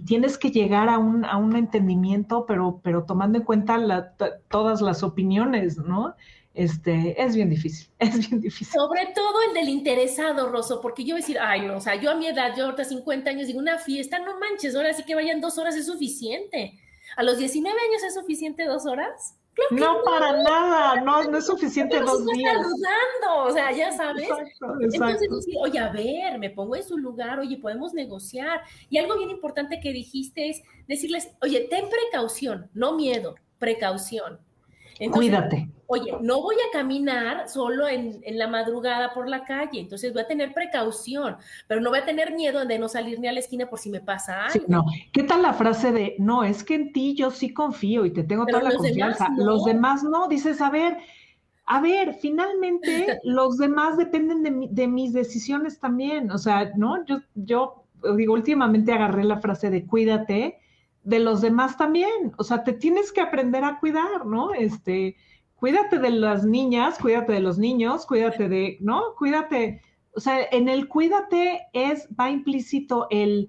tienes 0.05 0.37
que 0.37 0.49
llegar 0.49 0.89
a 0.89 0.97
un, 0.97 1.23
a 1.25 1.37
un 1.37 1.55
entendimiento, 1.55 2.45
pero, 2.47 2.79
pero 2.83 3.03
tomando 3.03 3.37
en 3.39 3.43
cuenta 3.43 4.13
todas 4.49 4.81
las 4.81 5.03
opiniones, 5.03 5.77
¿no? 5.77 6.15
Este, 6.55 7.21
es 7.21 7.35
bien 7.35 7.51
difícil, 7.51 7.87
es 7.99 8.29
bien 8.29 8.41
difícil. 8.41 8.73
Sobre 8.73 9.05
todo 9.13 9.35
el 9.47 9.53
del 9.53 9.69
interesado, 9.69 10.51
Rosso, 10.51 10.81
porque 10.81 11.03
yo 11.03 11.13
voy 11.13 11.21
a 11.21 11.23
decir, 11.23 11.37
ay, 11.39 11.67
no, 11.67 11.77
o 11.77 11.81
sea, 11.81 11.93
yo 12.01 12.09
a 12.09 12.15
mi 12.15 12.25
edad, 12.25 12.55
yo 12.57 12.65
ahorita 12.65 12.83
50 12.83 13.29
años, 13.29 13.45
digo, 13.45 13.59
una 13.59 13.77
fiesta, 13.77 14.17
no 14.17 14.39
manches, 14.39 14.75
ahora 14.75 14.93
sí 14.93 15.03
que 15.03 15.13
vayan 15.13 15.41
dos 15.41 15.59
horas 15.59 15.75
es 15.75 15.85
suficiente. 15.85 16.79
¿A 17.15 17.23
los 17.23 17.37
19 17.37 17.75
años 17.79 18.03
es 18.03 18.13
suficiente 18.13 18.65
dos 18.65 18.85
horas? 18.85 19.35
no, 19.71 20.03
para 20.03 20.43
nada, 20.43 21.01
no, 21.01 21.23
no 21.23 21.37
es 21.37 21.45
suficiente 21.45 21.99
dos 21.99 22.25
días. 22.27 22.53
saludando, 22.53 23.45
o 23.45 23.51
sea, 23.51 23.71
ya 23.71 23.91
sabes. 23.91 24.29
Exacto, 24.29 24.75
Entonces 24.79 25.29
decir, 25.29 25.55
oye, 25.59 25.79
a 25.79 25.89
ver, 25.89 26.37
me 26.37 26.49
pongo 26.49 26.75
en 26.75 26.83
su 26.83 26.97
lugar, 26.97 27.39
oye, 27.39 27.57
podemos 27.57 27.93
negociar. 27.93 28.61
Y 28.89 28.97
algo 28.97 29.17
bien 29.17 29.31
importante 29.31 29.79
que 29.79 29.91
dijiste 29.91 30.49
es 30.49 30.61
decirles, 30.87 31.31
oye, 31.41 31.67
ten 31.69 31.89
precaución, 31.89 32.69
no 32.73 32.93
miedo, 32.95 33.35
precaución. 33.57 34.39
Cuídate. 35.11 35.69
Oye, 35.89 36.13
no 36.21 36.41
voy 36.41 36.55
a 36.55 36.77
caminar 36.77 37.47
solo 37.47 37.87
en, 37.87 38.21
la 38.37 38.47
madrugada 38.47 39.13
por 39.13 39.29
la 39.29 39.45
calle, 39.45 39.79
entonces 39.79 40.11
voy 40.11 40.23
a 40.23 40.27
tener 40.27 40.53
precaución, 40.53 41.37
pero 41.67 41.79
no 41.79 41.91
voy 41.91 41.99
a 41.99 42.05
tener 42.05 42.33
miedo 42.33 42.65
de 42.65 42.77
no 42.77 42.89
salir 42.89 43.19
ni 43.19 43.27
a 43.27 43.31
la 43.31 43.39
esquina 43.39 43.69
por 43.69 43.79
si 43.79 43.89
me 43.89 44.01
pasa 44.01 44.47
algo. 44.47 44.65
no, 44.67 44.85
¿qué 45.13 45.23
tal 45.23 45.41
la 45.41 45.53
frase 45.53 45.91
de, 45.93 46.15
no, 46.19 46.43
es 46.43 46.63
que 46.63 46.75
en 46.75 46.91
ti 46.91 47.15
yo 47.15 47.31
sí 47.31 47.53
confío 47.53 48.05
y 48.05 48.11
te 48.11 48.23
tengo 48.23 48.45
toda 48.45 48.63
la 48.63 48.75
confianza, 48.75 49.29
los 49.37 49.63
demás 49.63 50.03
no, 50.03 50.27
dices, 50.27 50.59
a 50.59 50.69
ver, 50.69 50.97
a 51.65 51.79
ver, 51.79 52.15
finalmente 52.15 53.19
los 53.23 53.57
demás 53.57 53.97
dependen 53.97 54.43
de, 54.43 54.67
de, 54.69 54.87
mis 54.87 55.13
decisiones 55.13 55.79
también, 55.79 56.31
o 56.31 56.37
sea, 56.37 56.71
¿no? 56.75 57.05
Yo, 57.05 57.21
yo 57.35 57.85
digo, 58.17 58.33
últimamente 58.33 58.91
agarré 58.91 59.23
la 59.23 59.39
frase 59.39 59.69
de 59.69 59.85
cuídate 59.85 60.59
de 61.07 61.19
los 61.19 61.39
demás 61.39 61.77
también, 61.77 62.33
o 62.37 62.43
sea, 62.43 62.65
te 62.65 62.73
tienes 62.73 63.13
que 63.13 63.21
aprender 63.21 63.63
a 63.63 63.79
cuidar, 63.79 64.25
¿no? 64.25 64.53
Este, 64.53 65.15
cuídate 65.55 65.99
de 65.99 66.09
las 66.09 66.43
niñas, 66.43 66.97
cuídate 66.99 67.31
de 67.31 67.39
los 67.39 67.57
niños, 67.57 68.05
cuídate 68.05 68.49
de, 68.49 68.77
¿no? 68.81 69.15
Cuídate, 69.17 69.81
o 70.13 70.19
sea, 70.19 70.43
en 70.51 70.67
el 70.67 70.89
cuídate 70.89 71.67
es, 71.71 72.09
va 72.19 72.29
implícito 72.29 73.07
el 73.09 73.47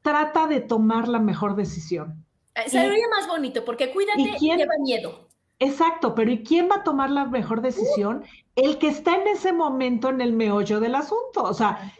trata 0.00 0.46
de 0.46 0.60
tomar 0.60 1.08
la 1.08 1.18
mejor 1.18 1.56
decisión. 1.56 2.24
Eh, 2.54 2.70
sería 2.70 3.06
más 3.10 3.28
bonito, 3.28 3.66
porque 3.66 3.92
cuídate 3.92 4.38
lleva 4.40 4.72
miedo. 4.80 5.28
Exacto, 5.58 6.14
pero 6.14 6.30
¿y 6.30 6.42
quién 6.42 6.70
va 6.70 6.76
a 6.76 6.84
tomar 6.84 7.10
la 7.10 7.26
mejor 7.26 7.60
decisión? 7.60 8.24
El 8.56 8.78
que 8.78 8.88
está 8.88 9.14
en 9.16 9.28
ese 9.28 9.52
momento 9.52 10.08
en 10.08 10.22
el 10.22 10.32
meollo 10.32 10.80
del 10.80 10.94
asunto. 10.94 11.42
O 11.44 11.52
sea, 11.52 11.92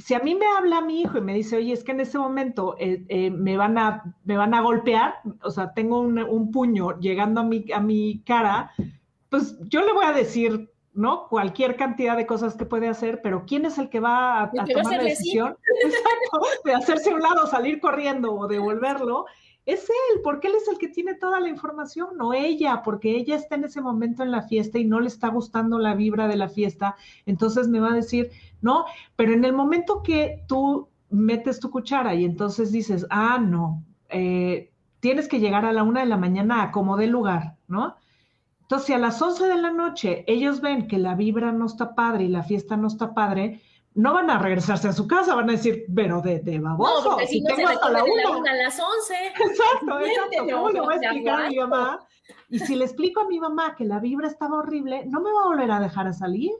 si 0.00 0.14
a 0.14 0.20
mí 0.20 0.34
me 0.34 0.46
habla 0.46 0.80
mi 0.80 1.02
hijo 1.02 1.18
y 1.18 1.20
me 1.20 1.34
dice, 1.34 1.56
oye, 1.56 1.72
es 1.72 1.84
que 1.84 1.92
en 1.92 2.00
ese 2.00 2.18
momento 2.18 2.76
eh, 2.78 3.04
eh, 3.08 3.30
me, 3.30 3.56
van 3.56 3.78
a, 3.78 4.16
me 4.24 4.36
van 4.36 4.54
a 4.54 4.62
golpear, 4.62 5.14
o 5.42 5.50
sea, 5.50 5.72
tengo 5.74 6.00
un, 6.00 6.50
puño 6.50 6.98
llegando 6.98 7.40
a 7.40 7.44
mi, 7.44 7.64
a 7.72 7.80
mi 7.80 8.22
cara, 8.24 8.72
pues 9.28 9.56
yo 9.68 9.84
le 9.84 9.92
voy 9.92 10.04
a 10.04 10.12
decir, 10.12 10.70
¿no? 10.92 11.28
Cualquier 11.28 11.76
cantidad 11.76 12.16
de 12.16 12.26
cosas 12.26 12.56
que 12.56 12.66
puede 12.66 12.88
hacer, 12.88 13.20
pero 13.22 13.44
¿quién 13.46 13.64
es 13.64 13.78
el 13.78 13.88
que 13.88 14.00
va 14.00 14.42
a, 14.42 14.50
tomar 14.50 14.96
la 14.96 15.04
decisión? 15.04 15.56
Exacto, 15.84 16.40
de 16.64 16.74
hacerse 16.74 17.10
a 17.10 17.14
un 17.14 17.22
lado, 17.22 17.46
salir 17.46 17.80
corriendo 17.80 18.34
o 18.34 18.48
devolverlo 18.48 19.26
es 19.66 19.88
él, 19.88 20.20
porque 20.22 20.48
él 20.48 20.54
es 20.56 20.68
el 20.68 20.78
que 20.78 20.88
tiene 20.88 21.14
toda 21.14 21.40
la 21.40 21.48
información, 21.48 22.16
no 22.16 22.32
ella, 22.32 22.82
porque 22.82 23.16
ella 23.16 23.36
está 23.36 23.56
en 23.56 23.64
ese 23.64 23.80
momento 23.80 24.22
en 24.22 24.30
la 24.30 24.42
fiesta 24.42 24.78
y 24.78 24.84
no 24.84 25.00
le 25.00 25.08
está 25.08 25.28
gustando 25.28 25.78
la 25.78 25.94
vibra 25.94 26.28
de 26.28 26.36
la 26.36 26.48
fiesta, 26.48 26.96
entonces 27.26 27.68
me 27.68 27.80
va 27.80 27.90
a 27.92 27.94
decir, 27.94 28.30
no, 28.60 28.86
pero 29.16 29.32
en 29.32 29.44
el 29.44 29.52
momento 29.52 30.02
que 30.02 30.44
tú 30.46 30.88
metes 31.10 31.60
tu 31.60 31.70
cuchara 31.70 32.14
y 32.14 32.24
entonces 32.24 32.72
dices, 32.72 33.06
ah, 33.10 33.38
no, 33.38 33.82
eh, 34.08 34.70
tienes 35.00 35.28
que 35.28 35.40
llegar 35.40 35.64
a 35.64 35.72
la 35.72 35.82
una 35.82 36.00
de 36.00 36.06
la 36.06 36.16
mañana 36.16 36.62
a 36.62 36.70
como 36.70 36.96
de 36.96 37.06
lugar, 37.06 37.56
¿no? 37.68 37.96
Entonces, 38.62 38.86
si 38.86 38.92
a 38.92 38.98
las 38.98 39.20
once 39.20 39.46
de 39.46 39.56
la 39.56 39.72
noche 39.72 40.24
ellos 40.28 40.60
ven 40.60 40.86
que 40.86 40.98
la 40.98 41.16
vibra 41.16 41.50
no 41.50 41.66
está 41.66 41.94
padre 41.94 42.24
y 42.24 42.28
la 42.28 42.44
fiesta 42.44 42.76
no 42.76 42.86
está 42.86 43.14
padre, 43.14 43.60
no 43.94 44.14
van 44.14 44.30
a 44.30 44.38
regresarse 44.38 44.88
a 44.88 44.92
su 44.92 45.08
casa, 45.08 45.34
van 45.34 45.48
a 45.48 45.52
decir, 45.52 45.86
pero 45.94 46.20
de, 46.20 46.38
de 46.38 46.60
baboso, 46.60 47.16
no, 47.18 47.26
si, 47.26 47.42
tengo 47.42 47.68
hasta 47.68 47.90
la 47.90 48.04
una. 48.04 48.50
a 48.50 48.54
las 48.54 48.78
once. 48.78 49.14
Exacto, 49.26 50.00
exacto. 50.00 50.54
¿Cómo 50.54 50.70
le 50.70 50.80
voy 50.80 50.94
a 50.94 50.96
explicar 50.98 51.42
a 51.42 51.48
mi 51.48 51.56
mamá? 51.56 52.06
Y 52.48 52.60
si 52.60 52.76
le 52.76 52.84
explico 52.84 53.20
a 53.20 53.26
mi 53.26 53.40
mamá 53.40 53.74
que 53.74 53.84
la 53.84 53.98
vibra 53.98 54.28
estaba 54.28 54.58
horrible, 54.58 55.04
no 55.06 55.20
me 55.20 55.32
va 55.32 55.40
a 55.42 55.48
volver 55.48 55.70
a 55.72 55.80
dejar 55.80 56.06
a 56.06 56.12
salir, 56.12 56.52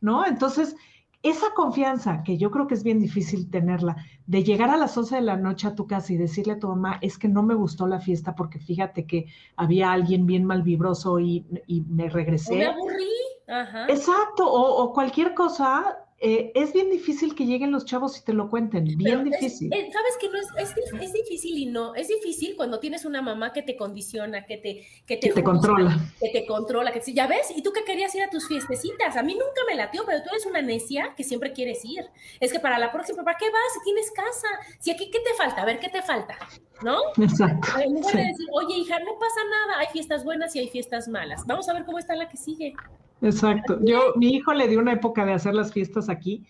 ¿no? 0.00 0.24
Entonces, 0.24 0.74
esa 1.22 1.52
confianza, 1.54 2.22
que 2.22 2.38
yo 2.38 2.50
creo 2.50 2.66
que 2.66 2.74
es 2.74 2.82
bien 2.82 2.98
difícil 3.00 3.50
tenerla, 3.50 3.96
de 4.26 4.42
llegar 4.42 4.70
a 4.70 4.76
las 4.76 4.96
11 4.96 5.16
de 5.16 5.22
la 5.22 5.36
noche 5.36 5.68
a 5.68 5.74
tu 5.74 5.86
casa 5.86 6.12
y 6.12 6.16
decirle 6.16 6.54
a 6.54 6.58
tu 6.58 6.68
mamá, 6.68 6.98
es 7.02 7.18
que 7.18 7.28
no 7.28 7.42
me 7.42 7.54
gustó 7.54 7.86
la 7.86 8.00
fiesta 8.00 8.34
porque 8.34 8.58
fíjate 8.58 9.06
que 9.06 9.26
había 9.56 9.92
alguien 9.92 10.26
bien 10.26 10.44
malvibroso 10.44 11.20
y, 11.20 11.46
y 11.66 11.82
me 11.82 12.08
regresé. 12.08 12.56
Me 12.56 12.66
aburrí. 12.66 13.08
Ajá. 13.48 13.86
Exacto, 13.88 14.46
o, 14.50 14.82
o 14.82 14.92
cualquier 14.92 15.34
cosa, 15.34 16.06
eh, 16.22 16.52
es 16.54 16.74
bien 16.74 16.90
difícil 16.90 17.34
que 17.34 17.46
lleguen 17.46 17.72
los 17.72 17.86
chavos 17.86 18.18
y 18.18 18.22
te 18.22 18.34
lo 18.34 18.50
cuenten, 18.50 18.84
bien 18.84 19.24
difícil. 19.24 19.70
Sabes 19.70 20.18
que 20.20 20.28
no 20.28 20.38
es, 20.38 20.74
es, 20.74 21.12
difícil 21.14 21.56
y 21.56 21.64
no, 21.64 21.94
es 21.94 22.08
difícil 22.08 22.56
cuando 22.56 22.78
tienes 22.78 23.06
una 23.06 23.22
mamá 23.22 23.54
que 23.54 23.62
te 23.62 23.74
condiciona, 23.74 24.44
que 24.44 24.58
te, 24.58 24.86
que 25.06 25.16
te, 25.16 25.42
controla. 25.42 25.98
Que 26.20 26.28
te 26.28 26.44
controla, 26.44 26.92
que 26.92 27.00
ya 27.14 27.26
ves, 27.26 27.50
y 27.56 27.62
tú 27.62 27.72
que 27.72 27.84
querías 27.84 28.14
ir 28.14 28.22
a 28.22 28.28
tus 28.28 28.46
fiestecitas, 28.46 29.16
a 29.16 29.22
mí 29.22 29.32
nunca 29.32 29.62
me 29.66 29.74
latió, 29.74 30.02
pero 30.04 30.22
tú 30.22 30.28
eres 30.28 30.44
una 30.44 30.60
necia 30.60 31.14
que 31.16 31.24
siempre 31.24 31.54
quieres 31.54 31.82
ir. 31.86 32.04
Es 32.38 32.52
que 32.52 32.60
para 32.60 32.78
la 32.78 32.92
próxima, 32.92 33.24
¿para 33.24 33.38
qué 33.38 33.46
vas? 33.50 33.72
Si 33.72 33.80
tienes 33.84 34.10
casa, 34.10 34.48
si 34.78 34.90
aquí, 34.90 35.10
¿qué 35.10 35.20
te 35.20 35.34
falta? 35.38 35.62
A 35.62 35.64
ver, 35.64 35.80
¿qué 35.80 35.88
te 35.88 36.02
falta? 36.02 36.36
¿No? 36.82 36.98
Exacto. 37.16 37.80
En 37.80 37.94
lugar 37.94 38.14
de 38.14 38.24
decir, 38.24 38.46
oye, 38.52 38.76
hija, 38.76 38.98
no 38.98 39.18
pasa 39.18 39.40
nada, 39.50 39.80
hay 39.80 39.86
fiestas 39.90 40.22
buenas 40.22 40.54
y 40.54 40.58
hay 40.58 40.68
fiestas 40.68 41.08
malas. 41.08 41.46
Vamos 41.46 41.66
a 41.70 41.72
ver 41.72 41.86
cómo 41.86 41.98
está 41.98 42.14
la 42.14 42.28
que 42.28 42.36
sigue. 42.36 42.74
Exacto. 43.22 43.78
Yo, 43.82 44.14
mi 44.16 44.28
hijo 44.34 44.52
le 44.52 44.68
dio 44.68 44.80
una 44.80 44.92
época 44.92 45.24
de 45.24 45.32
hacer 45.32 45.54
las 45.54 45.72
fiestas 45.72 46.08
aquí 46.08 46.46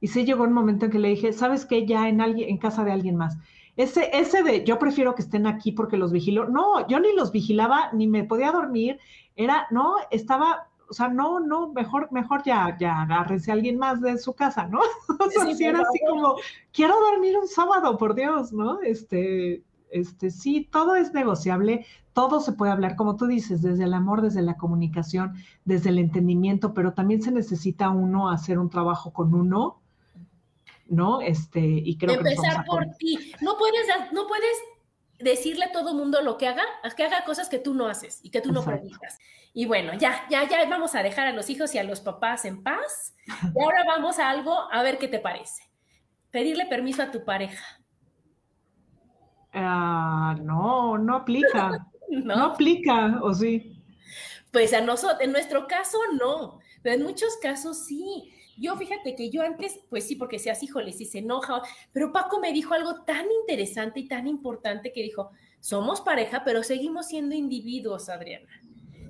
y 0.00 0.08
sí 0.08 0.24
llegó 0.24 0.44
un 0.44 0.52
momento 0.52 0.86
en 0.86 0.90
que 0.90 0.98
le 0.98 1.08
dije, 1.08 1.32
¿sabes 1.32 1.64
qué? 1.64 1.86
Ya 1.86 2.08
en 2.08 2.20
alguien, 2.20 2.50
en 2.50 2.58
casa 2.58 2.84
de 2.84 2.92
alguien 2.92 3.16
más. 3.16 3.38
Ese, 3.76 4.10
ese 4.12 4.42
de 4.42 4.64
yo 4.64 4.78
prefiero 4.78 5.14
que 5.14 5.22
estén 5.22 5.46
aquí 5.46 5.72
porque 5.72 5.96
los 5.96 6.12
vigilo. 6.12 6.48
No, 6.48 6.86
yo 6.88 7.00
ni 7.00 7.14
los 7.14 7.32
vigilaba, 7.32 7.90
ni 7.92 8.06
me 8.06 8.24
podía 8.24 8.52
dormir. 8.52 8.98
Era, 9.36 9.66
no, 9.70 9.94
estaba, 10.10 10.68
o 10.90 10.92
sea, 10.92 11.08
no, 11.08 11.40
no, 11.40 11.72
mejor, 11.72 12.10
mejor 12.12 12.42
ya, 12.44 12.76
ya 12.78 13.02
agárrense 13.02 13.50
a 13.50 13.54
alguien 13.54 13.78
más 13.78 14.00
de 14.00 14.18
su 14.18 14.34
casa, 14.34 14.66
¿no? 14.66 14.80
O 15.20 15.30
sea, 15.30 15.54
si 15.54 15.64
era 15.64 15.80
así 15.80 16.00
como, 16.06 16.34
quiero 16.72 16.94
dormir 17.00 17.38
un 17.38 17.46
sábado, 17.46 17.96
por 17.96 18.14
Dios, 18.14 18.52
¿no? 18.52 18.80
Este, 18.80 19.62
este, 19.90 20.30
sí, 20.30 20.68
todo 20.70 20.96
es 20.96 21.14
negociable, 21.14 21.86
todo 22.12 22.40
se 22.40 22.52
puede 22.52 22.72
hablar, 22.72 22.96
como 22.96 23.16
tú 23.16 23.26
dices, 23.26 23.62
desde 23.62 23.84
el 23.84 23.94
amor, 23.94 24.22
desde 24.22 24.42
la 24.42 24.56
comunicación, 24.56 25.34
desde 25.64 25.90
el 25.90 25.98
entendimiento, 25.98 26.74
pero 26.74 26.92
también 26.92 27.22
se 27.22 27.32
necesita 27.32 27.90
uno 27.90 28.30
hacer 28.30 28.58
un 28.58 28.68
trabajo 28.68 29.12
con 29.12 29.34
uno, 29.34 29.80
¿no? 30.88 31.20
Este, 31.20 31.60
y 31.60 31.96
creo 31.96 32.14
Empezar 32.14 32.64
por 32.64 32.86
ti. 32.98 33.32
No 33.40 33.56
puedes, 33.56 33.86
no 34.12 34.26
puedes 34.26 34.56
decirle 35.18 35.66
a 35.66 35.72
todo 35.72 35.94
mundo 35.94 36.20
lo 36.20 36.36
que 36.36 36.48
haga, 36.48 36.64
que 36.96 37.04
haga 37.04 37.24
cosas 37.24 37.48
que 37.48 37.58
tú 37.58 37.74
no 37.74 37.86
haces 37.86 38.20
y 38.22 38.30
que 38.30 38.40
tú 38.40 38.52
no 38.52 38.62
predicas. 38.62 39.18
Y 39.54 39.66
bueno, 39.66 39.94
ya, 39.94 40.26
ya, 40.30 40.48
ya 40.48 40.68
vamos 40.68 40.94
a 40.94 41.02
dejar 41.02 41.26
a 41.26 41.32
los 41.32 41.48
hijos 41.50 41.74
y 41.74 41.78
a 41.78 41.84
los 41.84 42.00
papás 42.00 42.44
en 42.44 42.62
paz. 42.62 43.14
Y 43.54 43.62
ahora 43.62 43.84
vamos 43.86 44.18
a 44.18 44.28
algo, 44.28 44.54
a 44.70 44.82
ver 44.82 44.98
qué 44.98 45.08
te 45.08 45.18
parece. 45.18 45.62
Pedirle 46.30 46.66
permiso 46.66 47.02
a 47.02 47.10
tu 47.10 47.24
pareja. 47.24 47.64
Ah, 49.52 50.34
no, 50.42 50.96
no 50.96 51.16
aplica. 51.16 51.86
¿No? 52.24 52.34
aplica, 52.44 53.20
¿o 53.22 53.32
sí? 53.32 53.72
Pues 54.50 54.74
a 54.74 54.82
nosotros, 54.82 55.20
en 55.22 55.32
nuestro 55.32 55.66
caso 55.66 55.98
no, 56.20 56.58
pero 56.82 56.96
en 56.96 57.02
muchos 57.02 57.36
casos 57.40 57.86
sí. 57.86 58.30
Yo 58.58 58.76
fíjate 58.76 59.16
que 59.16 59.30
yo 59.30 59.42
antes, 59.42 59.80
pues 59.88 60.06
sí, 60.06 60.14
porque 60.14 60.38
seas 60.38 60.62
híjole, 60.62 60.92
si 60.92 61.06
se 61.06 61.20
enoja, 61.20 61.62
pero 61.90 62.12
Paco 62.12 62.38
me 62.38 62.52
dijo 62.52 62.74
algo 62.74 63.02
tan 63.04 63.24
interesante 63.40 64.00
y 64.00 64.08
tan 64.08 64.28
importante 64.28 64.92
que 64.92 65.02
dijo, 65.02 65.30
somos 65.58 66.02
pareja, 66.02 66.42
pero 66.44 66.62
seguimos 66.62 67.06
siendo 67.06 67.34
individuos, 67.34 68.10
Adriana. 68.10 68.60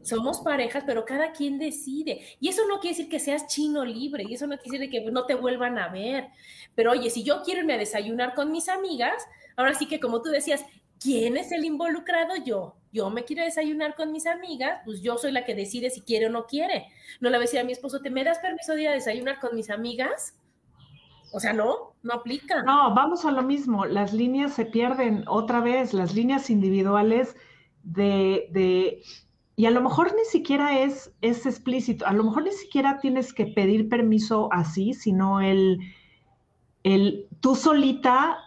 Somos 0.02 0.40
parejas, 0.40 0.84
pero 0.86 1.04
cada 1.04 1.32
quien 1.32 1.58
decide. 1.58 2.20
Y 2.38 2.48
eso 2.48 2.62
no 2.68 2.78
quiere 2.78 2.96
decir 2.96 3.10
que 3.10 3.18
seas 3.18 3.48
chino 3.48 3.84
libre, 3.84 4.24
y 4.28 4.34
eso 4.34 4.46
no 4.46 4.56
quiere 4.58 4.78
decir 4.78 5.02
que 5.04 5.10
no 5.10 5.26
te 5.26 5.34
vuelvan 5.34 5.76
a 5.76 5.88
ver. 5.88 6.28
Pero 6.76 6.92
oye, 6.92 7.10
si 7.10 7.24
yo 7.24 7.42
quiero 7.42 7.60
irme 7.60 7.74
a 7.74 7.78
desayunar 7.78 8.34
con 8.34 8.52
mis 8.52 8.68
amigas, 8.68 9.26
ahora 9.56 9.74
sí 9.74 9.86
que 9.86 9.98
como 9.98 10.22
tú 10.22 10.30
decías, 10.30 10.64
¿quién 11.00 11.36
es 11.36 11.50
el 11.50 11.64
involucrado? 11.64 12.36
Yo. 12.44 12.76
Yo 12.92 13.10
me 13.10 13.24
quiero 13.24 13.42
desayunar 13.42 13.94
con 13.94 14.12
mis 14.12 14.26
amigas, 14.26 14.80
pues 14.84 15.02
yo 15.02 15.16
soy 15.16 15.32
la 15.32 15.44
que 15.44 15.54
decide 15.54 15.90
si 15.90 16.02
quiere 16.02 16.26
o 16.26 16.30
no 16.30 16.46
quiere. 16.46 16.86
No 17.20 17.30
le 17.30 17.38
voy 17.38 17.44
a 17.44 17.48
decir 17.48 17.60
a 17.60 17.64
mi 17.64 17.72
esposo, 17.72 18.00
¿te 18.00 18.10
me 18.10 18.22
das 18.22 18.38
permiso 18.38 18.74
de 18.74 18.88
desayunar 18.90 19.40
con 19.40 19.56
mis 19.56 19.70
amigas? 19.70 20.36
O 21.32 21.40
sea, 21.40 21.54
no, 21.54 21.94
no 22.02 22.14
aplica. 22.14 22.62
No, 22.62 22.94
vamos 22.94 23.24
a 23.24 23.30
lo 23.30 23.42
mismo. 23.42 23.86
Las 23.86 24.12
líneas 24.12 24.52
se 24.52 24.66
pierden 24.66 25.24
otra 25.26 25.60
vez, 25.60 25.94
las 25.94 26.14
líneas 26.14 26.50
individuales 26.50 27.34
de, 27.82 28.48
de 28.50 29.02
y 29.56 29.66
a 29.66 29.70
lo 29.70 29.80
mejor 29.80 30.14
ni 30.14 30.24
siquiera 30.24 30.80
es, 30.80 31.12
es 31.20 31.46
explícito, 31.46 32.06
a 32.06 32.12
lo 32.12 32.24
mejor 32.24 32.44
ni 32.44 32.52
siquiera 32.52 33.00
tienes 33.00 33.32
que 33.32 33.46
pedir 33.46 33.88
permiso 33.88 34.48
así, 34.52 34.94
sino 34.94 35.40
el, 35.40 35.78
el 36.84 37.28
tú 37.40 37.54
solita 37.54 38.38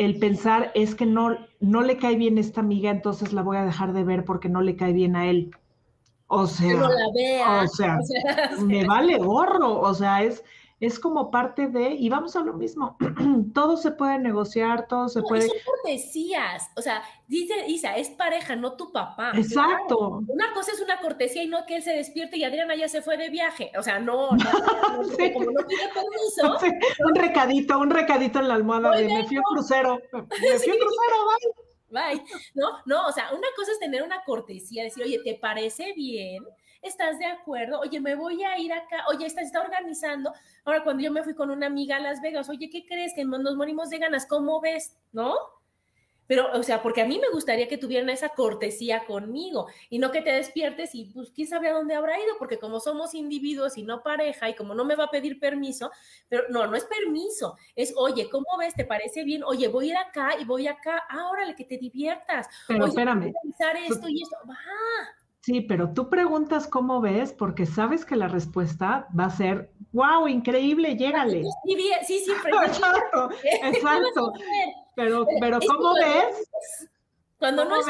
el 0.00 0.18
pensar 0.18 0.72
es 0.74 0.94
que 0.94 1.04
no, 1.04 1.36
no 1.60 1.82
le 1.82 1.98
cae 1.98 2.16
bien 2.16 2.38
esta 2.38 2.62
amiga, 2.62 2.90
entonces 2.90 3.34
la 3.34 3.42
voy 3.42 3.58
a 3.58 3.66
dejar 3.66 3.92
de 3.92 4.02
ver 4.02 4.24
porque 4.24 4.48
no 4.48 4.62
le 4.62 4.74
cae 4.74 4.94
bien 4.94 5.14
a 5.14 5.28
él. 5.28 5.50
O 6.26 6.46
sea, 6.46 6.88
o 7.62 7.66
sea, 7.66 7.98
me 8.64 8.86
vale 8.86 9.18
gorro, 9.18 9.78
o 9.78 9.92
sea, 9.92 10.22
es, 10.22 10.42
es 10.80 10.98
como 10.98 11.30
parte 11.30 11.68
de, 11.68 11.90
y 11.90 12.08
vamos 12.08 12.34
a 12.36 12.40
lo 12.40 12.54
mismo, 12.54 12.96
todo 13.54 13.76
se 13.76 13.90
puede 13.90 14.18
negociar, 14.18 14.88
todo 14.88 15.10
se 15.10 15.20
puede... 15.20 15.42
Son 15.46 15.56
cortesías, 15.64 16.70
o 16.74 16.80
sea, 16.80 17.02
dice 17.28 17.66
Isa, 17.68 17.96
es 17.96 18.08
pareja, 18.08 18.56
no 18.56 18.76
tu 18.76 18.90
papá. 18.90 19.32
Exacto. 19.34 20.22
Una 20.26 20.54
cosa 20.54 20.72
es 20.72 20.80
una 20.80 20.98
cortesía 20.98 21.42
y 21.42 21.48
no 21.48 21.66
que 21.66 21.76
él 21.76 21.82
se 21.82 21.92
despierte 21.92 22.38
y 22.38 22.44
Adriana 22.44 22.74
ya 22.74 22.88
se 22.88 23.02
fue 23.02 23.18
de 23.18 23.28
viaje, 23.28 23.70
o 23.78 23.82
sea, 23.82 23.98
no, 23.98 24.30
no, 24.36 25.02
no 25.02 25.32
como 25.34 25.50
no 25.50 25.66
pide 25.66 25.88
permiso. 25.92 26.58
un 27.06 27.14
recadito, 27.14 27.78
un 27.78 27.90
recadito 27.90 28.38
en 28.38 28.48
la 28.48 28.54
almohada 28.54 28.92
de 28.92 29.04
me 29.04 29.26
fui 29.26 29.36
a 29.36 29.42
crucero, 29.42 30.00
me 30.12 30.58
fui 30.58 30.70
a 30.70 30.78
crucero, 30.78 31.16
bye. 31.26 31.70
Bye. 31.90 32.22
No, 32.54 32.68
no, 32.86 33.08
o 33.08 33.12
sea, 33.12 33.30
una 33.32 33.48
cosa 33.56 33.72
es 33.72 33.80
tener 33.80 34.04
una 34.04 34.22
cortesía, 34.22 34.84
decir, 34.84 35.02
oye, 35.02 35.20
¿te 35.24 35.34
parece 35.34 35.92
bien? 35.92 36.44
¿Estás 36.82 37.18
de 37.18 37.26
acuerdo? 37.26 37.80
Oye, 37.80 38.00
me 38.00 38.14
voy 38.14 38.42
a 38.42 38.58
ir 38.58 38.72
acá. 38.72 39.04
Oye, 39.08 39.26
está, 39.26 39.42
está 39.42 39.60
organizando. 39.60 40.32
Ahora, 40.64 40.82
cuando 40.82 41.02
yo 41.02 41.12
me 41.12 41.22
fui 41.22 41.34
con 41.34 41.50
una 41.50 41.66
amiga 41.66 41.96
a 41.96 42.00
Las 42.00 42.22
Vegas, 42.22 42.48
oye, 42.48 42.70
¿qué 42.70 42.86
crees? 42.86 43.12
Que 43.14 43.24
nos 43.24 43.56
morimos 43.56 43.90
de 43.90 43.98
ganas. 43.98 44.26
¿Cómo 44.26 44.60
ves? 44.60 44.96
¿No? 45.12 45.34
Pero, 46.30 46.48
o 46.52 46.62
sea, 46.62 46.80
porque 46.80 47.00
a 47.00 47.06
mí 47.06 47.18
me 47.18 47.28
gustaría 47.28 47.66
que 47.66 47.76
tuvieran 47.76 48.08
esa 48.08 48.28
cortesía 48.28 49.04
conmigo 49.04 49.66
y 49.88 49.98
no 49.98 50.12
que 50.12 50.22
te 50.22 50.30
despiertes 50.30 50.94
y 50.94 51.06
pues 51.06 51.32
quién 51.32 51.48
sabe 51.48 51.68
a 51.68 51.72
dónde 51.72 51.96
habrá 51.96 52.20
ido, 52.20 52.38
porque 52.38 52.56
como 52.56 52.78
somos 52.78 53.16
individuos 53.16 53.76
y 53.76 53.82
no 53.82 54.04
pareja 54.04 54.48
y 54.48 54.54
como 54.54 54.72
no 54.72 54.84
me 54.84 54.94
va 54.94 55.06
a 55.06 55.10
pedir 55.10 55.40
permiso, 55.40 55.90
pero 56.28 56.44
no, 56.48 56.68
no 56.68 56.76
es 56.76 56.84
permiso, 56.84 57.56
es, 57.74 57.92
oye, 57.96 58.30
¿cómo 58.30 58.46
ves? 58.60 58.74
¿Te 58.74 58.84
parece 58.84 59.24
bien? 59.24 59.42
Oye, 59.42 59.66
voy 59.66 59.86
a 59.86 59.90
ir 59.90 59.96
acá 59.96 60.38
y 60.40 60.44
voy 60.44 60.68
acá, 60.68 61.02
ahora 61.10 61.44
le 61.44 61.56
que 61.56 61.64
te 61.64 61.78
diviertas. 61.78 62.46
Pero 62.68 62.84
oye, 62.84 62.90
espérame. 62.90 63.32
esto 63.88 64.08
y 64.08 64.22
esto, 64.22 64.36
va. 64.48 64.56
Sí, 65.42 65.62
pero 65.62 65.94
tú 65.94 66.10
preguntas 66.10 66.66
cómo 66.66 67.00
ves 67.00 67.32
porque 67.32 67.64
sabes 67.64 68.04
que 68.04 68.14
la 68.14 68.28
respuesta 68.28 69.08
va 69.18 69.24
a 69.24 69.30
ser, 69.30 69.72
wow, 69.92 70.28
increíble, 70.28 70.96
llégale. 70.96 71.44
Sí, 71.64 71.76
sí, 72.06 72.18
sí, 72.26 72.32
exacto, 72.66 73.30
exacto. 73.62 74.32
Pero, 74.96 75.26
pero 75.40 75.58
¿cómo 75.66 75.94
ves? 75.94 76.50
Cuando 77.38 77.64
no 77.64 77.80
es, 77.80 77.86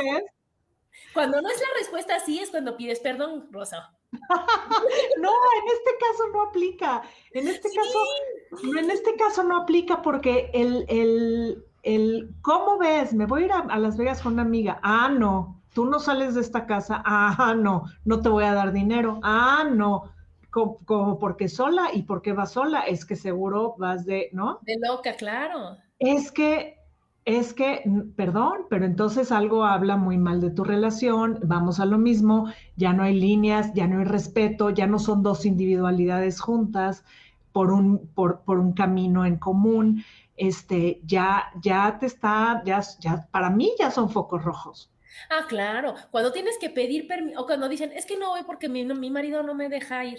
Cuando 1.12 1.42
no 1.42 1.48
es 1.48 1.61
la 1.61 1.78
respuesta 1.80 2.14
así 2.14 2.38
es 2.38 2.51
cuando 2.51 2.76
pides 2.76 3.01
perdón, 3.01 3.48
Rosa. 3.51 3.96
no, 4.12 5.30
en 5.30 5.68
este 5.72 5.90
caso 5.98 6.28
no 6.32 6.42
aplica. 6.42 7.03
En 7.32 7.48
este 7.48 7.68
caso, 7.68 8.78
en 8.78 8.90
este 8.92 9.16
caso 9.16 9.42
no 9.42 9.62
aplica 9.62 10.03
porque 10.03 10.51
el, 10.55 10.84
el, 10.88 11.64
el 11.82 12.30
¿cómo 12.42 12.78
ves? 12.78 13.12
Me 13.12 13.26
voy 13.26 13.42
a 13.42 13.46
ir 13.46 13.53
a 13.53 13.78
Las 13.78 13.96
Vegas 13.96 14.22
con 14.22 14.34
una 14.34 14.42
amiga. 14.42 14.78
Ah, 14.84 15.09
no 15.09 15.59
tú 15.72 15.86
no 15.86 16.00
sales 16.00 16.34
de 16.34 16.40
esta 16.40 16.66
casa, 16.66 17.02
ah, 17.04 17.54
no, 17.58 17.84
no 18.04 18.20
te 18.20 18.28
voy 18.28 18.44
a 18.44 18.54
dar 18.54 18.72
dinero, 18.72 19.20
ah, 19.22 19.64
no, 19.70 20.10
como, 20.50 21.18
porque 21.18 21.48
sola 21.48 21.88
y 21.92 22.02
porque 22.02 22.32
vas 22.32 22.52
sola, 22.52 22.80
es 22.82 23.04
que 23.04 23.16
seguro 23.16 23.74
vas 23.78 24.04
de, 24.04 24.28
¿no? 24.32 24.58
De 24.62 24.76
loca, 24.80 25.14
claro. 25.14 25.76
Es 25.98 26.32
que, 26.32 26.78
es 27.24 27.52
que, 27.52 27.84
perdón, 28.16 28.66
pero 28.68 28.84
entonces 28.84 29.30
algo 29.30 29.64
habla 29.64 29.96
muy 29.96 30.18
mal 30.18 30.40
de 30.40 30.50
tu 30.50 30.64
relación, 30.64 31.38
vamos 31.44 31.78
a 31.78 31.86
lo 31.86 31.98
mismo, 31.98 32.48
ya 32.76 32.92
no 32.92 33.02
hay 33.02 33.18
líneas, 33.18 33.72
ya 33.74 33.86
no 33.86 33.98
hay 34.00 34.04
respeto, 34.04 34.70
ya 34.70 34.86
no 34.86 34.98
son 34.98 35.22
dos 35.22 35.44
individualidades 35.46 36.40
juntas 36.40 37.04
por 37.52 37.72
un, 37.72 38.08
por, 38.14 38.40
por 38.40 38.58
un 38.58 38.72
camino 38.72 39.24
en 39.24 39.36
común, 39.36 40.04
este, 40.36 41.00
ya, 41.04 41.50
ya 41.62 41.98
te 41.98 42.06
está, 42.06 42.62
ya, 42.64 42.80
ya, 42.98 43.28
para 43.30 43.50
mí 43.50 43.72
ya 43.78 43.90
son 43.90 44.08
focos 44.10 44.42
rojos. 44.42 44.90
Ah, 45.28 45.46
claro. 45.48 45.94
Cuando 46.11 46.32
tienes 46.32 46.58
que 46.58 46.70
pedir 46.70 47.06
permiso, 47.06 47.40
o 47.40 47.46
cuando 47.46 47.68
dicen, 47.68 47.92
es 47.92 48.06
que 48.06 48.16
no 48.16 48.30
voy 48.30 48.42
porque 48.44 48.68
mi, 48.68 48.84
mi 48.84 49.11
marido 49.11 49.42
no 49.42 49.54
me 49.54 49.68
deja 49.68 50.04
ir. 50.04 50.18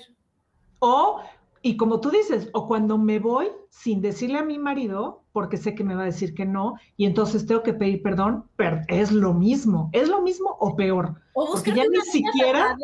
O, 0.79 1.21
y 1.61 1.77
como 1.77 1.99
tú 2.01 2.09
dices, 2.09 2.49
o 2.53 2.67
cuando 2.67 2.97
me 2.97 3.19
voy 3.19 3.49
sin 3.69 4.01
decirle 4.01 4.39
a 4.39 4.43
mi 4.43 4.57
marido, 4.57 5.23
porque 5.31 5.57
sé 5.57 5.75
que 5.75 5.83
me 5.83 5.95
va 5.95 6.03
a 6.03 6.05
decir 6.05 6.33
que 6.33 6.45
no, 6.45 6.75
y 6.97 7.05
entonces 7.05 7.45
tengo 7.45 7.63
que 7.63 7.73
pedir 7.73 8.01
perdón, 8.01 8.49
pero 8.55 8.81
es 8.87 9.11
lo 9.11 9.33
mismo, 9.33 9.89
es 9.93 10.09
lo 10.09 10.21
mismo 10.21 10.57
o 10.59 10.75
peor. 10.75 11.21
O 11.33 11.51
porque 11.51 11.73
ya 11.73 11.83
ni 11.83 12.01
siquiera... 12.01 12.77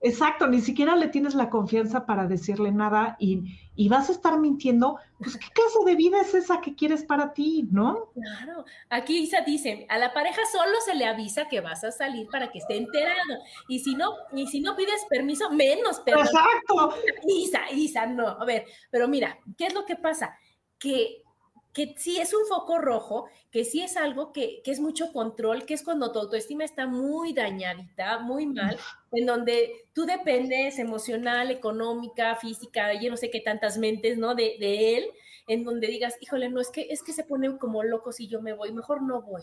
Exacto, 0.00 0.46
ni 0.46 0.60
siquiera 0.60 0.94
le 0.94 1.08
tienes 1.08 1.34
la 1.34 1.50
confianza 1.50 2.06
para 2.06 2.28
decirle 2.28 2.70
nada 2.70 3.16
y, 3.18 3.42
y, 3.74 3.88
vas 3.88 4.08
a 4.08 4.12
estar 4.12 4.38
mintiendo. 4.38 4.96
Pues, 5.18 5.36
¿qué 5.36 5.48
clase 5.52 5.78
de 5.84 5.96
vida 5.96 6.20
es 6.20 6.34
esa 6.34 6.60
que 6.60 6.76
quieres 6.76 7.02
para 7.02 7.32
ti, 7.32 7.66
no? 7.72 8.12
Claro. 8.14 8.64
Aquí 8.90 9.18
Isa 9.18 9.40
dice, 9.40 9.86
a 9.88 9.98
la 9.98 10.12
pareja 10.12 10.40
solo 10.52 10.78
se 10.84 10.94
le 10.94 11.04
avisa 11.04 11.48
que 11.48 11.60
vas 11.60 11.82
a 11.82 11.90
salir 11.90 12.28
para 12.30 12.52
que 12.52 12.58
esté 12.58 12.76
enterado. 12.76 13.38
Y 13.66 13.80
si 13.80 13.96
no, 13.96 14.12
y 14.32 14.46
si 14.46 14.60
no 14.60 14.76
pides 14.76 15.04
permiso, 15.10 15.50
menos 15.50 15.98
permiso. 16.00 16.30
Exacto. 16.30 16.94
Isa, 17.26 17.62
Isa, 17.72 18.06
no. 18.06 18.28
A 18.28 18.44
ver, 18.44 18.66
pero 18.90 19.08
mira, 19.08 19.36
¿qué 19.56 19.66
es 19.66 19.74
lo 19.74 19.84
que 19.84 19.96
pasa? 19.96 20.38
Que 20.78 21.24
que 21.72 21.94
sí 21.96 22.18
es 22.18 22.34
un 22.34 22.46
foco 22.46 22.78
rojo, 22.78 23.26
que 23.50 23.64
sí 23.64 23.82
es 23.82 23.96
algo 23.96 24.32
que, 24.32 24.62
que, 24.64 24.70
es 24.70 24.80
mucho 24.80 25.12
control, 25.12 25.64
que 25.64 25.74
es 25.74 25.82
cuando 25.82 26.10
tu 26.12 26.18
autoestima 26.18 26.64
está 26.64 26.86
muy 26.86 27.32
dañadita, 27.32 28.18
muy 28.18 28.46
mal, 28.46 28.78
en 29.12 29.26
donde 29.26 29.72
tú 29.92 30.04
dependes 30.04 30.78
emocional, 30.78 31.50
económica, 31.50 32.36
física, 32.36 33.00
yo 33.00 33.10
no 33.10 33.16
sé 33.16 33.30
qué 33.30 33.40
tantas 33.40 33.78
mentes, 33.78 34.18
¿no? 34.18 34.34
De, 34.34 34.56
de 34.58 34.98
él, 34.98 35.10
en 35.46 35.64
donde 35.64 35.86
digas, 35.86 36.16
híjole, 36.20 36.48
no, 36.50 36.60
es 36.60 36.70
que, 36.70 36.88
es 36.90 37.02
que 37.02 37.12
se 37.12 37.24
ponen 37.24 37.58
como 37.58 37.82
locos 37.82 38.16
si 38.16 38.28
yo 38.28 38.40
me 38.40 38.52
voy, 38.52 38.72
mejor 38.72 39.02
no 39.02 39.22
voy. 39.22 39.42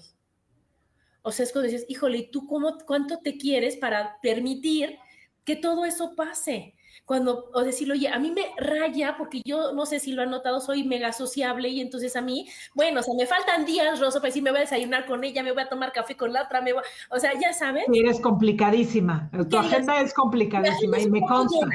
O 1.21 1.31
sea, 1.31 1.43
es 1.43 1.51
cuando 1.51 1.69
dices, 1.69 1.85
híjole, 1.89 2.19
¿y 2.19 2.27
tú 2.31 2.45
cómo, 2.45 2.77
cuánto 2.85 3.19
te 3.19 3.37
quieres 3.37 3.77
para 3.77 4.19
permitir 4.21 4.97
que 5.43 5.55
todo 5.55 5.85
eso 5.85 6.15
pase? 6.15 6.75
Cuando, 7.05 7.51
o 7.53 7.63
decirlo, 7.63 7.93
oye, 7.93 8.07
a 8.07 8.19
mí 8.19 8.31
me 8.31 8.51
raya, 8.57 9.15
porque 9.17 9.41
yo 9.45 9.73
no 9.73 9.85
sé 9.85 9.99
si 9.99 10.11
lo 10.11 10.23
han 10.23 10.31
notado, 10.31 10.59
soy 10.59 10.83
mega 10.83 11.13
sociable 11.13 11.69
y 11.69 11.79
entonces 11.79 12.15
a 12.15 12.21
mí, 12.21 12.47
bueno, 12.73 12.99
o 12.99 13.03
sea, 13.03 13.13
me 13.15 13.27
faltan 13.27 13.65
días, 13.65 13.99
Rosa, 13.99 14.19
para 14.19 14.29
decir, 14.29 14.41
me 14.41 14.49
voy 14.49 14.57
a 14.57 14.61
desayunar 14.61 15.05
con 15.05 15.23
ella, 15.23 15.43
me 15.43 15.51
voy 15.51 15.61
a 15.61 15.69
tomar 15.69 15.91
café 15.91 16.17
con 16.17 16.33
la 16.33 16.43
otra, 16.43 16.61
me 16.61 16.73
voy, 16.73 16.83
o 17.11 17.19
sea, 17.19 17.33
ya 17.39 17.53
sabes. 17.53 17.85
Eres 17.93 18.19
complicadísima, 18.19 19.29
tu 19.49 19.57
agenda 19.57 20.01
es 20.01 20.13
complicadísima 20.13 20.99
y 20.99 21.09
me 21.09 21.21
consta. 21.21 21.67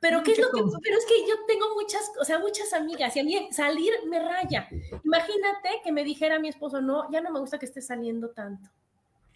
Pero 0.00 0.22
qué 0.22 0.32
es 0.32 0.38
lo 0.38 0.50
que, 0.50 0.62
pero 0.82 0.96
es 0.96 1.04
que 1.04 1.28
yo 1.28 1.34
tengo 1.46 1.74
muchas, 1.74 2.10
o 2.18 2.24
sea, 2.24 2.38
muchas 2.38 2.72
amigas 2.72 3.14
y 3.16 3.20
a 3.20 3.24
mí 3.24 3.48
salir 3.52 3.92
me 4.08 4.18
raya. 4.18 4.66
Imagínate 5.04 5.82
que 5.84 5.92
me 5.92 6.04
dijera 6.04 6.38
mi 6.38 6.48
esposo, 6.48 6.80
no, 6.80 7.10
ya 7.12 7.20
no 7.20 7.30
me 7.30 7.38
gusta 7.38 7.58
que 7.58 7.66
esté 7.66 7.82
saliendo 7.82 8.30
tanto 8.30 8.70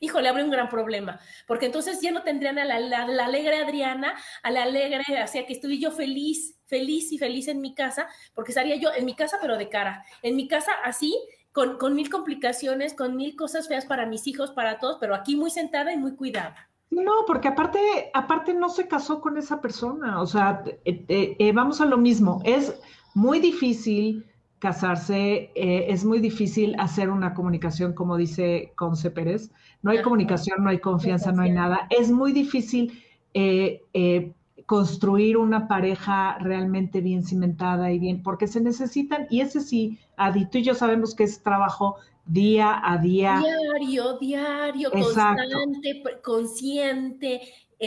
híjole, 0.05 0.29
abre 0.29 0.45
un 0.45 0.51
gran 0.51 0.69
problema, 0.69 1.19
porque 1.47 1.67
entonces 1.67 2.01
ya 2.01 2.13
no 2.13 2.23
tendrían 2.23 2.59
a 2.59 2.65
la, 2.65 3.25
alegre 3.25 3.57
Adriana, 3.57 4.15
a 4.43 4.51
la 4.51 4.63
alegre, 4.63 5.03
o 5.23 5.27
sea, 5.27 5.47
que 5.47 5.53
estuve 5.53 5.79
yo 5.79 5.91
feliz, 5.91 6.59
feliz 6.67 7.13
y 7.13 7.19
feliz 7.19 7.49
en 7.49 7.61
mi 7.61 7.75
casa, 7.75 8.09
porque 8.35 8.53
estaría 8.53 8.77
yo 8.77 8.91
en 8.97 9.05
mi 9.05 9.15
casa, 9.15 9.39
pero 9.41 9.57
de 9.57 9.69
cara, 9.69 10.05
en 10.23 10.37
mi 10.37 10.49
casa 10.49 10.73
así, 10.85 11.19
con, 11.53 11.79
con 11.79 11.95
mil 11.95 12.11
complicaciones, 12.11 12.95
con 12.95 13.17
mil 13.17 13.37
cosas 13.37 13.69
feas 13.69 13.87
para 13.87 14.07
mis 14.07 14.27
hijos, 14.27 14.51
para 14.53 14.79
todos, 14.79 14.99
pero 15.01 15.15
aquí 15.15 15.37
muy 15.37 15.51
sentada 15.51 15.93
y 15.93 15.97
muy 15.97 16.17
cuidada. 16.17 16.69
No, 16.91 17.25
porque 17.27 17.49
aparte, 17.49 18.11
aparte 18.15 18.55
no 18.55 18.69
se 18.69 18.87
casó 18.87 19.21
con 19.21 19.37
esa 19.37 19.61
persona, 19.61 20.21
o 20.21 20.27
sea, 20.27 20.63
eh, 20.85 21.05
eh, 21.09 21.37
eh, 21.39 21.53
vamos 21.53 21.81
a 21.81 21.87
lo 21.87 21.97
mismo, 21.97 22.41
es 22.45 22.79
muy 23.15 23.41
difícil 23.41 24.25
casarse, 24.65 25.51
es 25.55 26.07
muy 26.07 26.21
difícil 26.21 26.75
hacer 26.79 27.11
una 27.11 27.35
comunicación, 27.35 27.93
como 27.93 28.17
dice 28.17 28.73
Conce 28.77 29.11
Pérez, 29.11 29.51
no 29.83 29.91
hay 29.91 30.01
comunicación, 30.01 30.65
no 30.65 30.71
hay 30.71 30.79
confianza, 30.79 31.33
no 31.33 31.43
hay 31.43 31.51
nada. 31.51 31.87
Es 31.91 32.11
muy 32.11 32.33
difícil 32.33 33.05
eh, 33.35 33.83
eh, 33.93 34.33
construir 34.65 35.37
una 35.37 35.69
pareja 35.69 36.39
realmente 36.39 37.03
bien 37.03 37.23
cimentada 37.23 37.93
y 37.93 37.99
bien, 37.99 38.23
porque 38.23 38.47
se 38.47 38.63
necesitan, 38.63 39.27
y 39.29 39.43
ese 39.43 39.61
sí, 39.61 39.99
Adi, 40.17 40.47
tú 40.47 40.57
y 40.57 40.63
yo 40.63 40.75
sabemos 40.75 41.15
que 41.15 41.25
es 41.25 41.43
trabajo 41.43 41.97
día 42.25 42.81
a 42.83 42.97
día. 42.97 43.43
Diario, 43.43 44.19
diario, 44.19 44.91
constante, 44.91 46.03
consciente, 46.23 47.43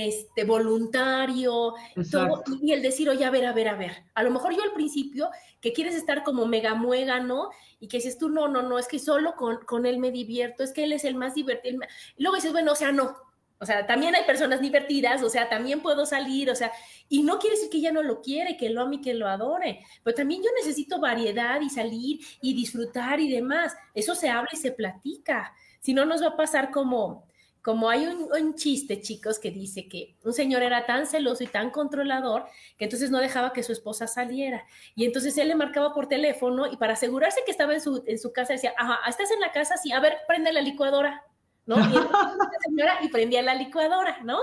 este, 0.06 0.44
voluntario, 0.44 1.74
todo, 2.12 2.44
y 2.62 2.74
el 2.74 2.82
decir, 2.82 3.10
oye, 3.10 3.26
a 3.26 3.32
ver, 3.32 3.46
a 3.46 3.54
ver, 3.54 3.70
a 3.70 3.76
ver, 3.76 4.04
a 4.14 4.24
lo 4.24 4.32
mejor 4.32 4.56
yo 4.56 4.64
al 4.64 4.74
principio 4.74 5.30
que 5.62 5.74
quieres 5.74 5.96
estar 5.96 6.24
como 6.24 6.46
mega 6.46 6.76
¿no? 7.20 7.50
y 7.80 7.88
que 7.88 7.98
dices 7.98 8.18
tú, 8.18 8.30
no, 8.30 8.48
no, 8.48 8.62
no, 8.62 8.80
es 8.80 8.88
que 8.88 9.00
solo 9.00 9.36
con, 9.36 9.58
con 9.66 9.86
él 9.86 9.98
me 10.00 10.12
divierto, 10.12 10.64
es 10.64 10.72
que 10.72 10.84
él 10.84 10.94
es 10.94 11.04
el 11.04 11.16
más 11.16 11.36
divertido. 11.36 11.80
Y 12.16 12.24
luego 12.24 12.36
dices, 12.36 12.52
bueno, 12.52 12.72
o 12.72 12.76
sea, 12.76 12.92
no, 12.92 13.16
o 13.60 13.66
sea, 13.66 13.88
también 13.88 14.14
hay 14.14 14.24
personas 14.24 14.62
divertidas, 14.62 15.24
o 15.24 15.30
sea, 15.30 15.50
también 15.50 15.82
puedo 15.82 16.06
salir, 16.06 16.50
o 16.52 16.56
sea, 16.56 16.72
y 17.10 17.24
no 17.24 17.40
quiere 17.40 17.56
decir 17.56 17.72
que 17.72 17.78
ella 17.78 17.92
no 17.92 18.04
lo 18.04 18.22
quiere, 18.22 18.56
que 18.56 18.70
lo 18.70 18.82
ame 18.82 18.98
y 18.98 19.02
que 19.02 19.16
lo 19.16 19.28
adore, 19.28 19.84
pero 20.04 20.16
también 20.16 20.44
yo 20.44 20.50
necesito 20.58 21.00
variedad 21.00 21.60
y 21.62 21.70
salir 21.70 22.20
y 22.42 22.54
disfrutar 22.54 23.20
y 23.20 23.32
demás. 23.32 23.76
Eso 23.96 24.14
se 24.14 24.30
habla 24.30 24.50
y 24.54 24.58
se 24.58 24.72
platica. 24.72 25.54
Si 25.80 25.94
no, 25.94 26.06
nos 26.06 26.22
va 26.22 26.28
a 26.28 26.38
pasar 26.38 26.70
como, 26.70 27.27
como 27.68 27.90
hay 27.90 28.06
un, 28.08 28.56
chiste, 28.56 29.02
chicos, 29.02 29.40
que 29.40 29.52
dice 29.52 29.90
que 29.90 30.16
un 30.24 30.32
señor 30.32 30.64
era 30.64 30.86
tan 30.86 31.06
celoso 31.06 31.44
y 31.44 31.48
tan 31.48 31.70
controlador 31.70 32.46
que 32.78 32.86
entonces 32.86 33.12
no 33.12 33.20
dejaba 33.20 33.52
que 33.52 33.62
su 33.62 33.74
esposa 33.74 34.08
saliera. 34.08 34.66
Y 34.96 35.04
entonces 35.04 35.38
él 35.38 35.50
le 35.50 35.56
marcaba 35.56 35.94
por 35.94 36.08
teléfono 36.08 36.66
y 36.72 36.78
para 36.78 36.94
asegurarse 36.94 37.42
que 37.46 37.52
estaba 37.52 37.74
en 37.74 37.82
su, 37.82 38.06
en 38.08 38.20
su 38.20 38.32
casa 38.32 38.54
decía, 38.54 38.74
ajá, 38.78 39.02
¿estás 39.10 39.32
en 39.32 39.42
la 39.42 39.52
casa? 39.52 39.76
Sí, 39.76 39.92
a 39.92 40.00
ver, 40.00 40.16
prende 40.30 40.54
la 40.54 40.62
licuadora, 40.62 41.26
¿no? 41.66 41.76
Y, 41.76 41.82
señora, 42.70 43.00
y 43.02 43.10
prendía 43.10 43.42
la 43.42 43.54
licuadora, 43.54 44.20
¿no? 44.24 44.40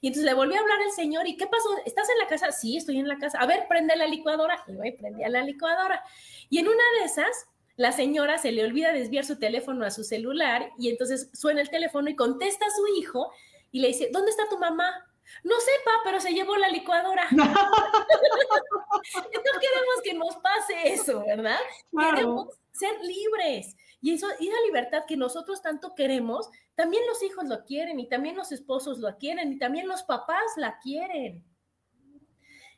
Y 0.00 0.08
entonces 0.08 0.24
le 0.24 0.34
volví 0.34 0.56
a 0.56 0.58
hablar 0.58 0.82
al 0.82 0.90
señor, 0.90 1.28
¿y 1.28 1.36
qué 1.36 1.46
pasó? 1.46 1.68
¿Estás 1.86 2.08
en 2.10 2.18
la 2.18 2.26
casa? 2.26 2.50
Sí, 2.50 2.76
estoy 2.76 2.98
en 2.98 3.06
la 3.06 3.18
casa. 3.18 3.38
A 3.38 3.46
ver, 3.46 3.68
prende 3.68 3.94
la 3.94 4.08
licuadora. 4.08 4.64
Y 4.66 4.72
voy, 4.72 4.90
prendía 4.90 5.28
la 5.28 5.44
licuadora. 5.44 6.02
Y 6.50 6.58
en 6.58 6.66
una 6.66 6.82
de 6.98 7.04
esas, 7.04 7.46
la 7.76 7.92
señora 7.92 8.38
se 8.38 8.52
le 8.52 8.64
olvida 8.64 8.92
desviar 8.92 9.24
su 9.24 9.38
teléfono 9.38 9.84
a 9.84 9.90
su 9.90 10.04
celular 10.04 10.70
y 10.78 10.88
entonces 10.90 11.30
suena 11.32 11.60
el 11.60 11.70
teléfono 11.70 12.08
y 12.08 12.16
contesta 12.16 12.66
a 12.66 12.70
su 12.70 12.86
hijo 12.98 13.32
y 13.72 13.80
le 13.80 13.88
dice, 13.88 14.10
¿dónde 14.12 14.30
está 14.30 14.48
tu 14.48 14.58
mamá? 14.58 14.88
No 15.42 15.54
sepa, 15.58 15.90
pero 16.04 16.20
se 16.20 16.32
llevó 16.32 16.56
la 16.56 16.68
licuadora. 16.68 17.26
no 17.30 17.42
queremos 19.60 20.02
que 20.04 20.14
nos 20.14 20.36
pase 20.36 20.92
eso, 20.92 21.24
¿verdad? 21.26 21.58
Queremos 21.90 22.48
ser 22.72 22.92
libres. 23.02 23.76
Y 24.00 24.12
eso, 24.12 24.28
esa 24.30 24.60
libertad 24.66 25.04
que 25.08 25.16
nosotros 25.16 25.62
tanto 25.62 25.94
queremos, 25.94 26.50
también 26.74 27.02
los 27.06 27.22
hijos 27.22 27.46
lo 27.46 27.64
quieren 27.64 27.98
y 27.98 28.08
también 28.08 28.36
los 28.36 28.52
esposos 28.52 28.98
lo 28.98 29.16
quieren 29.16 29.52
y 29.52 29.58
también 29.58 29.88
los 29.88 30.02
papás 30.02 30.44
la 30.56 30.78
quieren. 30.80 31.42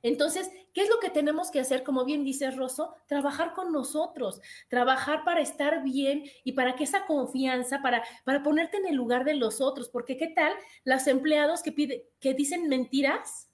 Entonces, 0.07 0.48
¿qué 0.72 0.82
es 0.82 0.88
lo 0.88 1.00
que 1.00 1.11
tenemos 1.11 1.50
que 1.50 1.59
hacer? 1.59 1.82
Como 1.82 2.04
bien 2.04 2.22
dice 2.22 2.48
Rosso, 2.52 2.94
trabajar 3.09 3.54
con 3.54 3.72
nosotros, 3.72 4.40
trabajar 4.68 5.24
para 5.24 5.40
estar 5.40 5.82
bien 5.82 6.22
y 6.44 6.52
para 6.52 6.76
que 6.76 6.84
esa 6.84 7.07
confianza, 7.07 7.82
para, 7.82 8.04
para 8.24 8.44
ponerte 8.44 8.76
en 8.76 8.86
el 8.86 8.94
lugar 8.94 9.24
de 9.24 9.34
los 9.34 9.61
otros, 9.61 9.88
porque 9.88 10.16
¿qué 10.16 10.28
tal 10.28 10.52
los 10.84 11.09
empleados 11.09 11.61
que, 11.61 11.72
pide, 11.72 12.09
que 12.20 12.34
dicen 12.34 12.68
mentiras? 12.68 13.50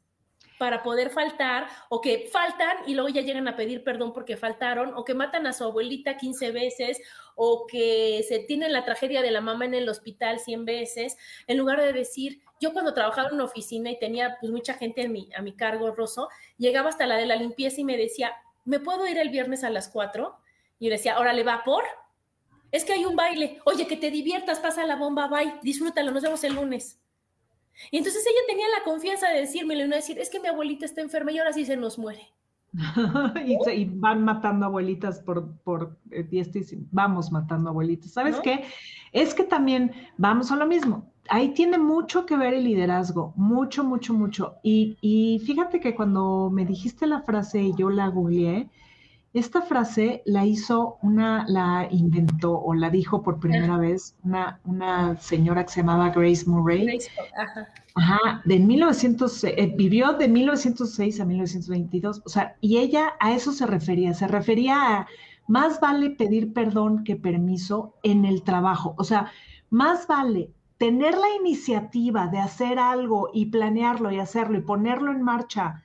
Para 0.62 0.84
poder 0.84 1.10
faltar 1.10 1.66
o 1.88 2.00
que 2.00 2.30
faltan 2.30 2.76
y 2.86 2.94
luego 2.94 3.08
ya 3.08 3.22
llegan 3.22 3.48
a 3.48 3.56
pedir 3.56 3.82
perdón 3.82 4.12
porque 4.12 4.36
faltaron 4.36 4.94
o 4.94 5.04
que 5.04 5.12
matan 5.12 5.44
a 5.48 5.52
su 5.52 5.64
abuelita 5.64 6.16
15 6.16 6.52
veces 6.52 7.00
o 7.34 7.66
que 7.66 8.24
se 8.28 8.38
tienen 8.38 8.72
la 8.72 8.84
tragedia 8.84 9.22
de 9.22 9.32
la 9.32 9.40
mamá 9.40 9.64
en 9.64 9.74
el 9.74 9.88
hospital 9.88 10.38
100 10.38 10.64
veces, 10.64 11.16
en 11.48 11.58
lugar 11.58 11.82
de 11.82 11.92
decir, 11.92 12.42
yo 12.60 12.72
cuando 12.72 12.94
trabajaba 12.94 13.26
en 13.30 13.34
una 13.34 13.44
oficina 13.46 13.90
y 13.90 13.98
tenía 13.98 14.36
pues 14.38 14.52
mucha 14.52 14.74
gente 14.74 15.10
a 15.36 15.42
mi 15.42 15.56
cargo, 15.56 15.90
Rosso, 15.90 16.28
llegaba 16.58 16.90
hasta 16.90 17.08
la 17.08 17.16
de 17.16 17.26
la 17.26 17.34
limpieza 17.34 17.80
y 17.80 17.84
me 17.84 17.96
decía, 17.96 18.32
¿me 18.64 18.78
puedo 18.78 19.08
ir 19.08 19.18
el 19.18 19.30
viernes 19.30 19.64
a 19.64 19.70
las 19.70 19.88
4? 19.88 20.32
Y 20.78 20.84
yo 20.86 20.92
decía, 20.92 21.18
órale, 21.18 21.42
va 21.42 21.64
por. 21.64 21.82
Es 22.70 22.84
que 22.84 22.92
hay 22.92 23.04
un 23.04 23.16
baile. 23.16 23.60
Oye, 23.64 23.88
que 23.88 23.96
te 23.96 24.12
diviertas, 24.12 24.60
pasa 24.60 24.86
la 24.86 24.94
bomba, 24.94 25.26
bye, 25.26 25.54
disfrútalo, 25.64 26.12
nos 26.12 26.22
vemos 26.22 26.44
el 26.44 26.54
lunes. 26.54 27.01
Y 27.90 27.98
entonces 27.98 28.24
ella 28.26 28.40
tenía 28.48 28.66
la 28.68 28.84
confianza 28.84 29.28
de 29.28 29.40
decírmelo 29.40 29.84
y 29.84 29.88
no 29.88 29.96
decir, 29.96 30.18
es 30.18 30.30
que 30.30 30.40
mi 30.40 30.48
abuelita 30.48 30.84
está 30.84 31.00
enferma 31.00 31.32
y 31.32 31.38
ahora 31.38 31.52
sí 31.52 31.64
se 31.64 31.76
nos 31.76 31.98
muere. 31.98 32.28
y, 33.44 33.84
van 33.84 34.24
matando 34.24 34.66
abuelitas 34.66 35.20
por, 35.20 35.56
por 35.58 35.98
eh, 36.10 36.26
vamos 36.90 37.30
matando 37.30 37.70
abuelitas. 37.70 38.12
¿Sabes 38.12 38.40
qué? 38.40 38.64
Es 39.12 39.34
que 39.34 39.44
también 39.44 39.92
vamos 40.16 40.50
a 40.50 40.56
lo 40.56 40.66
mismo. 40.66 41.12
Ahí 41.28 41.50
tiene 41.50 41.78
mucho 41.78 42.26
que 42.26 42.36
ver 42.36 42.54
el 42.54 42.64
liderazgo, 42.64 43.32
mucho, 43.36 43.84
mucho, 43.84 44.14
mucho. 44.14 44.56
Y, 44.62 44.96
y 45.00 45.40
fíjate 45.44 45.80
que 45.80 45.94
cuando 45.94 46.50
me 46.50 46.64
dijiste 46.64 47.06
la 47.06 47.22
frase 47.22 47.62
y 47.62 47.74
yo 47.76 47.90
la 47.90 48.08
googleé, 48.08 48.70
esta 49.34 49.62
frase 49.62 50.22
la 50.26 50.44
hizo 50.44 50.98
una, 51.02 51.44
la 51.48 51.88
inventó 51.90 52.58
o 52.58 52.74
la 52.74 52.90
dijo 52.90 53.22
por 53.22 53.40
primera 53.40 53.78
vez 53.78 54.14
una, 54.24 54.60
una 54.64 55.16
señora 55.18 55.64
que 55.64 55.72
se 55.72 55.80
llamaba 55.80 56.10
Grace 56.10 56.44
Murray. 56.46 56.86
Grace, 56.86 57.10
ajá. 57.36 57.68
Ajá, 57.94 58.42
de 58.44 58.58
1900, 58.58 59.44
eh, 59.44 59.74
vivió 59.76 60.14
de 60.14 60.28
1906 60.28 61.20
a 61.20 61.24
1922, 61.26 62.22
o 62.24 62.28
sea, 62.28 62.56
y 62.60 62.78
ella 62.78 63.12
a 63.20 63.32
eso 63.32 63.52
se 63.52 63.66
refería, 63.66 64.14
se 64.14 64.26
refería 64.28 64.98
a 64.98 65.06
más 65.46 65.78
vale 65.80 66.10
pedir 66.10 66.54
perdón 66.54 67.04
que 67.04 67.16
permiso 67.16 67.94
en 68.02 68.24
el 68.24 68.42
trabajo, 68.42 68.94
o 68.96 69.04
sea, 69.04 69.30
más 69.68 70.06
vale 70.06 70.50
tener 70.78 71.16
la 71.16 71.28
iniciativa 71.38 72.28
de 72.28 72.38
hacer 72.38 72.78
algo 72.78 73.30
y 73.32 73.46
planearlo 73.46 74.10
y 74.10 74.18
hacerlo 74.18 74.58
y 74.58 74.62
ponerlo 74.62 75.12
en 75.12 75.22
marcha 75.22 75.84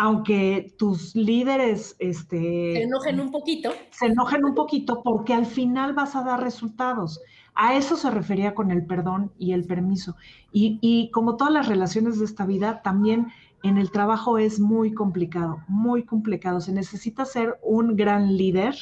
aunque 0.00 0.76
tus 0.78 1.16
líderes 1.16 1.96
este, 1.98 2.74
se 2.74 2.82
enojen 2.82 3.18
un 3.18 3.32
poquito. 3.32 3.72
Se 3.90 4.06
enojen 4.06 4.44
un 4.44 4.54
poquito 4.54 5.02
porque 5.02 5.34
al 5.34 5.44
final 5.44 5.92
vas 5.92 6.14
a 6.14 6.22
dar 6.22 6.40
resultados. 6.40 7.20
A 7.56 7.74
eso 7.74 7.96
se 7.96 8.08
refería 8.08 8.54
con 8.54 8.70
el 8.70 8.86
perdón 8.86 9.32
y 9.40 9.54
el 9.54 9.64
permiso. 9.64 10.14
Y, 10.52 11.10
como 11.12 11.36
todas 11.36 11.52
las 11.52 11.66
relaciones 11.66 12.20
de 12.20 12.26
esta 12.26 12.46
vida, 12.46 12.80
también 12.82 13.26
en 13.64 13.76
el 13.76 13.90
trabajo 13.90 14.38
es 14.38 14.60
muy 14.60 14.94
complicado, 14.94 15.64
muy 15.66 16.04
complicado. 16.04 16.60
Se 16.60 16.72
necesita 16.72 17.24
ser 17.24 17.58
un 17.60 17.96
gran 17.96 18.36
líder 18.36 18.76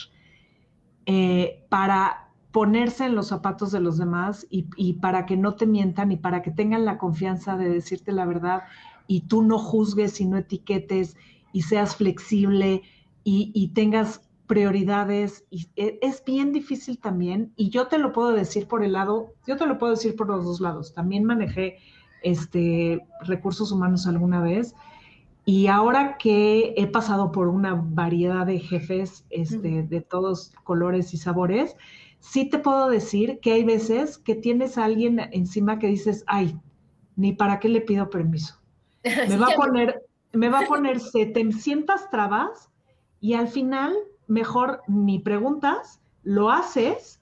eh, 1.07 1.65
para 1.71 2.29
ponerse 2.53 3.07
en 3.07 3.15
los 3.15 3.29
zapatos 3.29 3.73
de 3.73 3.81
los 3.81 3.97
demás 3.97 4.47
y, 4.51 4.67
y 4.77 4.95
para 4.95 5.25
que 5.25 5.39
no 5.39 5.55
te 5.55 5.65
mientan 5.65 6.13
y 6.13 6.19
para 6.19 6.43
que 6.43 6.51
tengan 6.51 6.85
la 6.85 6.99
confianza 6.99 7.57
de 7.57 7.71
decirte 7.71 8.13
la 8.13 8.27
verdad 8.27 8.65
y 9.07 9.23
tú 9.23 9.43
no 9.43 9.59
juzgues 9.59 10.21
y 10.21 10.27
no 10.27 10.37
etiquetes 10.37 11.17
y 11.53 11.63
seas 11.63 11.97
flexible 11.97 12.83
y, 13.25 13.69
tengas 13.75 14.21
prioridades. 14.47 15.45
Y 15.51 15.69
e, 15.77 15.99
es 16.03 16.23
bien 16.25 16.53
difícil 16.53 16.99
también, 16.99 17.53
y 17.57 17.71
yo 17.71 17.89
te 17.89 17.99
lo 17.99 18.13
puedo 18.13 18.33
decir 18.33 18.69
por 18.69 18.85
el 18.85 18.93
lado, 18.93 19.33
yo 19.47 19.57
te 19.57 19.67
lo 19.67 19.79
puedo 19.79 19.95
decir 19.95 20.15
por 20.15 20.29
los 20.29 20.45
dos 20.45 20.61
lados. 20.61 20.95
También 20.95 21.25
manejé 21.25 21.79
este, 22.23 23.01
recursos 23.23 23.73
humanos 23.73 24.07
alguna 24.07 24.41
vez. 24.41 24.75
Y 25.45 25.69
ahora 25.69 26.17
que 26.19 26.75
he 26.77 26.87
pasado 26.89 27.31
por 27.31 27.49
una 27.49 27.75
variedad 27.75 28.47
de 28.47 28.59
jefes 28.59 29.25
este, 29.31 29.85
de 29.85 30.01
todos 30.01 30.53
colores 30.65 31.15
y 31.15 31.19
sabores, 31.19 31.77
sí 32.19 32.51
te 32.51 32.59
puedo 32.59 32.89
decir 32.89 33.39
que 33.41 33.53
hay 33.53 33.65
veces 33.65 34.19
que 34.19 34.35
tienes 34.35 34.77
a 34.77 34.85
alguien 34.85 35.21
encima 35.31 35.79
que 35.79 35.87
dices, 35.87 36.25
ay, 36.27 36.59
ni 37.15 37.33
para 37.33 37.61
qué 37.61 37.69
le 37.69 37.81
pido 37.81 38.11
permiso. 38.11 38.61
Me 39.29 39.37
va 39.37 39.49
a 39.49 39.57
poner, 39.57 40.03
me 40.33 40.49
va 40.49 40.61
a 40.61 40.67
poner 40.69 41.01
700 41.01 42.11
trabas 42.11 42.71
y 43.21 43.35
al 43.35 43.49
final 43.49 43.95
mejor 44.27 44.83
ni 44.87 45.19
preguntas, 45.19 46.01
lo 46.23 46.51
haces 46.51 47.21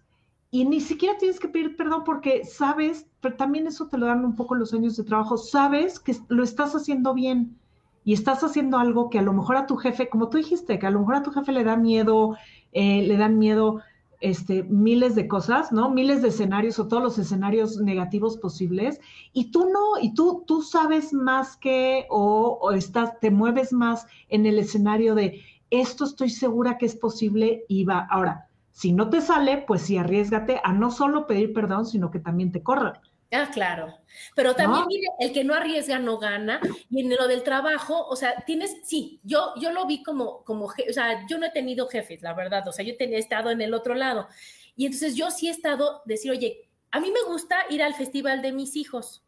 y 0.51 0.65
ni 0.65 0.81
siquiera 0.81 1.19
tienes 1.19 1.41
que 1.41 1.49
pedir 1.49 1.77
perdón 1.77 2.05
porque 2.05 2.45
sabes, 2.45 3.07
pero 3.21 3.37
también 3.37 3.67
eso 3.67 3.89
te 3.89 3.99
lo 3.99 4.07
dan 4.07 4.25
un 4.25 4.37
poco 4.37 4.55
los 4.55 4.73
años 4.73 4.97
de 4.97 5.05
trabajo, 5.05 5.37
sabes 5.37 6.01
que 6.01 6.17
lo 6.29 6.45
estás 6.45 6.75
haciendo 6.75 7.13
bien 7.13 7.59
y 8.05 8.13
estás 8.13 8.45
haciendo 8.45 8.79
algo 8.79 9.11
que 9.11 9.19
a 9.19 9.23
lo 9.23 9.33
mejor 9.33 9.57
a 9.57 9.67
tu 9.67 9.77
jefe, 9.77 10.09
como 10.09 10.29
tú 10.29 10.39
dijiste, 10.39 10.79
que 10.79 10.87
a 10.87 10.91
lo 10.91 11.01
mejor 11.01 11.17
a 11.17 11.23
tu 11.23 11.33
jefe 11.33 11.53
le 11.53 11.65
da 11.65 11.77
miedo, 11.77 12.37
eh, 12.73 13.03
le 13.07 13.17
dan 13.17 13.39
miedo 13.39 13.81
este, 14.25 14.63
miles 14.63 15.15
de 15.15 15.29
cosas, 15.29 15.71
¿no? 15.71 15.91
Miles 15.91 16.23
de 16.23 16.29
escenarios 16.29 16.79
o 16.79 16.89
todos 16.89 17.03
los 17.03 17.19
escenarios 17.19 17.77
negativos 17.77 18.39
posibles 18.39 18.99
y 19.35 19.51
tú 19.51 19.69
no, 19.71 20.01
y 20.01 20.15
tú, 20.15 20.45
tú 20.47 20.63
sabes 20.63 21.13
más 21.13 21.59
que 21.59 22.07
o, 22.09 22.73
estás, 22.73 23.21
te 23.21 23.31
mueves 23.31 23.71
más 23.75 24.07
en 24.31 24.47
el 24.47 24.59
escenario 24.59 25.15
de 25.15 25.43
esto 25.69 26.05
estoy 26.05 26.31
segura 26.31 26.79
que 26.79 26.87
es 26.87 26.97
posible 26.97 27.65
y 27.69 27.85
va. 27.85 28.07
Ahora, 28.11 28.49
si 28.71 28.93
no 28.93 29.11
te 29.11 29.21
sale, 29.21 29.63
pues 29.67 29.83
sí, 29.83 29.99
arriesgate 29.99 30.59
a 30.65 30.73
no 30.73 30.91
solo 30.91 31.27
pedir 31.27 31.53
perdón, 31.53 31.85
sino 31.85 32.11
que 32.11 32.19
también 32.19 32.51
te 32.51 32.63
corran. 32.63 32.95
Ah, 33.35 33.51
claro. 33.53 33.99
Pero 34.37 34.55
también, 34.55 34.85
mire, 34.87 35.09
el 35.19 35.33
que 35.33 35.43
no 35.43 35.55
arriesga 35.55 35.99
no 35.99 36.19
gana. 36.19 36.61
Y 36.89 37.01
en 37.01 37.11
lo 37.17 37.27
del 37.27 37.43
trabajo, 37.43 38.07
o 38.07 38.15
sea, 38.15 38.45
tienes, 38.47 38.77
sí, 38.85 39.21
yo, 39.25 39.55
yo 39.61 39.73
lo 39.73 39.87
vi 39.87 40.03
como, 40.03 40.45
como, 40.45 40.67
o 40.67 40.93
sea, 40.93 41.27
yo 41.27 41.39
no 41.39 41.47
he 41.47 41.51
tenido 41.51 41.89
jefes, 41.89 42.23
la 42.23 42.33
verdad. 42.33 42.67
O 42.69 42.73
sea, 42.73 42.85
yo 42.85 42.95
he 42.99 43.19
estado 43.19 43.51
en 43.51 43.61
el 43.61 43.75
otro 43.75 43.95
lado. 43.95 44.29
Y 44.77 44.87
entonces 44.87 45.17
yo 45.17 45.31
sí 45.31 45.49
he 45.49 45.51
estado, 45.51 46.03
decir, 46.05 46.31
oye, 46.31 46.69
a 46.93 47.01
mí 47.01 47.11
me 47.11 47.23
gusta 47.25 47.57
ir 47.71 47.83
al 47.83 47.95
festival 47.95 48.41
de 48.41 48.53
mis 48.53 48.77
hijos. 48.77 49.25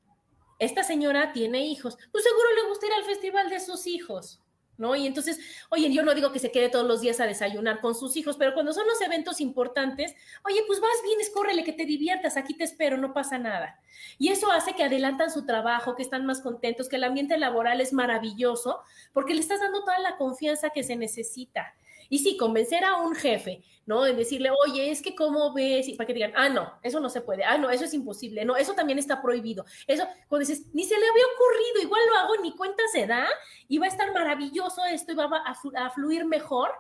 Esta 0.59 0.85
señora 0.85 1.33
tiene 1.33 1.67
hijos. 1.67 1.99
Pues 2.13 2.25
seguro 2.25 2.49
le 2.55 2.69
gusta 2.69 2.87
ir 2.87 2.93
al 2.93 3.05
festival 3.05 3.51
de 3.51 3.61
sus 3.61 3.87
hijos. 3.87 4.41
¿No? 4.79 4.97
Y 4.97 5.07
entonces, 5.07 5.39
oye, 5.71 5.93
yo 5.93 6.03
no 6.03 6.15
digo 6.15 6.33
que 6.33 6.39
se 6.39 6.51
quede 6.51 6.69
todos 6.69 6.87
los 6.87 7.01
días 7.01 7.21
a 7.21 7.27
desayunar 7.27 7.81
con 7.81 7.95
sus 7.95 8.17
hijos, 8.17 8.37
pero 8.37 8.55
cuando 8.55 8.73
son 8.73 8.87
los 8.87 9.01
eventos 9.01 9.41
importantes, 9.41 10.15
oye, 10.45 10.63
pues 10.67 10.81
vas, 10.81 10.91
vienes, 11.05 11.31
córrele, 11.31 11.65
que 11.65 11.73
te 11.73 11.85
diviertas, 11.85 12.37
aquí 12.37 12.55
te 12.55 12.65
espero, 12.65 12.97
no 12.97 13.13
pasa 13.13 13.39
nada. 13.39 13.81
Y 14.19 14.29
eso 14.29 14.51
hace 14.51 14.75
que 14.75 14.85
adelantan 14.85 15.31
su 15.31 15.47
trabajo, 15.47 15.97
que 15.97 16.03
están 16.03 16.27
más 16.27 16.41
contentos, 16.41 16.89
que 16.89 16.97
el 16.97 17.05
ambiente 17.05 17.37
laboral 17.39 17.81
es 17.81 17.93
maravilloso, 17.93 18.81
porque 19.13 19.35
le 19.35 19.41
estás 19.41 19.61
dando 19.61 19.81
toda 19.81 19.99
la 19.99 20.17
confianza 20.17 20.71
que 20.71 20.83
se 20.83 20.97
necesita. 20.97 21.75
Y 22.09 22.19
sí, 22.19 22.37
convencer 22.37 22.85
a 22.85 22.97
un 22.97 23.15
jefe, 23.15 23.63
¿no? 23.85 24.03
De 24.03 24.15
decirle, 24.15 24.51
oye, 24.67 24.91
es 24.91 25.03
que 25.03 25.15
cómo 25.15 25.53
ves, 25.53 25.89
y 25.89 25.95
para 25.95 26.07
que 26.07 26.15
digan, 26.15 26.33
ah, 26.37 26.49
no, 26.49 26.73
eso 26.83 27.01
no 27.01 27.09
se 27.09 27.21
puede, 27.21 27.45
ah, 27.45 27.59
no, 27.59 27.71
eso 27.71 27.85
es 27.85 27.95
imposible, 27.95 28.45
no, 28.45 28.57
eso 28.57 28.75
también 28.75 28.99
está 28.99 29.23
prohibido. 29.23 29.65
Eso, 29.87 30.07
cuando 30.29 30.47
dices, 30.47 30.67
ni 30.73 30.85
se 30.85 30.99
le 30.99 31.07
había 31.07 31.25
ocurrido, 31.35 31.83
igual 31.83 32.03
lo 32.11 32.19
hago, 32.19 32.43
ni 32.43 32.55
cuenta 32.55 32.83
se 32.93 33.07
da, 33.07 33.27
y 33.69 33.79
va 33.79 33.87
a 33.87 33.91
estar 33.91 34.13
maravilloso 34.13 34.85
esto 34.85 35.13
y 35.13 35.15
va 35.15 35.31
a, 35.45 35.91
fluir 35.91 36.25
mejor 36.25 36.71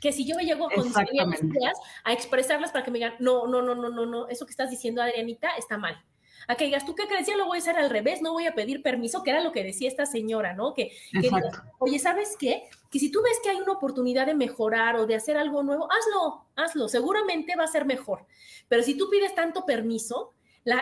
que 0.00 0.12
si 0.12 0.26
yo 0.26 0.36
me 0.36 0.44
llego 0.44 0.68
con 0.68 0.84
mis 0.84 0.96
ideas 0.96 1.78
a 2.04 2.12
expresarlas 2.12 2.70
para 2.70 2.84
que 2.84 2.90
me 2.90 2.98
digan, 2.98 3.14
no, 3.18 3.46
no, 3.46 3.62
no, 3.62 3.74
no, 3.74 3.88
no, 3.88 4.06
no, 4.06 4.28
eso 4.28 4.44
que 4.46 4.50
estás 4.50 4.70
diciendo, 4.70 5.02
Adrianita, 5.02 5.50
está 5.56 5.78
mal 5.78 6.02
a 6.48 6.54
que 6.56 6.64
digas, 6.66 6.84
¿tú 6.84 6.94
qué 6.94 7.06
crees? 7.06 7.26
Ya 7.26 7.36
lo 7.36 7.46
voy 7.46 7.58
a 7.58 7.60
hacer 7.60 7.76
al 7.76 7.90
revés, 7.90 8.22
no 8.22 8.32
voy 8.32 8.46
a 8.46 8.54
pedir 8.54 8.82
permiso, 8.82 9.22
que 9.22 9.30
era 9.30 9.40
lo 9.40 9.52
que 9.52 9.64
decía 9.64 9.88
esta 9.88 10.06
señora, 10.06 10.54
¿no? 10.54 10.74
Que, 10.74 10.92
oye, 11.78 11.98
¿sabes 11.98 12.36
qué? 12.38 12.64
Que 12.90 12.98
si 12.98 13.10
tú 13.10 13.22
ves 13.22 13.38
que 13.42 13.50
hay 13.50 13.56
una 13.56 13.72
oportunidad 13.72 14.26
de 14.26 14.34
mejorar 14.34 14.96
o 14.96 15.06
de 15.06 15.14
hacer 15.14 15.36
algo 15.36 15.62
nuevo, 15.62 15.88
hazlo, 15.90 16.46
hazlo, 16.56 16.88
seguramente 16.88 17.56
va 17.56 17.64
a 17.64 17.68
ser 17.68 17.84
mejor. 17.84 18.26
Pero 18.68 18.82
si 18.82 18.96
tú 18.96 19.08
pides 19.10 19.34
tanto 19.34 19.64
permiso, 19.64 20.32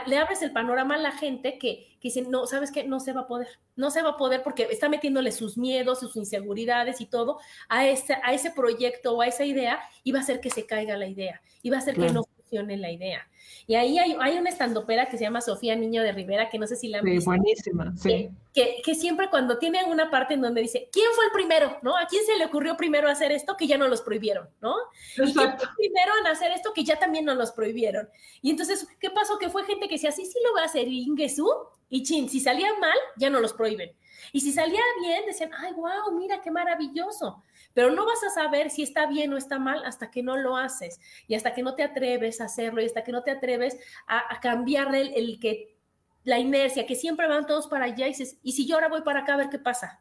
le 0.06 0.16
abres 0.16 0.40
el 0.40 0.50
panorama 0.50 0.94
a 0.94 0.98
la 0.98 1.12
gente 1.12 1.58
que, 1.58 1.98
que 2.00 2.08
dice, 2.08 2.22
no, 2.22 2.46
¿sabes 2.46 2.72
qué? 2.72 2.84
No 2.84 3.00
se 3.00 3.12
va 3.12 3.22
a 3.22 3.26
poder, 3.26 3.48
no 3.76 3.90
se 3.90 4.00
va 4.00 4.10
a 4.10 4.16
poder 4.16 4.42
porque 4.42 4.66
está 4.70 4.88
metiéndole 4.88 5.30
sus 5.30 5.58
miedos, 5.58 6.00
sus 6.00 6.16
inseguridades 6.16 7.02
y 7.02 7.06
todo 7.06 7.38
a 7.68 7.86
ese, 7.86 8.16
a 8.22 8.32
ese 8.32 8.50
proyecto 8.50 9.12
o 9.12 9.20
a 9.20 9.26
esa 9.26 9.44
idea 9.44 9.80
y 10.02 10.12
va 10.12 10.20
a 10.20 10.22
hacer 10.22 10.40
que 10.40 10.48
se 10.48 10.64
caiga 10.64 10.96
la 10.96 11.06
idea 11.06 11.42
y 11.60 11.68
va 11.68 11.76
a 11.76 11.80
hacer 11.80 11.96
que 11.96 12.10
no 12.10 12.24
funcione 12.54 12.76
la 12.76 12.90
idea. 12.90 13.26
Y 13.66 13.74
ahí 13.74 13.98
hay, 13.98 14.16
hay 14.20 14.38
una 14.38 14.50
estandopera 14.50 15.06
que 15.06 15.16
se 15.16 15.24
llama 15.24 15.40
Sofía 15.40 15.74
Niño 15.74 16.02
de 16.02 16.12
Rivera, 16.12 16.48
que 16.50 16.58
no 16.58 16.66
sé 16.66 16.76
si 16.76 16.88
la 16.88 16.98
han 16.98 17.04
sí, 17.04 17.24
buenísima, 17.24 17.94
sí. 17.96 18.30
Que, 18.52 18.80
que, 18.84 18.94
siempre 18.94 19.28
cuando 19.30 19.58
tiene 19.58 19.84
una 19.84 20.10
parte 20.10 20.34
en 20.34 20.42
donde 20.42 20.60
dice, 20.60 20.88
¿quién 20.92 21.06
fue 21.14 21.24
el 21.26 21.32
primero? 21.32 21.78
¿No? 21.82 21.96
¿A 21.96 22.06
quién 22.06 22.24
se 22.24 22.36
le 22.36 22.44
ocurrió 22.44 22.76
primero 22.76 23.08
hacer 23.08 23.32
esto 23.32 23.56
que 23.56 23.66
ya 23.66 23.78
no 23.78 23.88
los 23.88 24.02
prohibieron? 24.02 24.48
¿No? 24.60 24.74
¿Y 25.16 25.32
quién 25.32 25.58
fue 25.58 25.68
primero 25.76 26.12
en 26.20 26.26
hacer 26.26 26.52
esto 26.52 26.72
que 26.72 26.84
ya 26.84 26.98
también 26.98 27.24
no 27.24 27.34
los 27.34 27.52
prohibieron? 27.52 28.08
Y 28.42 28.50
entonces, 28.50 28.86
¿qué 29.00 29.10
pasó? 29.10 29.38
Que 29.38 29.48
fue 29.48 29.64
gente 29.64 29.88
que 29.88 29.94
decía, 29.94 30.12
sí, 30.12 30.24
sí 30.24 30.38
lo 30.44 30.54
va 30.54 30.62
a 30.62 30.66
hacer 30.66 30.86
Ingesu, 30.88 31.48
y 31.88 32.02
chin, 32.02 32.28
si 32.28 32.40
salía 32.40 32.68
mal, 32.80 32.96
ya 33.16 33.30
no 33.30 33.40
los 33.40 33.52
prohíben. 33.52 33.92
Y 34.32 34.40
si 34.40 34.52
salía 34.52 34.80
bien, 35.00 35.26
decían, 35.26 35.50
ay, 35.56 35.72
wow, 35.74 36.16
mira 36.18 36.40
qué 36.40 36.50
maravilloso. 36.50 37.42
Pero 37.74 37.90
no 37.90 38.06
vas 38.06 38.22
a 38.24 38.30
saber 38.30 38.70
si 38.70 38.82
está 38.82 39.06
bien 39.06 39.32
o 39.32 39.36
está 39.36 39.58
mal 39.58 39.84
hasta 39.84 40.10
que 40.10 40.22
no 40.22 40.36
lo 40.36 40.56
haces 40.56 41.00
y 41.26 41.34
hasta 41.34 41.52
que 41.52 41.62
no 41.62 41.74
te 41.74 41.82
atreves 41.82 42.40
a 42.40 42.44
hacerlo 42.44 42.80
y 42.80 42.86
hasta 42.86 43.04
que 43.04 43.12
no 43.12 43.22
te 43.22 43.32
atreves 43.32 43.76
a, 44.06 44.40
cambiar 44.40 44.94
el, 44.94 45.38
que 45.40 45.76
la 46.22 46.38
inercia, 46.38 46.86
que 46.86 46.94
siempre 46.94 47.26
van 47.28 47.46
todos 47.46 47.66
para 47.66 47.86
allá 47.86 48.06
y 48.06 48.10
dices, 48.10 48.38
y 48.42 48.52
si 48.52 48.66
yo 48.66 48.76
ahora 48.76 48.88
voy 48.88 49.02
para 49.02 49.20
acá 49.20 49.34
a 49.34 49.38
ver 49.38 49.50
qué 49.50 49.58
pasa. 49.58 50.00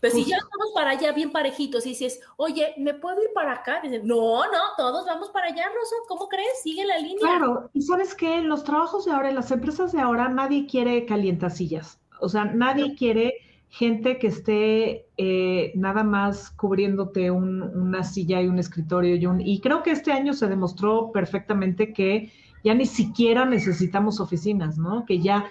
Pero 0.00 0.14
si 0.14 0.24
ya 0.24 0.36
vamos 0.36 0.72
para 0.74 0.90
allá 0.90 1.12
bien 1.12 1.30
parejitos 1.30 1.86
y 1.86 1.90
dices, 1.90 2.20
oye, 2.36 2.74
¿me 2.78 2.94
puedo 2.94 3.22
ir 3.22 3.30
para 3.32 3.52
acá? 3.52 3.80
Dicen, 3.80 4.06
no, 4.06 4.44
no, 4.44 4.60
todos 4.76 5.06
vamos 5.06 5.30
para 5.30 5.46
allá, 5.46 5.66
Rosa, 5.68 5.96
¿cómo 6.08 6.28
crees? 6.28 6.62
Sigue 6.62 6.84
la 6.84 6.98
línea. 6.98 7.18
Claro, 7.20 7.70
y 7.72 7.82
sabes 7.82 8.14
qué, 8.14 8.40
los 8.40 8.64
trabajos 8.64 9.04
de 9.04 9.12
ahora, 9.12 9.28
en 9.28 9.36
las 9.36 9.50
empresas 9.50 9.92
de 9.92 10.00
ahora, 10.00 10.28
nadie 10.28 10.66
quiere 10.66 11.06
calientasillas. 11.06 12.00
O 12.20 12.28
sea, 12.28 12.44
nadie 12.44 12.96
quiere 12.96 13.34
gente 13.70 14.18
que 14.18 14.28
esté 14.28 15.06
eh, 15.16 15.72
nada 15.74 16.02
más 16.02 16.50
cubriéndote 16.50 17.30
una 17.30 18.02
silla 18.02 18.40
y 18.40 18.48
un 18.48 18.58
escritorio. 18.58 19.16
Y, 19.16 19.26
un, 19.26 19.40
y 19.40 19.60
creo 19.60 19.82
que 19.82 19.90
este 19.90 20.12
año 20.12 20.32
se 20.32 20.48
demostró 20.48 21.12
perfectamente 21.12 21.92
que 21.92 22.32
ya 22.64 22.74
ni 22.74 22.86
siquiera 22.86 23.44
necesitamos 23.44 24.20
oficinas, 24.20 24.78
¿no? 24.78 25.04
Que 25.04 25.20
ya 25.20 25.46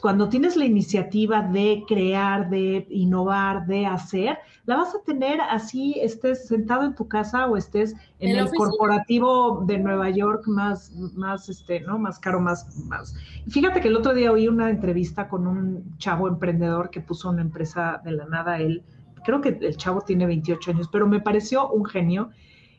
cuando 0.00 0.28
tienes 0.28 0.56
la 0.56 0.64
iniciativa 0.64 1.42
de 1.42 1.84
crear, 1.86 2.48
de 2.50 2.86
innovar, 2.90 3.66
de 3.66 3.86
hacer, 3.86 4.38
la 4.66 4.76
vas 4.76 4.94
a 4.94 5.02
tener 5.02 5.40
así, 5.40 5.94
estés 6.00 6.46
sentado 6.46 6.84
en 6.84 6.94
tu 6.94 7.08
casa 7.08 7.46
o 7.46 7.56
estés 7.56 7.94
en, 8.18 8.36
el 8.36 8.50
corporativo 8.50 9.64
de 9.66 9.78
Nueva 9.78 10.10
York 10.10 10.46
más, 10.46 10.92
más, 11.14 11.48
este, 11.48 11.80
¿no? 11.80 11.98
Más 11.98 12.18
caro, 12.18 12.40
más, 12.40 12.76
más. 12.84 13.14
Fíjate 13.48 13.80
que 13.80 13.88
el 13.88 13.96
otro 13.96 14.14
día 14.14 14.32
oí 14.32 14.48
una 14.48 14.70
entrevista 14.70 15.28
con 15.28 15.46
un 15.46 15.96
chavo 15.98 16.28
emprendedor 16.28 16.90
que 16.90 17.00
puso 17.00 17.30
una 17.30 17.42
empresa 17.42 18.00
de 18.04 18.12
la 18.12 18.26
nada, 18.26 18.58
él, 18.58 18.82
creo 19.24 19.40
que 19.40 19.58
el 19.60 19.76
chavo 19.76 20.02
tiene 20.02 20.26
28 20.26 20.70
años, 20.72 20.88
pero 20.90 21.06
me 21.06 21.20
pareció 21.20 21.68
un 21.70 21.84
genio 21.84 22.30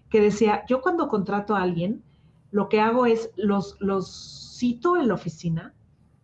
que 0.09 0.21
decía, 0.21 0.63
yo 0.67 0.81
cuando 0.81 1.07
contrato 1.07 1.55
a 1.55 1.61
alguien, 1.61 2.03
lo 2.51 2.69
que 2.69 2.81
hago 2.81 3.05
es 3.05 3.31
los, 3.35 3.77
los 3.79 4.55
cito 4.57 4.97
en 4.97 5.07
la 5.07 5.13
oficina, 5.13 5.73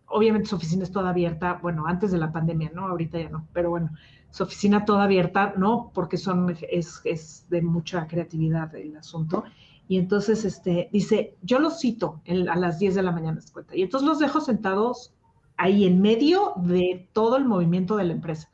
obviamente 0.08 0.48
su 0.48 0.56
oficina 0.56 0.84
es 0.84 0.92
toda 0.92 1.10
abierta, 1.10 1.58
bueno, 1.62 1.86
antes 1.86 2.12
de 2.12 2.18
la 2.18 2.32
pandemia, 2.32 2.70
¿no? 2.74 2.86
Ahorita 2.86 3.18
ya 3.18 3.28
no, 3.28 3.46
pero 3.52 3.70
bueno, 3.70 3.90
su 4.30 4.42
oficina 4.42 4.84
toda 4.84 5.04
abierta, 5.04 5.54
¿no? 5.56 5.90
Porque 5.94 6.16
son, 6.16 6.56
es, 6.70 7.00
es 7.04 7.46
de 7.48 7.62
mucha 7.62 8.06
creatividad 8.06 8.74
el 8.74 8.96
asunto. 8.96 9.44
Y 9.88 9.98
entonces, 9.98 10.44
este, 10.44 10.88
dice, 10.92 11.36
yo 11.42 11.58
los 11.58 11.80
cito 11.80 12.20
a 12.26 12.56
las 12.56 12.78
10 12.78 12.96
de 12.96 13.02
la 13.02 13.12
mañana, 13.12 13.40
se. 13.40 13.52
Y 13.72 13.82
entonces 13.82 14.08
los 14.08 14.18
dejo 14.18 14.40
sentados 14.40 15.12
ahí 15.56 15.86
en 15.86 16.02
medio 16.02 16.52
de 16.56 17.08
todo 17.12 17.36
el 17.36 17.44
movimiento 17.44 17.96
de 17.96 18.04
la 18.04 18.12
empresa. 18.12 18.50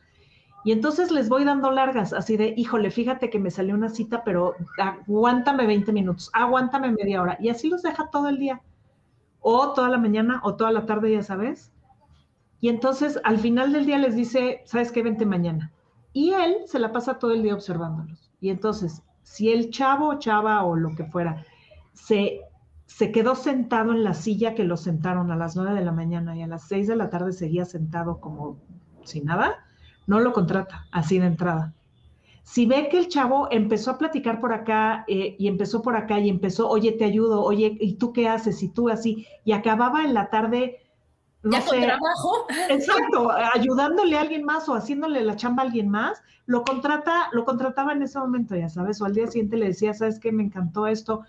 Y 0.65 0.71
entonces 0.71 1.11
les 1.11 1.29
voy 1.29 1.45
dando 1.45 1.73
largas, 1.73 2.13
así 2.13 2.37
de, 2.37 2.55
híjole, 2.57 2.93
fíjate 2.93 3.31
que 3.31 3.41
me 3.41 3.51
salió 3.51 3.75
una 3.75 3.89
cita, 3.89 4.23
pero 4.23 4.55
aguántame 4.79 5.67
20 5.67 5.93
minutos, 5.93 6.31
aguántame 6.33 6.93
media 6.93 7.21
hora. 7.21 7.37
Y 7.41 7.49
así 7.49 7.69
los 7.69 7.83
deja 7.83 8.09
todo 8.11 8.29
el 8.29 8.39
día 8.39 8.61
o 9.43 9.73
toda 9.73 9.91
la 9.91 9.99
mañana 9.99 10.41
o 10.45 10.55
toda 10.55 10.71
la 10.71 10.87
tarde, 10.87 11.13
ya 11.13 11.23
sabes. 11.23 11.73
Y 12.61 12.69
entonces 12.69 13.21
al 13.25 13.39
final 13.39 13.73
del 13.73 13.87
día 13.87 13.99
les 13.99 14.17
dice, 14.17 14.63
¿sabes 14.65 14.93
qué? 14.93 15.03
Vente 15.03 15.27
mañana. 15.27 15.73
Y 16.13 16.33
él 16.33 16.59
se 16.67 16.79
la 16.79 16.93
pasa 16.93 17.19
todo 17.19 17.33
el 17.33 17.43
día 17.43 17.55
observándolos. 17.55 18.31
Y 18.41 18.51
entonces, 18.51 19.03
si 19.23 19.51
el 19.51 19.71
chavo 19.71 20.19
chava 20.19 20.65
o 20.65 20.77
lo 20.77 20.95
que 20.95 21.05
fuera 21.05 21.45
se, 21.93 22.41
se 22.87 23.13
quedó 23.13 23.35
sentado 23.35 23.93
en 23.93 24.05
la 24.05 24.15
silla 24.15 24.55
que 24.55 24.65
lo 24.65 24.77
sentaron 24.77 25.31
a 25.31 25.37
las 25.37 25.57
nueve 25.57 25.75
de 25.75 25.85
la 25.85 25.93
mañana 25.93 26.37
y 26.37 26.43
a 26.43 26.47
las 26.47 26.69
seis 26.69 26.87
de 26.87 26.97
la 26.97 27.11
tarde 27.11 27.33
seguía 27.33 27.65
sentado 27.65 28.21
como 28.21 28.59
sin 29.05 29.25
nada, 29.25 29.67
no 30.07 30.21
lo 30.21 30.33
contrata 30.33 30.87
así 30.93 31.19
de 31.19 31.27
entrada. 31.27 31.75
Si 32.43 32.67
ve 32.67 32.89
que 32.89 32.99
el 32.99 33.09
chavo 33.09 33.49
empezó 33.51 33.93
a 33.93 33.99
platicar 33.99 34.41
por 34.41 34.53
acá 34.53 35.05
eh, 35.07 35.37
y 35.39 35.47
empezó 35.47 35.81
por 35.81 35.97
acá 35.97 36.19
y 36.19 36.29
empezó, 36.29 36.69
oye, 36.69 36.93
te 36.93 37.05
ayudo, 37.05 37.43
oye, 37.43 37.77
¿y 37.81 37.95
tú 37.95 38.13
qué 38.13 38.29
haces? 38.29 38.63
Y 38.63 38.69
tú 38.69 38.89
así, 38.89 39.27
y 39.45 39.53
acababa 39.53 40.05
en 40.05 40.13
la 40.13 40.29
tarde, 40.29 40.81
no 41.43 41.61
sé, 41.61 41.83
trabajo. 41.83 42.47
Exacto, 42.69 43.31
ayudándole 43.55 44.17
a 44.17 44.23
alguien 44.23 44.45
más 44.45 44.69
o 44.69 44.75
haciéndole 44.75 45.23
la 45.23 45.37
chamba 45.37 45.63
a 45.63 45.67
alguien 45.67 45.89
más, 45.89 46.21
lo 46.47 46.65
contrata, 46.65 47.29
lo 47.33 47.45
contrataba 47.45 47.93
en 47.93 48.03
ese 48.03 48.19
momento, 48.19 48.57
ya 48.57 48.69
sabes, 48.69 49.01
o 49.01 49.05
al 49.05 49.15
día 49.15 49.29
siguiente 49.29 49.57
le 49.57 49.67
decía, 49.67 49.95
¿sabes 49.95 50.19
qué? 50.19 50.33
Me 50.33 50.43
encantó 50.43 50.87
esto. 50.87 51.23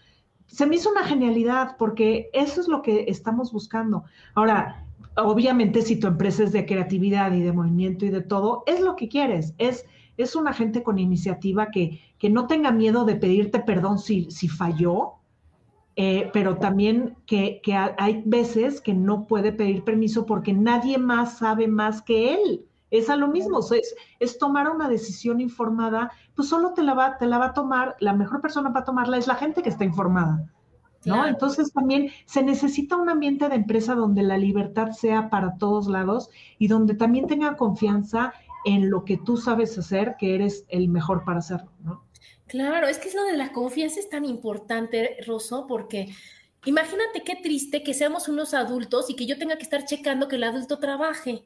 Se 0.48 0.66
me 0.66 0.76
hizo 0.76 0.90
una 0.90 1.06
genialidad 1.06 1.78
porque 1.78 2.30
eso 2.34 2.60
es 2.60 2.68
lo 2.68 2.82
que 2.82 3.06
estamos 3.08 3.52
buscando. 3.52 4.04
Ahora, 4.34 4.84
obviamente 5.16 5.82
si 5.84 6.00
tu 6.00 6.08
empresa 6.08 6.44
es 6.44 6.52
de 6.52 6.66
creatividad 6.66 7.32
y 7.34 7.42
de 7.42 7.54
movimiento 7.54 8.06
y 8.06 8.10
de 8.10 8.22
todo, 8.22 8.64
es 8.66 8.82
lo 8.82 8.96
que 8.96 9.10
quieres, 9.10 9.54
es 9.58 9.86
es 10.18 10.36
una 10.36 10.54
gente 10.54 10.84
con 10.84 11.00
iniciativa 11.00 11.72
que, 11.72 12.02
que 12.18 12.30
no 12.30 12.48
tenga 12.48 12.72
miedo 12.72 13.06
de 13.06 13.16
pedirte 13.16 13.60
perdón 13.60 14.00
si, 14.00 14.30
si 14.32 14.48
falló, 14.48 15.14
eh, 15.96 16.30
pero 16.34 16.58
también 16.58 17.16
que, 17.26 17.62
que, 17.64 17.76
hay 17.76 18.24
veces 18.26 18.82
que 18.82 18.94
no 18.94 19.28
puede 19.28 19.52
pedir 19.52 19.84
permiso 19.84 20.26
porque 20.26 20.54
nadie 20.54 20.98
más 20.98 21.38
sabe 21.38 21.68
más 21.68 22.02
que 22.02 22.34
él. 22.34 22.66
Es 22.90 23.10
a 23.10 23.16
lo 23.16 23.28
mismo, 23.28 23.60
es, 23.60 23.96
es, 24.20 24.38
tomar 24.38 24.70
una 24.70 24.88
decisión 24.88 25.42
informada, 25.42 26.12
pues 26.36 26.48
solo 26.48 26.74
te 26.74 26.84
la, 26.84 26.94
va, 26.94 27.18
te 27.18 27.26
la 27.26 27.40
va 27.40 27.48
a 27.48 27.54
tomar, 27.54 27.96
la 28.00 28.14
mejor 28.14 28.40
persona 28.40 28.72
para 28.72 28.86
tomarla 28.86 29.18
es 29.18 29.26
la 29.26 29.36
gente 29.36 29.64
que 29.64 29.70
está 29.70 29.84
informada. 29.84 30.48
¿no? 31.06 31.26
Entonces 31.26 31.74
también 31.74 32.12
se 32.26 32.44
necesita 32.44 32.96
un 32.96 33.10
ambiente 33.10 33.50
de 33.50 33.56
empresa 33.56 33.96
donde 33.96 34.24
la 34.24 34.38
libertad 34.38 34.92
sea 34.92 35.30
para 35.30 35.58
todos 35.58 35.88
lados 35.88 36.30
y 36.58 36.68
donde 36.68 36.94
también 36.94 37.28
tenga 37.28 37.58
confianza 37.58 38.34
en 38.66 38.90
lo 38.90 39.06
que 39.06 39.18
tú 39.18 39.38
sabes 39.38 39.78
hacer, 39.78 40.16
que 40.18 40.36
eres 40.36 40.66
el 40.70 40.90
mejor 40.90 41.24
para 41.26 41.40
hacerlo, 41.40 41.72
¿no? 41.84 42.04
Claro, 42.48 42.88
es 42.88 43.00
que 43.00 43.10
es 43.10 43.16
lo 43.16 43.24
de 43.24 43.38
la 43.38 43.52
confianza 43.52 44.00
es 44.00 44.10
tan 44.10 44.26
importante, 44.26 45.18
Rosso, 45.26 45.66
porque 45.68 46.14
imagínate 46.66 47.24
qué 47.24 47.36
triste 47.36 47.84
que 47.84 47.94
seamos 47.94 48.28
unos 48.28 48.54
adultos 48.54 49.10
y 49.10 49.16
que 49.16 49.26
yo 49.26 49.38
tenga 49.38 49.58
que 49.58 49.64
estar 49.64 49.86
checando 49.86 50.28
que 50.28 50.36
el 50.36 50.44
adulto 50.44 50.80
trabaje 50.80 51.46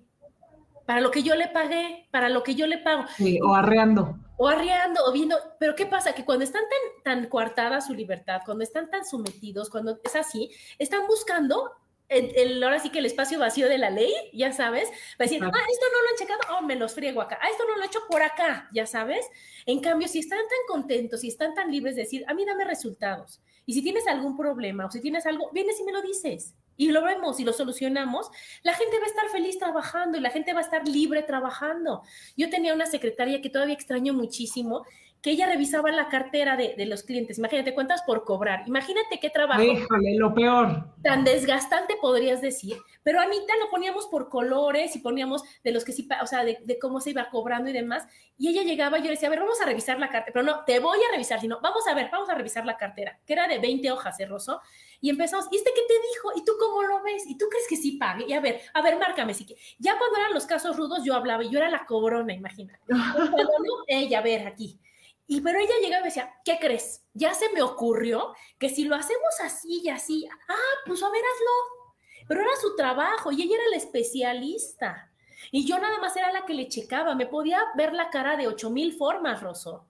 para 0.86 1.02
lo 1.02 1.12
que 1.12 1.22
yo 1.22 1.36
le 1.36 1.50
pagué, 1.50 2.08
para 2.12 2.30
lo 2.30 2.44
que 2.44 2.56
yo 2.56 2.66
le 2.66 2.78
pago. 2.78 3.04
Sí, 3.18 3.40
o 3.42 3.54
arreando. 3.54 4.18
O 4.38 4.48
arreando, 4.48 5.02
o 5.06 5.12
viendo, 5.12 5.38
pero 5.60 5.76
¿qué 5.76 5.86
pasa? 5.86 6.14
Que 6.14 6.24
cuando 6.24 6.46
están 6.46 6.64
tan, 6.64 7.22
tan 7.22 7.30
coartada 7.30 7.82
su 7.82 7.94
libertad, 7.94 8.42
cuando 8.46 8.64
están 8.64 8.90
tan 8.90 9.04
sometidos, 9.04 9.70
cuando 9.70 10.00
es 10.04 10.16
así, 10.16 10.50
están 10.80 11.06
buscando 11.08 11.72
el, 12.10 12.64
ahora 12.64 12.80
sí 12.80 12.90
que 12.90 13.00
el 13.00 13.06
espacio 13.06 13.40
vacío 13.40 13.68
de 13.68 13.78
la 13.78 13.90
ley, 13.90 14.14
ya 14.34 14.52
sabes, 14.54 14.90
va 14.90 14.94
a 15.20 15.24
decir, 15.24 15.44
ah, 15.44 15.48
esto 15.48 15.86
no 15.92 16.02
lo 16.02 16.10
han 16.10 16.16
checado, 16.18 16.40
oh, 16.58 16.62
me 16.64 16.76
los 16.76 16.94
friego 16.94 17.22
acá, 17.22 17.38
ah, 17.42 17.50
esto 17.52 17.66
no 17.68 17.76
lo 17.76 17.84
he 17.84 17.88
hecho 17.88 18.00
por 18.10 18.22
acá, 18.22 18.70
ya 18.74 18.86
sabes. 18.86 19.26
En 19.66 19.82
cambio, 19.82 20.08
si 20.08 20.20
están 20.20 20.40
tan 20.40 20.60
contentos, 20.68 21.22
si 21.22 21.28
están 21.28 21.54
tan 21.54 21.72
libres 21.72 21.96
de 21.96 22.04
decir, 22.04 22.24
a 22.28 22.34
mí 22.34 22.46
dame 22.46 22.66
resultados, 22.66 23.42
y 23.66 23.74
si 23.74 23.82
tienes 23.82 24.08
algún 24.08 24.38
problema 24.38 24.86
o 24.86 24.92
si 24.92 25.02
tienes 25.02 25.26
algo, 25.26 25.50
vienes 25.52 25.80
y 25.80 25.84
me 25.84 25.92
lo 25.92 26.02
dices, 26.02 26.56
y 26.78 26.92
lo 26.92 27.04
vemos 27.04 27.40
y 27.40 27.44
lo 27.44 27.52
solucionamos, 27.52 28.30
la 28.64 28.74
gente 28.74 28.98
va 29.00 29.06
a 29.06 29.10
estar 29.10 29.28
feliz 29.30 29.58
trabajando 29.58 30.18
y 30.18 30.22
la 30.22 30.30
gente 30.30 30.54
va 30.54 30.60
a 30.60 30.64
estar 30.64 30.88
libre 30.88 31.24
trabajando. 31.24 32.04
Yo 32.38 32.50
tenía 32.50 32.74
una 32.74 32.86
secretaria 32.86 33.42
que 33.42 33.50
todavía 33.50 33.74
extraño 33.74 34.14
muchísimo, 34.14 34.86
que 35.28 35.34
ella 35.34 35.48
revisaba 35.48 35.92
la 35.92 36.08
cartera 36.08 36.56
de, 36.56 36.86
los 36.86 37.04
clientes. 37.04 37.38
Imagínate 37.38 37.74
cuentas 37.74 38.02
por 38.04 38.24
cobrar. 38.24 38.64
Imagínate 38.66 39.20
qué 39.20 39.30
trabajo. 39.30 39.60
Déjale, 39.60 40.16
lo 40.16 40.34
peor. 40.34 40.86
Tan 41.04 41.26
desgastante 41.26 41.98
podrías 42.00 42.42
decir. 42.42 42.78
Pero 43.04 43.20
Anita 43.20 43.54
lo 43.60 43.70
poníamos 43.70 44.08
por 44.08 44.30
colores 44.30 44.96
y 44.96 45.00
poníamos 45.00 45.44
de 45.66 45.74
los 45.74 45.84
que 45.84 45.92
sí, 45.92 46.08
o 46.22 46.28
sea, 46.28 46.46
de, 46.46 46.80
cómo 46.80 47.02
se 47.02 47.10
iba 47.10 47.30
cobrando 47.30 47.70
y 47.70 47.74
demás. 47.74 48.08
Y 48.38 48.48
ella 48.48 48.64
llegaba 48.64 49.00
y 49.00 49.02
yo 49.02 49.08
le 49.08 49.16
decía, 49.16 49.28
a 49.28 49.32
ver, 49.32 49.42
vamos 49.42 49.60
a 49.60 49.66
revisar 49.66 50.00
la 50.00 50.08
cartera. 50.08 50.32
Pero 50.32 50.46
no, 50.46 50.64
te 50.64 50.80
voy 50.80 50.98
a 50.98 51.12
revisar, 51.12 51.42
sino 51.42 51.60
vamos 51.60 51.86
a 51.90 51.94
ver, 51.94 52.08
vamos 52.10 52.30
a 52.30 52.34
revisar 52.34 52.66
la 52.66 52.78
cartera, 52.78 53.20
que 53.26 53.34
era 53.34 53.50
de 53.50 53.60
20 53.60 53.92
hojas, 53.92 54.18
¿eh, 54.22 54.28
Rosso? 54.28 54.62
Y 55.02 55.10
empezamos, 55.10 55.50
¿y 55.52 55.58
este 55.58 55.72
qué 55.76 55.82
te 55.90 55.94
dijo? 55.94 56.32
¿Y 56.38 56.46
tú 56.46 56.54
cómo 56.58 56.84
lo 56.84 57.04
ves? 57.04 57.28
¿Y 57.28 57.38
tú 57.38 57.48
crees 57.50 57.68
que 57.68 57.76
sí 57.76 57.98
pague? 57.98 58.24
Y 58.30 58.32
a 58.32 58.40
ver, 58.40 58.62
a 58.74 58.82
ver, 58.82 58.98
márcame. 58.98 59.34
Sí 59.34 59.46
que... 59.46 59.58
Ya 59.78 59.98
cuando 59.98 60.20
eran 60.20 60.34
los 60.34 60.46
casos 60.46 60.78
rudos, 60.78 61.04
yo 61.04 61.16
hablaba 61.16 61.44
y 61.44 61.50
yo 61.50 61.58
era 61.58 61.70
la 61.70 61.86
cobrona, 61.86 62.34
imagínate. 62.34 62.80
ella, 63.88 64.20
a 64.20 64.22
ver, 64.22 64.48
aquí 64.48 64.80
y 65.28 65.42
pero 65.42 65.60
ella 65.60 65.74
llegaba 65.82 66.00
y 66.00 66.04
me 66.04 66.08
decía, 66.08 66.34
¿qué 66.46 66.58
crees? 66.60 67.06
Ya 67.14 67.34
se 67.34 67.50
me 67.50 67.62
ocurrió 67.62 68.34
que 68.58 68.70
si 68.70 68.86
lo 68.86 68.96
hacemos 68.96 69.40
así 69.44 69.82
y 69.84 69.90
así, 69.90 70.28
ah, 70.48 70.82
pues 70.86 71.04
a 71.04 71.10
ver, 71.10 71.22
hazlo. 71.22 72.26
pero 72.28 72.42
era 72.42 72.56
su 72.62 72.76
trabajo 72.76 73.32
y 73.32 73.42
ella 73.42 73.56
era 73.56 73.70
la 73.72 73.78
especialista. 73.78 75.12
Y 75.52 75.66
yo 75.66 75.80
nada 75.80 76.00
más 76.00 76.16
era 76.16 76.32
la 76.32 76.46
que 76.46 76.54
le 76.54 76.70
checaba, 76.70 77.14
me 77.14 77.28
podía 77.28 77.60
ver 77.76 77.94
la 77.94 78.10
cara 78.10 78.38
de 78.38 78.48
ocho 78.48 78.70
mil 78.70 78.94
formas, 78.94 79.42
Rosso. 79.44 79.86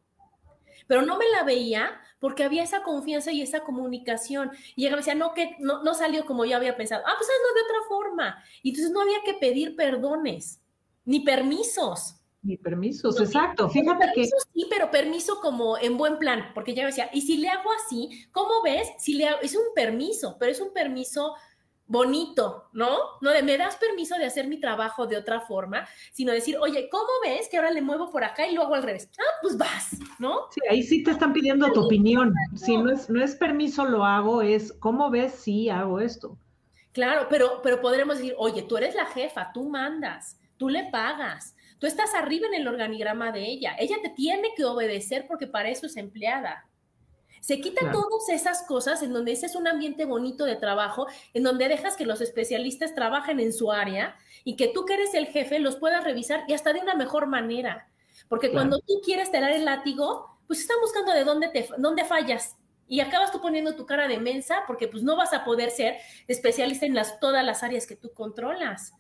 Pero 0.88 1.02
no 1.02 1.18
me 1.18 1.28
la 1.30 1.44
veía 1.44 2.02
porque 2.20 2.44
había 2.44 2.64
esa 2.64 2.82
confianza 2.82 3.32
y 3.32 3.42
esa 3.42 3.62
comunicación. 3.62 4.52
Y 4.76 4.86
ella 4.86 4.96
me 4.96 4.98
decía, 4.98 5.16
no, 5.16 5.34
que 5.34 5.56
no, 5.60 5.84
no 5.84 5.94
salió 5.94 6.26
como 6.26 6.46
yo 6.46 6.56
había 6.56 6.78
pensado. 6.78 7.04
Ah, 7.06 7.14
pues 7.18 7.30
hazlo 7.30 7.54
de 7.54 7.62
otra 7.62 7.88
forma. 7.88 8.44
Y 8.64 8.70
entonces 8.70 8.92
no 8.92 9.02
había 9.02 9.22
que 9.24 9.36
pedir 9.36 9.76
perdones, 9.76 10.62
ni 11.06 11.20
permisos. 11.20 12.17
Ni 12.44 12.58
permisos, 12.58 13.20
exacto. 13.20 13.70
Fíjate 13.70 14.12
que. 14.14 14.26
Sí, 14.26 14.68
pero 14.70 14.92
permiso 14.92 15.40
como 15.42 15.78
en 15.78 15.98
buen 15.98 16.18
plan, 16.18 16.52
porque 16.54 16.74
ya 16.74 16.86
decía, 16.86 17.10
y 17.12 17.22
si 17.22 17.38
le 17.38 17.50
hago 17.50 17.70
así, 17.74 18.28
¿cómo 18.32 18.62
ves? 18.64 18.88
Si 19.00 19.14
le 19.14 19.28
hago, 19.28 19.40
es 19.42 19.56
un 19.56 19.74
permiso, 19.74 20.38
pero 20.40 20.52
es 20.52 20.62
un 20.62 20.72
permiso 20.72 21.34
bonito, 21.88 22.70
¿no? 22.74 22.98
No 23.22 23.32
de 23.32 23.42
me 23.42 23.58
das 23.58 23.78
permiso 23.78 24.16
de 24.18 24.26
hacer 24.26 24.48
mi 24.48 24.60
trabajo 24.60 25.08
de 25.08 25.18
otra 25.18 25.42
forma, 25.42 25.88
sino 26.12 26.34
decir, 26.34 26.58
oye, 26.58 26.90
¿cómo 26.92 27.08
ves 27.24 27.48
que 27.50 27.58
ahora 27.58 27.72
le 27.72 27.82
muevo 27.82 28.12
por 28.12 28.24
acá 28.24 28.46
y 28.48 28.54
lo 28.54 28.64
hago 28.64 28.76
al 28.76 28.84
revés? 28.84 29.10
Ah, 29.18 29.40
pues 29.42 29.58
vas, 29.58 29.98
¿no? 30.20 30.48
Sí, 30.52 30.62
ahí 30.70 30.84
sí 30.84 31.04
te 31.04 31.12
están 31.12 31.34
pidiendo 31.34 31.72
tu 31.72 31.86
opinión. 31.86 32.34
Si 32.56 32.78
no 32.78 32.92
es, 32.92 33.10
no 33.10 33.24
es 33.24 33.36
permiso 33.36 33.86
lo 33.86 34.06
hago, 34.06 34.42
es 34.42 34.74
¿cómo 34.74 35.10
ves 35.10 35.34
si 35.34 35.70
hago 35.70 36.00
esto? 36.00 36.38
Claro, 36.92 37.28
pero, 37.30 37.62
pero 37.62 37.80
podremos 37.80 38.18
decir, 38.18 38.36
oye, 38.38 38.64
tú 38.64 38.76
eres 38.78 38.96
la 38.96 39.06
jefa, 39.06 39.52
tú 39.54 39.70
mandas, 39.70 40.40
tú 40.58 40.68
le 40.68 40.90
pagas, 40.92 41.56
tú 41.80 41.88
estás 41.88 42.14
arriba 42.14 42.48
en 42.48 42.56
el 42.56 42.68
organigrama 42.68 43.32
de 43.32 43.46
ella, 43.46 43.76
ella 43.80 43.98
te 44.02 44.10
tiene 44.10 44.50
que 44.56 44.66
obedecer 44.66 45.26
porque 45.28 45.48
para 45.48 45.70
eso 45.70 45.86
es 45.86 45.98
empleada. 45.98 46.68
Se 47.42 47.62
quita 47.62 47.92
todas 47.92 48.28
esas 48.30 48.64
cosas 48.64 49.02
en 49.04 49.14
donde 49.14 49.32
ese 49.32 49.46
es 49.46 49.56
un 49.56 49.68
ambiente 49.68 50.06
bonito 50.06 50.44
de 50.44 50.56
trabajo, 50.56 51.08
en 51.34 51.44
donde 51.44 51.70
dejas 51.70 51.96
que 51.96 52.06
los 52.06 52.20
especialistas 52.20 52.94
trabajen 52.94 53.40
en 53.40 53.54
su 53.54 53.72
área 53.72 54.18
y 54.44 54.56
que 54.56 54.68
tú 54.68 54.86
que 54.86 54.96
eres 54.96 55.14
el 55.14 55.28
jefe 55.28 55.60
los 55.60 55.78
puedas 55.78 56.04
revisar 56.04 56.44
y 56.48 56.54
hasta 56.54 56.74
de 56.74 56.82
una 56.82 56.96
mejor 56.96 57.28
manera. 57.28 57.90
Porque 58.28 58.52
cuando 58.52 58.80
tú 58.80 59.00
quieres 59.04 59.32
tener 59.32 59.52
el 59.52 59.66
látigo, 59.66 60.40
pues 60.48 60.60
están 60.60 60.78
buscando 60.82 61.14
de 61.14 61.24
dónde, 61.24 61.50
te, 61.50 61.70
dónde 61.78 62.04
fallas. 62.04 62.58
Y 62.88 63.02
acabas 63.02 63.32
tú 63.32 63.42
poniendo 63.42 63.76
tu 63.76 63.86
cara 63.86 64.08
de 64.08 64.18
mensa 64.18 64.64
porque 64.66 64.88
pues 64.88 65.04
no 65.04 65.16
vas 65.16 65.34
a 65.34 65.44
poder 65.44 65.72
ser 65.72 65.98
especialista 66.28 66.86
en 66.86 66.96
las, 66.96 67.20
todas 67.20 67.46
las 67.46 67.64
áreas 67.64 67.86
que 67.86 67.96
tú 67.96 68.14
controlas. 68.14 68.94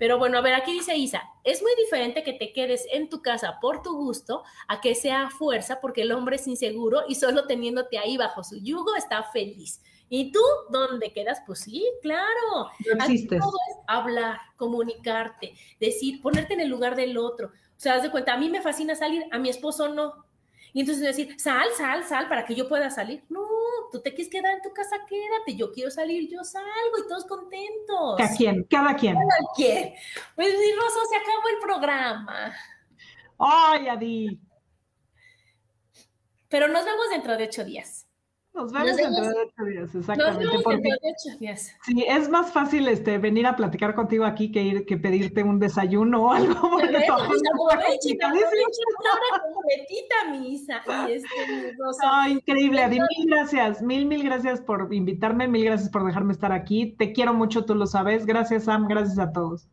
Pero 0.00 0.18
bueno, 0.18 0.38
a 0.38 0.40
ver, 0.40 0.54
aquí 0.54 0.72
dice 0.72 0.96
Isa, 0.96 1.22
es 1.44 1.60
muy 1.60 1.72
diferente 1.76 2.22
que 2.22 2.32
te 2.32 2.54
quedes 2.54 2.86
en 2.90 3.10
tu 3.10 3.20
casa 3.20 3.58
por 3.60 3.82
tu 3.82 3.94
gusto 3.98 4.44
a 4.66 4.80
que 4.80 4.94
sea 4.94 5.28
fuerza 5.28 5.78
porque 5.78 6.00
el 6.00 6.12
hombre 6.12 6.36
es 6.36 6.46
inseguro 6.48 7.02
y 7.06 7.16
solo 7.16 7.46
teniéndote 7.46 7.98
ahí 7.98 8.16
bajo 8.16 8.42
su 8.42 8.56
yugo 8.56 8.96
está 8.96 9.22
feliz. 9.24 9.82
¿Y 10.08 10.32
tú 10.32 10.40
dónde 10.70 11.12
quedas? 11.12 11.42
Pues 11.46 11.60
sí, 11.60 11.86
claro. 12.00 12.70
No 12.96 13.04
existes. 13.04 13.40
todo 13.40 13.52
es 13.68 13.76
hablar, 13.88 14.38
comunicarte, 14.56 15.52
decir, 15.78 16.22
ponerte 16.22 16.54
en 16.54 16.62
el 16.62 16.70
lugar 16.70 16.96
del 16.96 17.18
otro. 17.18 17.48
O 17.48 17.50
sea, 17.76 17.96
haz 17.96 18.02
de 18.02 18.10
cuenta, 18.10 18.32
a 18.32 18.38
mí 18.38 18.48
me 18.48 18.62
fascina 18.62 18.94
salir, 18.94 19.24
a 19.30 19.38
mi 19.38 19.50
esposo 19.50 19.90
no. 19.90 20.24
Y 20.72 20.80
entonces 20.80 21.04
decir, 21.04 21.38
sal, 21.38 21.68
sal, 21.76 22.04
sal 22.04 22.26
para 22.26 22.46
que 22.46 22.54
yo 22.54 22.70
pueda 22.70 22.88
salir. 22.90 23.22
No, 23.28 23.46
tú 23.90 24.00
te 24.00 24.14
quieres 24.14 24.30
quedar 24.30 24.54
en 24.54 24.62
tu 24.62 24.72
casa, 24.72 24.96
quédate, 25.08 25.56
yo 25.56 25.72
quiero 25.72 25.90
salir, 25.90 26.28
yo 26.30 26.42
salgo 26.44 26.98
y 26.98 27.08
todos 27.08 27.24
contentos. 27.26 28.16
Cada 28.18 28.36
quien, 28.36 28.64
cada 28.64 28.96
quien. 28.96 29.14
Cada 29.14 29.52
quien. 29.54 29.94
Pues 30.36 30.48
mi 30.48 30.72
Rosa, 30.74 31.00
se 31.08 31.16
acabó 31.16 31.48
el 31.48 31.58
programa. 31.60 32.54
Ay, 33.38 33.88
Adi. 33.88 34.40
Pero 36.48 36.68
nos 36.68 36.84
vemos 36.84 37.08
dentro 37.10 37.36
de 37.36 37.44
ocho 37.44 37.64
días. 37.64 38.06
Nos 38.60 38.72
vemos 38.72 38.96
dentro 38.96 39.24
de 39.24 39.30
ocho 39.30 39.64
días, 39.64 39.94
exactamente. 39.94 40.44
Nos 40.44 40.52
vemos 40.52 40.82
dentro 40.82 40.98
de 41.02 41.12
ocho 41.12 41.38
días. 41.38 41.74
Sí, 41.82 42.04
es 42.06 42.28
más 42.28 42.52
fácil 42.52 42.88
este, 42.88 43.18
venir 43.18 43.46
a 43.46 43.56
platicar 43.56 43.94
contigo 43.94 44.24
aquí 44.24 44.52
que 44.52 44.62
ir 44.62 44.84
que 44.84 44.96
pedirte 44.96 45.42
un 45.42 45.58
desayuno 45.58 46.24
o 46.24 46.32
algo. 46.32 46.54
Porque 46.70 46.96
aprovecha, 46.96 48.26
aprovecha 48.26 48.82
completita, 49.52 50.14
misa. 50.30 50.82
Y 51.08 51.12
este, 51.12 51.76
oh, 52.04 52.28
increíble, 52.28 52.82
Adi. 52.82 52.98
Mil 53.00 53.28
gracias, 53.28 53.82
mil, 53.82 54.06
mil 54.06 54.22
gracias 54.22 54.60
por 54.60 54.92
invitarme, 54.92 55.48
mil 55.48 55.64
gracias 55.64 55.88
por 55.88 56.04
dejarme 56.04 56.32
estar 56.32 56.52
aquí. 56.52 56.94
Te 56.98 57.12
quiero 57.12 57.32
mucho, 57.32 57.64
tú 57.64 57.74
lo 57.74 57.86
sabes. 57.86 58.26
Gracias, 58.26 58.64
Sam, 58.64 58.86
gracias 58.88 59.18
a 59.18 59.32
todos. 59.32 59.68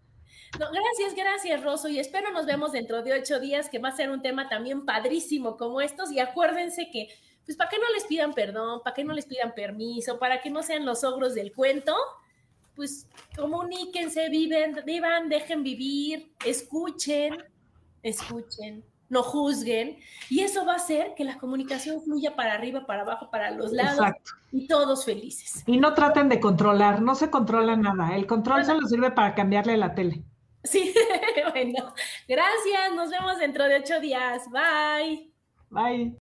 No, 0.59 0.65
gracias, 0.71 1.13
gracias, 1.15 1.63
Rosso. 1.63 1.89
Y 1.89 1.99
espero 1.99 2.31
nos 2.31 2.45
vemos 2.45 2.71
dentro 2.71 3.03
de 3.03 3.13
ocho 3.13 3.39
días, 3.39 3.69
que 3.69 3.79
va 3.79 3.89
a 3.89 3.95
ser 3.95 4.09
un 4.09 4.21
tema 4.21 4.47
también 4.47 4.85
padrísimo 4.85 5.57
como 5.57 5.81
estos. 5.81 6.11
Y 6.11 6.19
acuérdense 6.19 6.89
que 6.89 7.09
pues 7.47 7.57
para 7.57 7.69
que 7.69 7.79
no 7.79 7.89
les 7.93 8.03
pidan 8.03 8.33
perdón, 8.33 8.81
para 8.83 8.93
que 8.93 9.05
no 9.05 9.13
les 9.13 9.25
pidan 9.25 9.55
permiso, 9.55 10.19
para 10.19 10.41
que 10.41 10.49
no 10.49 10.61
sean 10.61 10.85
los 10.85 11.05
ogros 11.05 11.33
del 11.33 11.53
cuento, 11.53 11.95
pues 12.75 13.07
comuníquense, 13.35 14.29
viven, 14.29 14.81
vivan, 14.85 15.29
dejen 15.29 15.63
vivir, 15.63 16.29
escuchen, 16.45 17.37
escuchen, 18.03 18.83
no 19.09 19.23
juzguen, 19.23 19.97
y 20.29 20.41
eso 20.41 20.65
va 20.65 20.73
a 20.73 20.75
hacer 20.75 21.13
que 21.15 21.23
la 21.23 21.37
comunicación 21.37 22.03
fluya 22.03 22.35
para 22.35 22.53
arriba, 22.53 22.85
para 22.85 23.03
abajo, 23.03 23.31
para 23.31 23.49
los 23.51 23.71
lados, 23.71 24.05
y 24.51 24.67
todos 24.67 25.05
felices. 25.05 25.63
Y 25.65 25.77
no 25.77 25.93
traten 25.93 26.27
de 26.27 26.41
controlar, 26.41 27.01
no 27.01 27.15
se 27.15 27.29
controla 27.29 27.77
nada, 27.77 28.13
el 28.17 28.27
control 28.27 28.65
solo 28.65 28.85
sirve 28.87 29.11
para 29.11 29.33
cambiarle 29.33 29.77
la 29.77 29.95
tele. 29.95 30.21
Sí, 30.65 30.93
bueno, 31.53 31.93
gracias, 32.27 32.93
nos 32.93 33.09
vemos 33.09 33.39
dentro 33.39 33.63
de 33.63 33.77
ocho 33.77 34.01
días, 34.01 34.43
bye. 34.51 35.31
Bye. 35.69 36.26